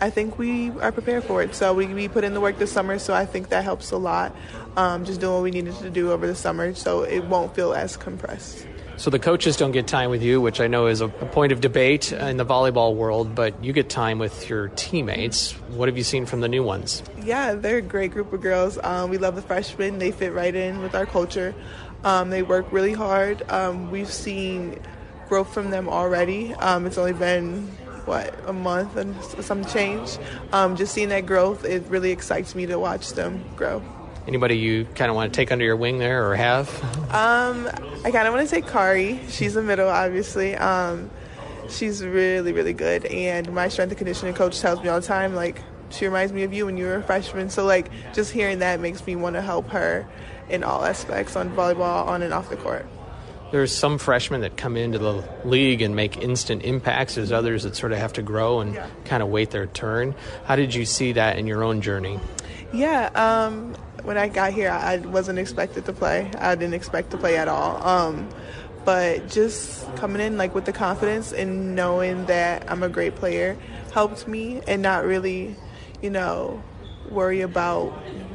I 0.00 0.08
think 0.08 0.38
we 0.38 0.70
are 0.80 0.92
prepared 0.92 1.24
for 1.24 1.42
it. 1.42 1.56
So 1.56 1.74
we, 1.74 1.86
we 1.86 2.06
put 2.06 2.22
in 2.22 2.32
the 2.32 2.40
work 2.40 2.58
this 2.58 2.70
summer, 2.70 2.98
so 3.00 3.12
I 3.12 3.26
think 3.26 3.48
that 3.48 3.64
helps 3.64 3.90
a 3.90 3.96
lot. 3.96 4.34
Um, 4.76 5.04
just 5.04 5.20
doing 5.20 5.34
what 5.34 5.42
we 5.42 5.50
needed 5.50 5.74
to 5.78 5.90
do 5.90 6.12
over 6.12 6.28
the 6.28 6.36
summer, 6.36 6.74
so 6.74 7.02
it 7.02 7.24
won't 7.24 7.56
feel 7.56 7.74
as 7.74 7.96
compressed. 7.96 8.66
So 9.00 9.08
the 9.08 9.18
coaches 9.18 9.56
don't 9.56 9.72
get 9.72 9.86
time 9.86 10.10
with 10.10 10.22
you, 10.22 10.42
which 10.42 10.60
I 10.60 10.66
know 10.66 10.86
is 10.86 11.00
a, 11.00 11.08
point 11.08 11.52
of 11.52 11.62
debate 11.62 12.12
in 12.12 12.36
the 12.36 12.44
volleyball 12.44 12.94
world, 12.94 13.34
but 13.34 13.64
you 13.64 13.72
get 13.72 13.88
time 13.88 14.18
with 14.18 14.50
your 14.50 14.68
teammates. 14.68 15.52
What 15.68 15.88
have 15.88 15.96
you 15.96 16.04
seen 16.04 16.26
from 16.26 16.40
the 16.40 16.48
new 16.48 16.62
ones? 16.62 17.02
Yeah, 17.22 17.54
they're 17.54 17.78
a 17.78 17.80
great 17.80 18.10
group 18.10 18.30
of 18.34 18.42
girls. 18.42 18.78
Um, 18.84 19.08
we 19.08 19.16
love 19.16 19.36
the 19.36 19.42
freshmen. 19.42 19.96
They 20.00 20.10
fit 20.10 20.34
right 20.34 20.54
in 20.54 20.82
with 20.82 20.94
our 20.94 21.06
culture. 21.06 21.54
Um, 22.04 22.28
they 22.28 22.42
work 22.42 22.70
really 22.72 22.92
hard. 22.92 23.42
Um, 23.50 23.90
we've 23.90 24.12
seen 24.12 24.78
growth 25.30 25.54
from 25.54 25.70
them 25.70 25.88
already. 25.88 26.52
Um, 26.52 26.84
it's 26.84 26.98
only 26.98 27.14
been 27.14 27.68
what 28.04 28.34
a 28.46 28.52
month 28.52 28.96
and 28.96 29.16
some 29.24 29.64
change. 29.64 30.18
Um, 30.52 30.76
just 30.76 30.92
seeing 30.92 31.08
that 31.08 31.24
growth, 31.24 31.64
it 31.64 31.84
really 31.88 32.10
excites 32.10 32.54
me 32.54 32.66
to 32.66 32.78
watch 32.78 33.14
them 33.14 33.42
grow. 33.56 33.82
Anybody 34.26 34.58
you 34.58 34.84
kind 34.94 35.10
of 35.10 35.16
want 35.16 35.32
to 35.32 35.36
take 35.36 35.50
under 35.50 35.64
your 35.64 35.76
wing 35.76 35.98
there 35.98 36.28
or 36.28 36.36
have? 36.36 36.68
Um, 37.12 37.68
I 38.04 38.10
kind 38.10 38.28
of 38.28 38.34
want 38.34 38.48
to 38.48 38.54
take 38.54 38.66
Kari. 38.66 39.20
She's 39.28 39.56
a 39.56 39.62
middle, 39.62 39.88
obviously. 39.88 40.54
Um, 40.54 41.10
she's 41.68 42.04
really, 42.04 42.52
really 42.52 42.72
good. 42.72 43.06
And 43.06 43.52
my 43.52 43.68
strength 43.68 43.90
and 43.90 43.98
conditioning 43.98 44.34
coach 44.34 44.60
tells 44.60 44.82
me 44.82 44.88
all 44.88 45.00
the 45.00 45.06
time, 45.06 45.34
like, 45.34 45.62
she 45.88 46.04
reminds 46.04 46.32
me 46.32 46.44
of 46.44 46.52
you 46.52 46.66
when 46.66 46.76
you 46.76 46.86
were 46.86 46.96
a 46.96 47.02
freshman. 47.02 47.50
So, 47.50 47.64
like, 47.64 47.90
just 48.12 48.30
hearing 48.30 48.60
that 48.60 48.78
makes 48.78 49.04
me 49.06 49.16
want 49.16 49.34
to 49.34 49.42
help 49.42 49.68
her 49.70 50.06
in 50.48 50.62
all 50.62 50.84
aspects 50.84 51.34
on 51.34 51.50
volleyball, 51.56 52.06
on 52.06 52.22
and 52.22 52.32
off 52.32 52.50
the 52.50 52.56
court. 52.56 52.86
There's 53.50 53.74
some 53.74 53.98
freshmen 53.98 54.42
that 54.42 54.56
come 54.56 54.76
into 54.76 54.98
the 54.98 55.24
league 55.44 55.82
and 55.82 55.96
make 55.96 56.16
instant 56.18 56.62
impacts. 56.62 57.16
There's 57.16 57.32
others 57.32 57.64
that 57.64 57.74
sort 57.74 57.90
of 57.90 57.98
have 57.98 58.12
to 58.12 58.22
grow 58.22 58.60
and 58.60 58.78
kind 59.04 59.24
of 59.24 59.28
wait 59.28 59.50
their 59.50 59.66
turn. 59.66 60.14
How 60.44 60.54
did 60.54 60.72
you 60.72 60.84
see 60.84 61.12
that 61.12 61.36
in 61.36 61.48
your 61.48 61.64
own 61.64 61.80
journey? 61.80 62.20
Yeah, 62.72 63.10
um, 63.16 63.74
when 64.04 64.16
I 64.18 64.28
got 64.28 64.52
here, 64.52 64.70
I 64.70 64.98
wasn't 64.98 65.38
expected 65.38 65.84
to 65.86 65.92
play. 65.92 66.30
I 66.38 66.54
didn't 66.54 66.74
expect 66.74 67.10
to 67.12 67.16
play 67.16 67.36
at 67.36 67.48
all. 67.48 67.82
Um, 67.86 68.28
but 68.84 69.28
just 69.28 69.94
coming 69.96 70.22
in 70.22 70.38
like 70.38 70.54
with 70.54 70.64
the 70.64 70.72
confidence 70.72 71.32
and 71.32 71.74
knowing 71.76 72.26
that 72.26 72.70
I'm 72.70 72.82
a 72.82 72.88
great 72.88 73.14
player 73.14 73.56
helped 73.92 74.26
me, 74.26 74.62
and 74.68 74.82
not 74.82 75.04
really, 75.04 75.56
you 76.00 76.10
know, 76.10 76.62
worry 77.10 77.40
about 77.40 77.88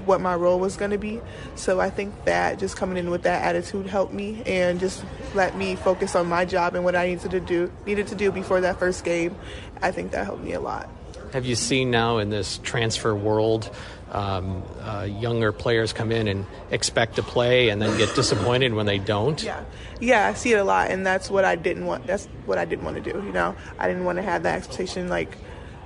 what 0.05 0.21
my 0.21 0.35
role 0.35 0.59
was 0.59 0.77
going 0.77 0.91
to 0.91 0.97
be. 0.97 1.21
So 1.55 1.79
I 1.79 1.89
think 1.89 2.25
that 2.25 2.59
just 2.59 2.77
coming 2.77 2.97
in 2.97 3.09
with 3.09 3.23
that 3.23 3.43
attitude 3.43 3.87
helped 3.87 4.13
me 4.13 4.43
and 4.45 4.79
just 4.79 5.03
let 5.33 5.55
me 5.55 5.75
focus 5.75 6.15
on 6.15 6.27
my 6.27 6.45
job 6.45 6.75
and 6.75 6.83
what 6.83 6.95
I 6.95 7.07
needed 7.07 7.31
to 7.31 7.39
do 7.39 7.71
needed 7.85 8.07
to 8.07 8.15
do 8.15 8.31
before 8.31 8.61
that 8.61 8.77
first 8.77 9.03
game. 9.03 9.35
I 9.81 9.91
think 9.91 10.11
that 10.11 10.25
helped 10.25 10.43
me 10.43 10.53
a 10.53 10.59
lot. 10.59 10.89
Have 11.33 11.45
you 11.45 11.55
seen 11.55 11.91
now 11.91 12.19
in 12.19 12.29
this 12.29 12.59
transfer 12.59 13.15
world 13.15 13.73
um, 14.11 14.63
uh, 14.81 15.03
younger 15.03 15.51
players 15.51 15.93
come 15.93 16.11
in 16.11 16.27
and 16.27 16.45
expect 16.71 17.15
to 17.15 17.23
play 17.23 17.69
and 17.69 17.81
then 17.81 17.97
get 17.97 18.13
disappointed 18.15 18.73
when 18.73 18.85
they 18.85 18.99
don't? 18.99 19.41
Yeah, 19.41 19.63
yeah, 19.99 20.27
I 20.27 20.33
see 20.33 20.53
it 20.53 20.59
a 20.59 20.63
lot, 20.63 20.91
and 20.91 21.05
that's 21.05 21.29
what 21.29 21.45
I 21.45 21.55
didn't 21.55 21.85
want. 21.85 22.07
That's 22.07 22.27
what 22.45 22.57
I 22.57 22.65
didn't 22.65 22.85
want 22.85 23.03
to 23.03 23.13
do. 23.13 23.17
You 23.25 23.31
know, 23.31 23.55
I 23.79 23.87
didn't 23.87 24.05
want 24.05 24.17
to 24.17 24.23
have 24.23 24.43
that 24.43 24.57
expectation 24.57 25.09
like 25.09 25.37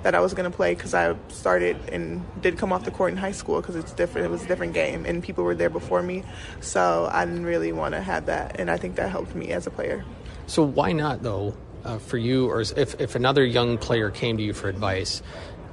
that 0.02 0.14
I 0.14 0.20
was 0.20 0.32
going 0.32 0.50
to 0.50 0.56
play 0.56 0.74
because 0.74 0.94
I 0.94 1.14
started 1.28 1.76
and 1.90 2.24
did 2.40 2.56
come 2.56 2.72
off 2.72 2.84
the 2.84 2.90
court 2.90 3.12
in 3.12 3.18
high 3.18 3.32
school 3.32 3.60
because 3.60 3.76
it's 3.76 3.92
different. 3.92 4.26
It 4.26 4.30
was 4.30 4.42
a 4.42 4.46
different 4.46 4.72
game, 4.72 5.04
and 5.04 5.22
people 5.22 5.44
were 5.44 5.54
there 5.54 5.70
before 5.70 6.02
me, 6.02 6.24
so 6.60 7.08
I 7.12 7.24
didn't 7.24 7.44
really 7.44 7.72
want 7.72 7.94
to 7.94 8.00
have 8.00 8.26
that, 8.26 8.58
and 8.58 8.70
I 8.70 8.76
think 8.76 8.96
that 8.96 9.10
helped 9.10 9.34
me 9.34 9.50
as 9.50 9.66
a 9.66 9.70
player. 9.70 10.04
So 10.46 10.62
why 10.62 10.92
not 10.92 11.22
though? 11.22 11.54
Uh, 11.82 11.96
for 11.96 12.18
you, 12.18 12.46
or 12.50 12.60
if, 12.60 13.00
if 13.00 13.14
another 13.14 13.42
young 13.42 13.78
player 13.78 14.10
came 14.10 14.36
to 14.36 14.42
you 14.42 14.52
for 14.52 14.68
advice, 14.68 15.22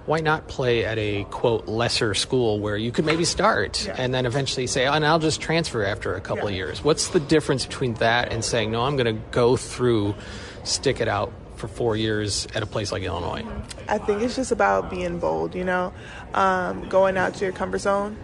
why 0.08 0.22
not 0.22 0.48
play 0.48 0.86
at 0.86 0.98
a 0.98 1.26
quote 1.26 1.68
lesser 1.68 2.14
school 2.14 2.60
where 2.62 2.78
you 2.78 2.92
could 2.94 3.06
maybe 3.06 3.26
start 3.26 3.86
yeah. 3.86 3.96
and 3.98 4.14
then 4.14 4.26
eventually 4.26 4.66
say, 4.66 4.88
oh, 4.88 4.94
and 4.94 5.06
I'll 5.06 5.20
just 5.20 5.42
transfer 5.42 5.84
after 5.84 6.16
a 6.16 6.22
couple 6.22 6.46
yeah. 6.46 6.52
of 6.52 6.56
years? 6.56 6.84
What's 6.84 7.10
the 7.10 7.20
difference 7.20 7.66
between 7.66 7.94
that 7.96 8.32
and 8.32 8.44
saying, 8.44 8.72
no, 8.72 8.84
I'm 8.84 8.96
going 8.96 9.14
to 9.14 9.22
go 9.32 9.58
through, 9.58 10.16
stick 10.64 11.02
it 11.02 11.10
out 11.10 11.34
for 11.58 11.68
four 11.68 11.98
years 11.98 12.48
at 12.56 12.64
a 12.64 12.66
place 12.66 12.94
like 12.94 13.04
Illinois? 13.04 13.46
I 13.90 13.98
think 13.98 14.22
it's 14.22 14.38
just 14.38 14.54
about 14.54 14.90
being 14.90 15.20
bold, 15.20 15.54
you 15.54 15.66
know, 15.66 15.94
um, 16.34 16.88
going 16.88 17.18
out 17.18 17.34
to 17.36 17.44
your 17.44 17.54
comfort 17.54 17.80
zone. 17.80 18.18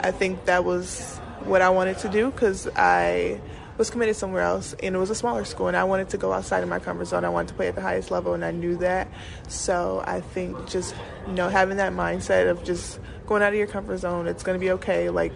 I 0.00 0.10
think 0.10 0.44
that 0.46 0.64
was 0.64 1.18
what 1.44 1.62
I 1.62 1.70
wanted 1.70 1.98
to 1.98 2.08
do 2.08 2.32
because 2.32 2.68
I 2.74 3.40
was 3.78 3.88
committed 3.90 4.16
somewhere 4.16 4.42
else 4.42 4.74
and 4.82 4.94
it 4.94 4.98
was 4.98 5.08
a 5.08 5.14
smaller 5.14 5.44
school 5.44 5.68
and 5.68 5.76
I 5.76 5.84
wanted 5.84 6.10
to 6.10 6.18
go 6.18 6.32
outside 6.32 6.62
of 6.62 6.68
my 6.68 6.80
comfort 6.80 7.06
zone. 7.06 7.24
I 7.24 7.28
wanted 7.28 7.48
to 7.48 7.54
play 7.54 7.68
at 7.68 7.76
the 7.76 7.80
highest 7.80 8.10
level 8.10 8.34
and 8.34 8.44
I 8.44 8.50
knew 8.50 8.76
that. 8.78 9.08
So 9.46 10.02
I 10.06 10.20
think 10.20 10.68
just 10.68 10.94
you 11.26 11.32
know 11.32 11.48
having 11.48 11.78
that 11.78 11.92
mindset 11.92 12.50
of 12.50 12.64
just 12.64 13.00
going 13.26 13.42
out 13.42 13.52
of 13.52 13.58
your 13.58 13.68
comfort 13.68 13.98
zone, 13.98 14.26
it's 14.26 14.42
going 14.42 14.58
to 14.58 14.64
be 14.64 14.72
okay. 14.72 15.08
Like 15.08 15.32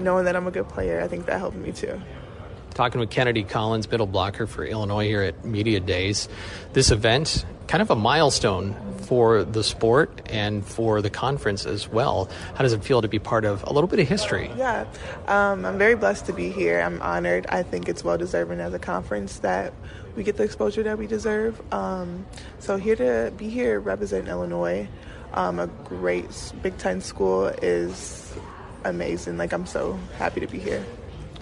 knowing 0.00 0.24
that 0.24 0.34
I'm 0.34 0.46
a 0.46 0.50
good 0.50 0.68
player, 0.68 1.00
I 1.00 1.08
think 1.08 1.26
that 1.26 1.38
helped 1.38 1.56
me 1.56 1.70
too 1.70 2.00
talking 2.76 3.00
with 3.00 3.08
Kennedy 3.08 3.42
Collins, 3.42 3.90
middle 3.90 4.06
blocker 4.06 4.46
for 4.46 4.62
Illinois 4.62 5.06
here 5.06 5.22
at 5.22 5.46
Media 5.46 5.80
Days. 5.80 6.28
This 6.74 6.90
event, 6.90 7.46
kind 7.68 7.80
of 7.80 7.90
a 7.90 7.96
milestone 7.96 8.76
for 9.06 9.44
the 9.44 9.62
sport 9.62 10.20
and 10.30 10.66
for 10.66 11.00
the 11.00 11.10
conference 11.10 11.64
as 11.64 11.88
well. 11.88 12.28
How 12.56 12.62
does 12.62 12.72
it 12.72 12.82
feel 12.82 13.00
to 13.02 13.08
be 13.08 13.20
part 13.20 13.44
of 13.44 13.62
a 13.62 13.72
little 13.72 13.88
bit 13.88 14.00
of 14.00 14.08
history? 14.08 14.50
Yeah, 14.56 14.84
um, 15.28 15.64
I'm 15.64 15.78
very 15.78 15.94
blessed 15.94 16.26
to 16.26 16.32
be 16.32 16.50
here. 16.50 16.80
I'm 16.80 17.00
honored. 17.00 17.46
I 17.48 17.62
think 17.62 17.88
it's 17.88 18.02
well 18.02 18.18
deserving 18.18 18.60
as 18.60 18.74
a 18.74 18.80
conference 18.80 19.38
that 19.38 19.72
we 20.16 20.24
get 20.24 20.36
the 20.36 20.42
exposure 20.42 20.82
that 20.82 20.98
we 20.98 21.06
deserve. 21.06 21.60
Um, 21.72 22.26
so 22.58 22.76
here 22.76 22.96
to 22.96 23.32
be 23.36 23.48
here 23.48 23.78
representing 23.78 24.28
Illinois, 24.28 24.88
um, 25.34 25.60
a 25.60 25.68
great 25.84 26.26
Big 26.62 26.76
Ten 26.78 27.00
school 27.00 27.46
is 27.46 28.34
amazing. 28.84 29.36
Like 29.36 29.52
I'm 29.52 29.66
so 29.66 29.98
happy 30.18 30.40
to 30.40 30.46
be 30.46 30.58
here. 30.58 30.84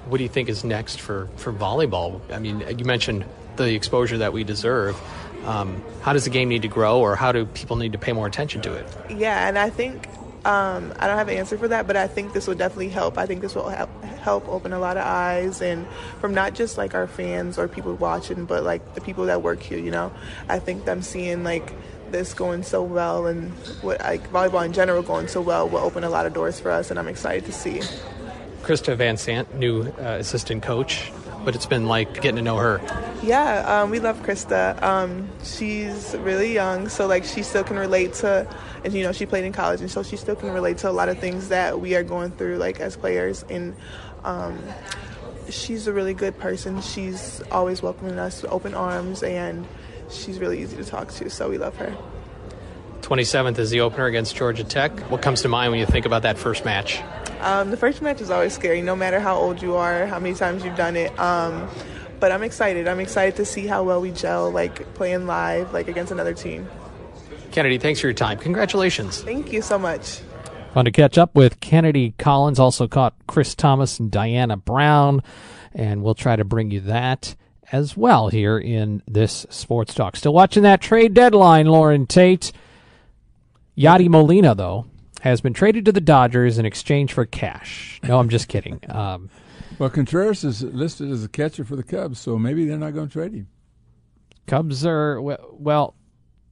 What 0.06 0.18
do 0.18 0.22
you 0.22 0.28
think 0.28 0.50
is 0.50 0.64
next 0.64 1.00
for, 1.00 1.28
for 1.36 1.50
volleyball? 1.50 2.20
I 2.30 2.38
mean, 2.38 2.62
you 2.78 2.84
mentioned 2.84 3.24
the 3.56 3.74
exposure 3.74 4.18
that 4.18 4.32
we 4.32 4.44
deserve. 4.44 5.00
Um, 5.46 5.82
how 6.02 6.12
does 6.12 6.24
the 6.24 6.30
game 6.30 6.48
need 6.48 6.62
to 6.62 6.68
grow, 6.68 7.00
or 7.00 7.16
how 7.16 7.32
do 7.32 7.46
people 7.46 7.76
need 7.76 7.92
to 7.92 7.98
pay 7.98 8.12
more 8.12 8.26
attention 8.26 8.62
to 8.62 8.72
it? 8.72 8.86
Yeah, 9.10 9.48
and 9.48 9.58
I 9.58 9.70
think 9.70 10.08
um, 10.44 10.92
I 10.98 11.06
don't 11.06 11.16
have 11.16 11.28
an 11.28 11.36
answer 11.36 11.56
for 11.56 11.68
that, 11.68 11.86
but 11.86 11.96
I 11.96 12.06
think 12.06 12.34
this 12.34 12.46
will 12.46 12.54
definitely 12.54 12.90
help. 12.90 13.16
I 13.16 13.26
think 13.26 13.40
this 13.40 13.54
will 13.54 13.68
help 13.68 13.90
help 14.04 14.48
open 14.48 14.72
a 14.72 14.78
lot 14.78 14.96
of 14.96 15.04
eyes 15.04 15.60
and 15.60 15.86
from 16.18 16.32
not 16.32 16.54
just 16.54 16.78
like 16.78 16.94
our 16.94 17.06
fans 17.06 17.58
or 17.58 17.68
people 17.68 17.94
watching, 17.94 18.46
but 18.46 18.62
like 18.62 18.94
the 18.94 19.00
people 19.00 19.26
that 19.26 19.42
work 19.42 19.62
here. 19.62 19.78
You 19.78 19.90
know, 19.90 20.12
I 20.48 20.58
think 20.58 20.84
them 20.84 21.02
seeing 21.02 21.44
like 21.44 21.72
this 22.10 22.34
going 22.34 22.62
so 22.62 22.82
well 22.82 23.26
and 23.26 23.50
what 23.82 24.00
like 24.00 24.30
volleyball 24.30 24.64
in 24.64 24.72
general 24.72 25.02
going 25.02 25.28
so 25.28 25.40
well 25.40 25.68
will 25.68 25.80
open 25.80 26.04
a 26.04 26.10
lot 26.10 26.26
of 26.26 26.34
doors 26.34 26.60
for 26.60 26.70
us, 26.70 26.90
and 26.90 26.98
I'm 26.98 27.08
excited 27.08 27.46
to 27.46 27.52
see. 27.52 27.80
Krista 28.62 28.96
Vansant, 28.96 29.52
new 29.54 29.82
uh, 29.82 30.16
assistant 30.20 30.62
coach 30.62 31.10
but 31.44 31.54
it's 31.54 31.66
been 31.66 31.86
like 31.86 32.14
getting 32.14 32.36
to 32.36 32.42
know 32.42 32.56
her. 32.56 32.80
Yeah, 33.22 33.82
um, 33.82 33.90
we 33.90 34.00
love 34.00 34.22
Krista. 34.22 34.80
Um, 34.82 35.28
she's 35.42 36.14
really 36.18 36.52
young, 36.52 36.88
so 36.88 37.06
like 37.06 37.24
she 37.24 37.42
still 37.42 37.64
can 37.64 37.78
relate 37.78 38.14
to, 38.14 38.46
and 38.84 38.92
you 38.92 39.02
know 39.02 39.12
she 39.12 39.26
played 39.26 39.44
in 39.44 39.52
college, 39.52 39.80
and 39.80 39.90
so 39.90 40.02
she 40.02 40.16
still 40.16 40.36
can 40.36 40.50
relate 40.50 40.78
to 40.78 40.90
a 40.90 40.92
lot 40.92 41.08
of 41.08 41.18
things 41.18 41.48
that 41.48 41.80
we 41.80 41.94
are 41.94 42.02
going 42.02 42.30
through, 42.32 42.56
like 42.56 42.80
as 42.80 42.96
players. 42.96 43.44
And 43.48 43.74
um, 44.24 44.58
she's 45.50 45.86
a 45.86 45.92
really 45.92 46.14
good 46.14 46.38
person. 46.38 46.80
She's 46.80 47.42
always 47.50 47.82
welcoming 47.82 48.18
us 48.18 48.42
with 48.42 48.50
open 48.50 48.74
arms, 48.74 49.22
and 49.22 49.66
she's 50.10 50.38
really 50.38 50.62
easy 50.62 50.76
to 50.76 50.84
talk 50.84 51.10
to. 51.12 51.30
So 51.30 51.50
we 51.50 51.58
love 51.58 51.76
her. 51.76 51.96
27th 53.02 53.58
is 53.58 53.68
the 53.68 53.82
opener 53.82 54.06
against 54.06 54.34
Georgia 54.34 54.64
Tech. 54.64 54.98
What 55.10 55.20
comes 55.20 55.42
to 55.42 55.48
mind 55.48 55.70
when 55.70 55.78
you 55.78 55.84
think 55.84 56.06
about 56.06 56.22
that 56.22 56.38
first 56.38 56.64
match? 56.64 57.02
Um, 57.44 57.70
the 57.70 57.76
first 57.76 58.00
match 58.00 58.20
is 58.20 58.30
always 58.30 58.54
scary, 58.54 58.80
no 58.80 58.96
matter 58.96 59.20
how 59.20 59.36
old 59.36 59.60
you 59.60 59.76
are, 59.76 60.06
how 60.06 60.18
many 60.18 60.34
times 60.34 60.64
you've 60.64 60.76
done 60.76 60.96
it. 60.96 61.16
Um, 61.18 61.68
but 62.18 62.32
I'm 62.32 62.42
excited. 62.42 62.88
I'm 62.88 63.00
excited 63.00 63.36
to 63.36 63.44
see 63.44 63.66
how 63.66 63.82
well 63.82 64.00
we 64.00 64.10
gel, 64.10 64.50
like 64.50 64.94
playing 64.94 65.26
live, 65.26 65.72
like 65.72 65.88
against 65.88 66.10
another 66.10 66.32
team. 66.32 66.68
Kennedy, 67.52 67.78
thanks 67.78 68.00
for 68.00 68.06
your 68.06 68.14
time. 68.14 68.38
Congratulations. 68.38 69.22
Thank 69.22 69.52
you 69.52 69.62
so 69.62 69.78
much. 69.78 70.20
Fun 70.72 70.86
to 70.86 70.90
catch 70.90 71.18
up 71.18 71.34
with 71.36 71.60
Kennedy 71.60 72.14
Collins. 72.18 72.58
Also 72.58 72.88
caught 72.88 73.14
Chris 73.28 73.54
Tamas 73.54 74.00
and 74.00 74.10
Diana 74.10 74.56
Brown, 74.56 75.22
and 75.72 76.02
we'll 76.02 76.14
try 76.14 76.34
to 76.34 76.44
bring 76.44 76.70
you 76.70 76.80
that 76.80 77.36
as 77.70 77.96
well 77.96 78.28
here 78.28 78.58
in 78.58 79.02
this 79.06 79.46
sports 79.50 79.94
talk. 79.94 80.16
Still 80.16 80.32
watching 80.32 80.62
that 80.62 80.80
trade 80.80 81.14
deadline, 81.14 81.66
Lauren 81.66 82.06
Tate. 82.06 82.52
Yadi 83.76 84.08
Molina, 84.08 84.54
though, 84.54 84.86
has 85.24 85.40
been 85.40 85.54
traded 85.54 85.86
to 85.86 85.92
the 85.92 86.02
Dodgers 86.02 86.58
in 86.58 86.66
exchange 86.66 87.14
for 87.14 87.24
cash. 87.24 87.98
No, 88.02 88.18
I'm 88.18 88.28
just 88.28 88.46
kidding. 88.46 88.80
Um, 88.94 89.30
well, 89.78 89.90
Contreras 89.90 90.44
is 90.44 90.62
listed 90.62 91.10
as 91.10 91.24
a 91.24 91.28
catcher 91.28 91.64
for 91.64 91.74
the 91.74 91.82
Cubs, 91.82 92.20
so 92.20 92.38
maybe 92.38 92.64
they're 92.64 92.78
not 92.78 92.94
going 92.94 93.08
to 93.08 93.12
trade 93.12 93.32
him. 93.32 93.48
Cubs 94.46 94.86
are 94.86 95.20
well. 95.20 95.96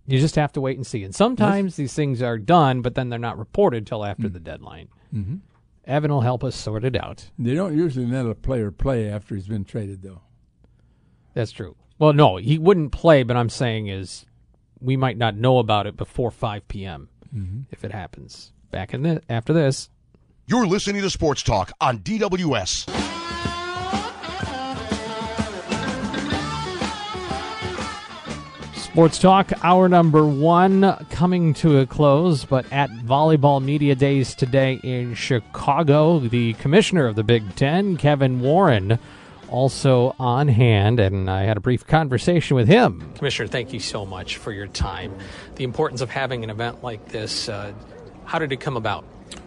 You 0.08 0.18
just 0.18 0.34
have 0.34 0.52
to 0.54 0.60
wait 0.60 0.76
and 0.76 0.84
see. 0.84 1.04
And 1.04 1.14
sometimes 1.14 1.72
yes. 1.72 1.76
these 1.76 1.94
things 1.94 2.20
are 2.20 2.36
done, 2.36 2.82
but 2.82 2.96
then 2.96 3.10
they're 3.10 3.20
not 3.20 3.38
reported 3.38 3.86
till 3.86 4.04
after 4.04 4.24
mm-hmm. 4.24 4.32
the 4.32 4.40
deadline. 4.40 4.88
Mm-hmm. 5.14 5.36
Evan 5.84 6.10
will 6.10 6.22
help 6.22 6.42
us 6.42 6.56
sort 6.56 6.84
it 6.84 6.96
out. 6.96 7.30
They 7.38 7.54
don't 7.54 7.76
usually 7.76 8.06
let 8.06 8.26
a 8.26 8.34
player 8.34 8.72
play 8.72 9.08
after 9.08 9.36
he's 9.36 9.46
been 9.46 9.64
traded, 9.64 10.02
though. 10.02 10.22
That's 11.34 11.52
true. 11.52 11.76
Well, 12.00 12.12
no, 12.12 12.38
he 12.38 12.58
wouldn't 12.58 12.90
play, 12.90 13.22
but 13.22 13.36
I'm 13.36 13.50
saying 13.50 13.86
is 13.86 14.26
we 14.80 14.96
might 14.96 15.16
not 15.16 15.36
know 15.36 15.58
about 15.58 15.86
it 15.86 15.96
before 15.96 16.32
5 16.32 16.66
p.m. 16.66 17.08
Mm-hmm. 17.32 17.60
if 17.70 17.84
it 17.84 17.92
happens. 17.92 18.51
Back 18.72 18.94
in 18.94 19.02
the 19.02 19.22
after 19.28 19.52
this. 19.52 19.90
You're 20.46 20.66
listening 20.66 21.02
to 21.02 21.10
Sports 21.10 21.42
Talk 21.42 21.72
on 21.78 21.98
DWS. 21.98 22.88
Sports 28.74 29.18
Talk, 29.18 29.52
hour 29.62 29.90
number 29.90 30.26
one 30.26 31.06
coming 31.10 31.52
to 31.54 31.80
a 31.80 31.86
close, 31.86 32.46
but 32.46 32.64
at 32.72 32.90
Volleyball 32.90 33.62
Media 33.62 33.94
Days 33.94 34.34
today 34.34 34.80
in 34.82 35.14
Chicago, 35.14 36.18
the 36.18 36.54
commissioner 36.54 37.06
of 37.06 37.14
the 37.14 37.24
Big 37.24 37.54
Ten, 37.54 37.98
Kevin 37.98 38.40
Warren, 38.40 38.98
also 39.48 40.16
on 40.18 40.48
hand, 40.48 40.98
and 40.98 41.30
I 41.30 41.42
had 41.42 41.58
a 41.58 41.60
brief 41.60 41.86
conversation 41.86 42.56
with 42.56 42.68
him. 42.68 43.12
Commissioner, 43.16 43.48
thank 43.48 43.74
you 43.74 43.80
so 43.80 44.06
much 44.06 44.38
for 44.38 44.50
your 44.50 44.66
time. 44.66 45.14
The 45.56 45.64
importance 45.64 46.00
of 46.00 46.08
having 46.08 46.42
an 46.42 46.48
event 46.48 46.82
like 46.82 47.08
this. 47.08 47.50
Uh, 47.50 47.74
how 48.32 48.38
did 48.38 48.50
it 48.50 48.60
come 48.60 48.78
about? 48.78 49.04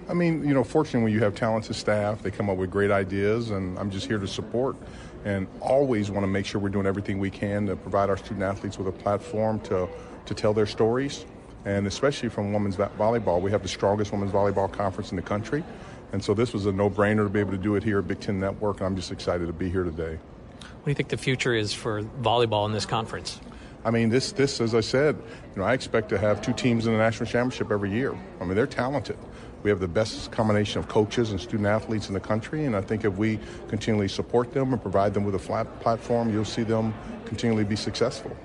I 0.08 0.14
mean, 0.14 0.48
you 0.48 0.54
know, 0.54 0.64
fortunately, 0.64 1.06
when 1.06 1.14
you 1.14 1.20
have 1.22 1.34
talented 1.34 1.76
staff, 1.76 2.22
they 2.22 2.30
come 2.30 2.52
up 2.52 2.58
with 2.58 2.70
great 2.70 2.92
ideas, 2.92 3.50
and 3.50 3.80
I'm 3.80 3.90
just 3.90 4.06
here 4.06 4.20
to 4.20 4.28
support 4.28 4.76
and 5.24 5.48
always 5.60 6.12
want 6.12 6.22
to 6.22 6.28
make 6.28 6.46
sure 6.46 6.62
we're 6.62 6.70
doing 6.70 6.86
everything 6.86 7.18
we 7.18 7.32
can 7.32 7.66
to 7.66 7.76
provide 7.76 8.12
our 8.12 8.18
student 8.18 8.44
athletes 8.44 8.78
with 8.78 8.88
a 8.88 8.92
platform 8.92 9.60
to, 9.62 9.90
to 10.28 10.36
tell 10.36 10.54
their 10.54 10.68
stories. 10.68 11.26
And 11.66 11.88
especially 11.88 12.30
from 12.30 12.54
women's 12.54 12.76
volleyball, 12.76 13.42
we 13.42 13.50
have 13.50 13.64
the 13.64 13.68
strongest 13.68 14.12
women's 14.12 14.32
volleyball 14.32 14.72
conference 14.72 15.10
in 15.10 15.16
the 15.16 15.24
country. 15.24 15.64
And 16.14 16.24
so 16.24 16.36
this 16.36 16.54
was 16.54 16.68
a 16.68 16.72
no 16.72 16.88
brainer 16.88 17.24
to 17.24 17.30
be 17.30 17.40
able 17.40 17.54
to 17.54 17.58
do 17.58 17.74
it 17.74 17.84
here 17.84 17.98
at 17.98 18.08
Big 18.08 18.20
Ten 18.20 18.40
Network, 18.40 18.78
and 18.78 18.86
I'm 18.86 18.96
just 18.96 19.12
excited 19.12 19.48
to 19.48 19.54
be 19.54 19.68
here 19.68 19.84
today. 19.84 20.20
What 20.60 20.86
do 20.86 20.92
you 20.92 20.94
think 20.94 21.10
the 21.10 21.18
future 21.18 21.56
is 21.56 21.74
for 21.74 22.04
volleyball 22.04 22.68
in 22.68 22.72
this 22.72 22.86
conference? 22.86 23.40
I 23.86 23.92
mean, 23.92 24.10
this, 24.10 24.32
this, 24.32 24.60
as 24.60 24.74
I 24.74 24.82
said, 24.82 25.16
you 25.56 25.62
know, 25.62 25.64
I 25.64 25.74
expect 25.74 26.10
to 26.10 26.18
have 26.18 26.42
two 26.42 26.54
teams 26.54 26.88
in 26.88 26.92
the 26.94 26.98
national 26.98 27.30
championship 27.30 27.72
every 27.72 27.92
year. 27.92 28.16
I 28.42 28.44
mean, 28.46 28.56
they're 28.56 28.66
talented. 28.66 29.18
We 29.62 29.70
have 29.70 29.80
the 29.80 29.88
best 29.88 30.32
combination 30.32 30.80
of 30.80 30.88
coaches 30.88 31.30
and 31.32 31.40
student 31.40 31.68
athletes 31.68 32.08
in 32.08 32.14
the 32.16 32.20
country, 32.20 32.66
and 32.66 32.76
I 32.76 32.82
think 32.82 33.06
if 33.06 33.16
we 33.18 33.40
continually 33.68 34.08
support 34.08 34.54
them 34.54 34.74
and 34.74 34.82
provide 34.82 35.14
them 35.14 35.24
with 35.24 35.36
a 35.36 35.40
flat 35.40 35.80
platform, 35.82 36.32
you'll 36.34 36.46
see 36.46 36.64
them 36.64 36.94
continually 37.26 37.64
be 37.64 37.76
successful. 37.76 38.36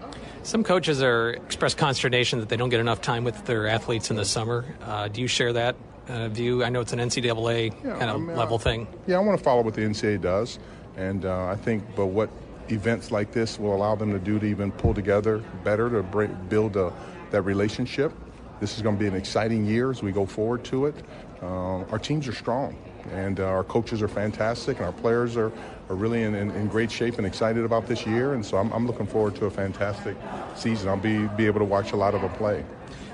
Some 0.42 0.62
coaches 0.62 1.02
are 1.02 1.30
express 1.30 1.74
consternation 1.74 2.38
that 2.40 2.48
they 2.48 2.56
don't 2.56 2.70
get 2.70 2.80
enough 2.80 3.00
time 3.02 3.24
with 3.24 3.44
their 3.46 3.66
athletes 3.66 4.10
in 4.10 4.16
the 4.16 4.24
summer. 4.24 4.64
Uh, 4.82 5.08
do 5.08 5.20
you 5.20 5.26
share 5.26 5.52
that 5.54 5.76
uh, 6.08 6.28
view? 6.28 6.64
I 6.64 6.70
know 6.70 6.80
it's 6.80 6.92
an 6.94 6.98
NCAA 6.98 7.74
Yeah, 7.84 7.98
kind 7.98 8.10
of 8.10 8.16
I 8.16 8.18
mean, 8.18 8.36
level 8.36 8.56
I- 8.58 8.62
thing. 8.62 8.86
Yeah, 9.06 9.16
I 9.16 9.20
want 9.20 9.36
to 9.38 9.44
follow 9.44 9.62
what 9.62 9.74
the 9.74 9.82
NCAA 9.82 10.20
does, 10.22 10.58
and 10.96 11.24
uh, 11.26 11.46
I 11.46 11.56
think, 11.56 11.84
but 11.96 12.06
what 12.06 12.30
events 12.72 13.10
like 13.10 13.32
this 13.32 13.58
will 13.58 13.74
allow 13.74 13.94
them 13.94 14.12
to 14.12 14.18
do 14.18 14.38
to 14.38 14.46
even 14.46 14.72
pull 14.72 14.94
together 14.94 15.38
better 15.64 15.90
to 15.90 16.02
bring, 16.02 16.34
build 16.48 16.76
a, 16.76 16.92
that 17.30 17.42
relationship. 17.42 18.12
This 18.60 18.76
is 18.76 18.82
going 18.82 18.96
to 18.96 19.00
be 19.00 19.08
an 19.08 19.14
exciting 19.14 19.64
year 19.64 19.90
as 19.90 20.02
we 20.02 20.12
go 20.12 20.26
forward 20.26 20.64
to 20.64 20.86
it. 20.86 20.94
Um, 21.40 21.86
our 21.90 21.98
teams 21.98 22.28
are 22.28 22.34
strong, 22.34 22.76
and 23.12 23.40
uh, 23.40 23.44
our 23.46 23.64
coaches 23.64 24.02
are 24.02 24.08
fantastic, 24.08 24.76
and 24.76 24.84
our 24.84 24.92
players 24.92 25.36
are, 25.36 25.50
are 25.88 25.96
really 25.96 26.22
in, 26.22 26.34
in, 26.34 26.50
in 26.50 26.68
great 26.68 26.92
shape 26.92 27.16
and 27.16 27.26
excited 27.26 27.64
about 27.64 27.86
this 27.86 28.06
year. 28.06 28.34
And 28.34 28.44
so 28.44 28.58
I'm, 28.58 28.70
I'm 28.72 28.86
looking 28.86 29.06
forward 29.06 29.36
to 29.36 29.46
a 29.46 29.50
fantastic 29.50 30.16
season. 30.54 30.90
I'll 30.90 30.98
be 30.98 31.26
be 31.28 31.46
able 31.46 31.60
to 31.60 31.64
watch 31.64 31.92
a 31.92 31.96
lot 31.96 32.14
of 32.14 32.20
them 32.20 32.32
play. 32.32 32.62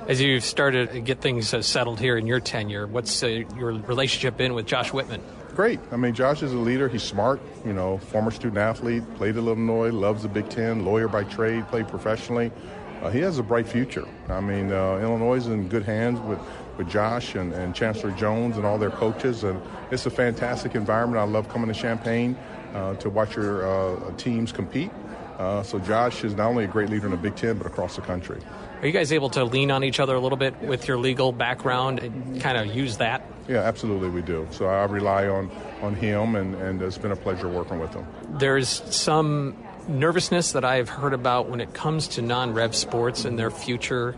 As 0.09 0.21
you've 0.21 0.45
started 0.45 0.93
to 0.93 1.01
get 1.01 1.21
things 1.21 1.55
uh, 1.55 1.63
settled 1.63 2.01
here 2.01 2.17
in 2.17 2.27
your 2.27 2.41
tenure, 2.41 2.87
what's 2.87 3.23
uh, 3.23 3.27
your 3.27 3.73
relationship 3.73 4.37
been 4.37 4.55
with 4.55 4.67
Josh 4.67 4.93
Whitman? 4.93 5.21
Great. 5.57 5.81
I 5.91 5.97
mean, 5.97 6.13
Josh 6.13 6.43
is 6.43 6.53
a 6.53 6.59
leader. 6.59 6.87
He's 6.87 7.03
smart. 7.03 7.41
You 7.65 7.73
know, 7.73 7.97
former 7.97 8.31
student 8.31 8.59
athlete, 8.59 9.03
played 9.15 9.39
at 9.39 9.45
Illinois, 9.45 9.91
loves 9.91 10.21
the 10.21 10.29
Big 10.29 10.51
Ten, 10.51 10.85
lawyer 10.85 11.09
by 11.09 11.25
trade, 11.25 11.67
played 11.69 11.89
professionally. 11.89 12.53
Uh, 13.01 13.09
he 13.09 13.21
has 13.21 13.39
a 13.39 13.43
bright 13.43 13.67
future. 13.67 14.07
I 14.29 14.41
mean, 14.41 14.71
uh, 14.71 14.99
Illinois 14.99 15.37
is 15.37 15.47
in 15.47 15.67
good 15.69 15.83
hands 15.83 16.21
with, 16.21 16.39
with 16.77 16.91
Josh 16.91 17.37
and, 17.37 17.55
and 17.55 17.75
Chancellor 17.75 18.11
Jones 18.11 18.59
and 18.59 18.67
all 18.67 18.77
their 18.77 18.91
coaches, 18.91 19.45
and 19.45 19.59
it's 19.91 20.05
a 20.05 20.11
fantastic 20.11 20.75
environment. 20.75 21.19
I 21.19 21.25
love 21.25 21.49
coming 21.49 21.73
to 21.73 21.81
Champaign 21.81 22.37
uh, 22.75 22.97
to 22.97 23.09
watch 23.09 23.35
your 23.35 23.67
uh, 23.67 24.15
teams 24.19 24.53
compete. 24.53 24.91
Uh, 25.39 25.63
so 25.63 25.79
Josh 25.79 26.23
is 26.23 26.35
not 26.35 26.49
only 26.49 26.65
a 26.65 26.69
great 26.69 26.91
leader 26.91 27.07
in 27.07 27.13
the 27.13 27.17
Big 27.17 27.35
Ten, 27.35 27.57
but 27.57 27.67
across 27.67 27.97
the 27.97 28.03
country. 28.03 28.43
Are 28.81 28.87
you 28.87 28.93
guys 28.93 29.13
able 29.13 29.31
to 29.31 29.45
lean 29.45 29.71
on 29.71 29.83
each 29.85 30.01
other 30.01 30.15
a 30.15 30.21
little 30.21 30.37
bit 30.37 30.61
with 30.61 30.87
your 30.87 30.99
legal 30.99 31.33
background 31.33 32.01
and 32.01 32.41
kind 32.41 32.59
of 32.59 32.75
use 32.75 32.99
that? 32.99 33.23
Yeah, 33.49 33.59
absolutely, 33.59 34.11
we 34.11 34.23
do. 34.23 34.47
So 34.51 34.67
I 34.67 34.85
rely 34.85 35.29
on, 35.29 35.51
on 35.81 35.95
him, 35.95 36.37
and, 36.37 36.55
and 36.57 36.83
it's 36.83 36.99
been 36.99 37.13
a 37.13 37.17
pleasure 37.17 37.49
working 37.49 37.79
with 37.79 37.95
him. 37.95 38.07
There's 38.39 38.83
some 38.95 39.57
nervousness 39.89 40.53
that 40.53 40.65
I've 40.65 40.89
heard 40.89 41.15
about 41.15 41.49
when 41.49 41.61
it 41.61 41.73
comes 41.73 42.09
to 42.09 42.23
non 42.23 42.53
rev 42.55 42.75
sports 42.75 43.25
and 43.25 43.39
their 43.39 43.51
future 43.51 44.17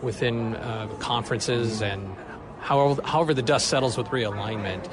within 0.00 0.56
uh, 0.56 0.86
conferences 1.00 1.82
and 1.82 2.14
however, 2.60 3.02
however 3.02 3.34
the 3.34 3.42
dust 3.42 3.66
settles 3.66 3.96
with 3.96 4.06
realignment. 4.08 4.88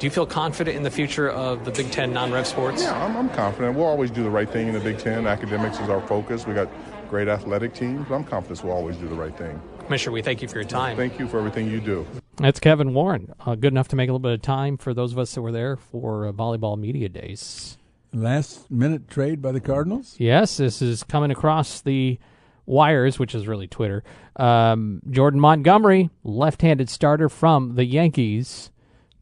Do 0.00 0.06
you 0.06 0.10
feel 0.10 0.26
confident 0.26 0.76
in 0.76 0.82
the 0.82 0.90
future 0.90 1.28
of 1.28 1.64
the 1.64 1.70
Big 1.70 1.90
Ten 1.90 2.12
non 2.12 2.32
rev 2.32 2.46
sports? 2.46 2.82
Yeah, 2.82 3.04
I'm, 3.04 3.16
I'm 3.16 3.28
confident. 3.30 3.76
We'll 3.76 3.86
always 3.86 4.10
do 4.10 4.22
the 4.22 4.30
right 4.30 4.48
thing 4.48 4.68
in 4.68 4.74
the 4.74 4.80
Big 4.80 4.98
Ten. 4.98 5.26
Academics 5.26 5.78
is 5.78 5.88
our 5.88 6.00
focus. 6.00 6.46
We 6.46 6.54
got 6.54 6.68
great 7.10 7.28
athletic 7.28 7.74
teams, 7.74 8.08
I'm 8.10 8.24
confident 8.24 8.64
we'll 8.64 8.72
always 8.72 8.96
do 8.96 9.08
the 9.08 9.16
right 9.16 9.36
thing. 9.36 9.60
Commissioner, 9.84 10.12
we 10.12 10.22
thank 10.22 10.40
you 10.40 10.46
for 10.46 10.54
your 10.54 10.64
time. 10.64 10.96
Thank 10.96 11.18
you 11.18 11.26
for 11.26 11.38
everything 11.38 11.68
you 11.68 11.80
do. 11.80 12.06
That's 12.36 12.60
Kevin 12.60 12.94
Warren. 12.94 13.34
Uh, 13.44 13.56
good 13.56 13.72
enough 13.72 13.88
to 13.88 13.96
make 13.96 14.08
a 14.08 14.12
little 14.12 14.20
bit 14.20 14.32
of 14.32 14.42
time 14.42 14.76
for 14.76 14.94
those 14.94 15.10
of 15.12 15.18
us 15.18 15.34
that 15.34 15.42
were 15.42 15.50
there 15.50 15.76
for 15.76 16.26
uh, 16.26 16.32
volleyball 16.32 16.78
media 16.78 17.08
days. 17.08 17.76
Last 18.12 18.70
minute 18.70 19.08
trade 19.08 19.42
by 19.42 19.50
the 19.50 19.60
Cardinals? 19.60 20.14
Yes, 20.18 20.56
this 20.58 20.80
is 20.80 21.02
coming 21.02 21.32
across 21.32 21.80
the 21.80 22.18
wires, 22.64 23.18
which 23.18 23.34
is 23.34 23.48
really 23.48 23.66
Twitter. 23.66 24.04
Um, 24.36 25.02
Jordan 25.10 25.40
Montgomery, 25.40 26.10
left 26.22 26.62
handed 26.62 26.88
starter 26.88 27.28
from 27.28 27.74
the 27.74 27.84
Yankees, 27.84 28.70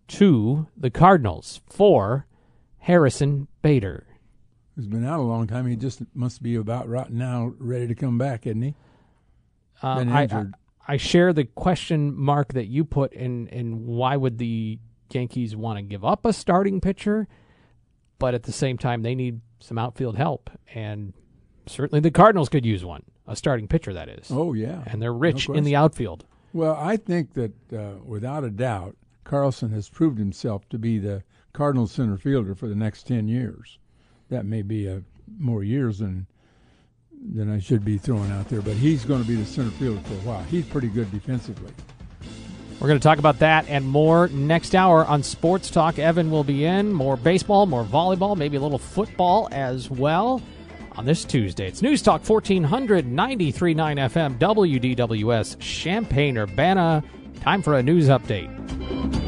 to 0.08 0.66
the 0.76 0.90
Cardinals 0.90 1.60
for 1.66 2.26
Harrison 2.78 3.48
Bader. 3.62 4.07
He's 4.78 4.86
been 4.86 5.04
out 5.04 5.18
a 5.18 5.24
long 5.24 5.48
time. 5.48 5.66
He 5.66 5.74
just 5.74 6.02
must 6.14 6.40
be 6.40 6.54
about 6.54 6.88
right 6.88 7.10
now 7.10 7.52
ready 7.58 7.88
to 7.88 7.96
come 7.96 8.16
back, 8.16 8.46
isn't 8.46 8.62
he? 8.62 8.74
Been 9.82 10.08
I, 10.08 10.22
I. 10.22 10.44
I 10.86 10.96
share 10.98 11.32
the 11.32 11.46
question 11.46 12.16
mark 12.16 12.52
that 12.52 12.68
you 12.68 12.84
put 12.84 13.12
in, 13.12 13.48
in 13.48 13.86
why 13.86 14.16
would 14.16 14.38
the 14.38 14.78
Yankees 15.10 15.56
want 15.56 15.78
to 15.78 15.82
give 15.82 16.04
up 16.04 16.24
a 16.24 16.32
starting 16.32 16.80
pitcher? 16.80 17.26
But 18.20 18.34
at 18.34 18.44
the 18.44 18.52
same 18.52 18.78
time, 18.78 19.02
they 19.02 19.16
need 19.16 19.40
some 19.58 19.78
outfield 19.78 20.16
help. 20.16 20.48
And 20.72 21.12
certainly 21.66 21.98
the 21.98 22.12
Cardinals 22.12 22.48
could 22.48 22.64
use 22.64 22.84
one, 22.84 23.02
a 23.26 23.34
starting 23.34 23.66
pitcher, 23.66 23.92
that 23.94 24.08
is. 24.08 24.30
Oh, 24.30 24.52
yeah. 24.52 24.84
And 24.86 25.02
they're 25.02 25.12
No 25.12 25.18
rich 25.18 25.48
in 25.48 25.64
the 25.64 25.74
outfield. 25.74 26.24
Well, 26.52 26.76
I 26.76 26.96
think 26.96 27.34
that 27.34 27.72
uh, 27.72 27.96
without 28.04 28.44
a 28.44 28.50
doubt, 28.50 28.96
Carlson 29.24 29.70
has 29.70 29.88
proved 29.88 30.20
himself 30.20 30.68
to 30.68 30.78
be 30.78 31.00
the 31.00 31.24
Cardinals 31.52 31.90
center 31.90 32.16
fielder 32.16 32.54
for 32.54 32.68
the 32.68 32.76
next 32.76 33.08
10 33.08 33.26
years. 33.26 33.78
That 34.30 34.44
may 34.44 34.62
be 34.62 34.86
a, 34.86 35.02
more 35.38 35.62
years 35.62 35.98
than 35.98 36.26
than 37.34 37.52
I 37.52 37.58
should 37.58 37.84
be 37.84 37.98
throwing 37.98 38.30
out 38.30 38.48
there, 38.48 38.62
but 38.62 38.74
he's 38.74 39.04
going 39.04 39.20
to 39.20 39.26
be 39.26 39.34
the 39.34 39.44
center 39.44 39.70
fielder 39.70 40.00
for 40.00 40.14
a 40.14 40.18
while. 40.18 40.42
He's 40.44 40.64
pretty 40.64 40.88
good 40.88 41.10
defensively. 41.10 41.72
We're 42.80 42.86
going 42.86 43.00
to 43.00 43.02
talk 43.02 43.18
about 43.18 43.40
that 43.40 43.68
and 43.68 43.84
more 43.84 44.28
next 44.28 44.76
hour 44.76 45.04
on 45.04 45.24
Sports 45.24 45.68
Talk. 45.68 45.98
Evan 45.98 46.30
will 46.30 46.44
be 46.44 46.64
in. 46.64 46.92
More 46.92 47.16
baseball, 47.16 47.66
more 47.66 47.84
volleyball, 47.84 48.36
maybe 48.36 48.56
a 48.56 48.60
little 48.60 48.78
football 48.78 49.48
as 49.50 49.90
well 49.90 50.40
on 50.92 51.04
this 51.04 51.24
Tuesday. 51.24 51.66
It's 51.66 51.82
News 51.82 52.02
Talk 52.02 52.28
1400, 52.28 53.04
93.9 53.04 53.76
FM, 53.76 54.38
WDWS, 54.38 55.58
Champaign, 55.58 56.38
Urbana. 56.38 57.02
Time 57.40 57.62
for 57.62 57.74
a 57.74 57.82
news 57.82 58.06
update. 58.08 59.27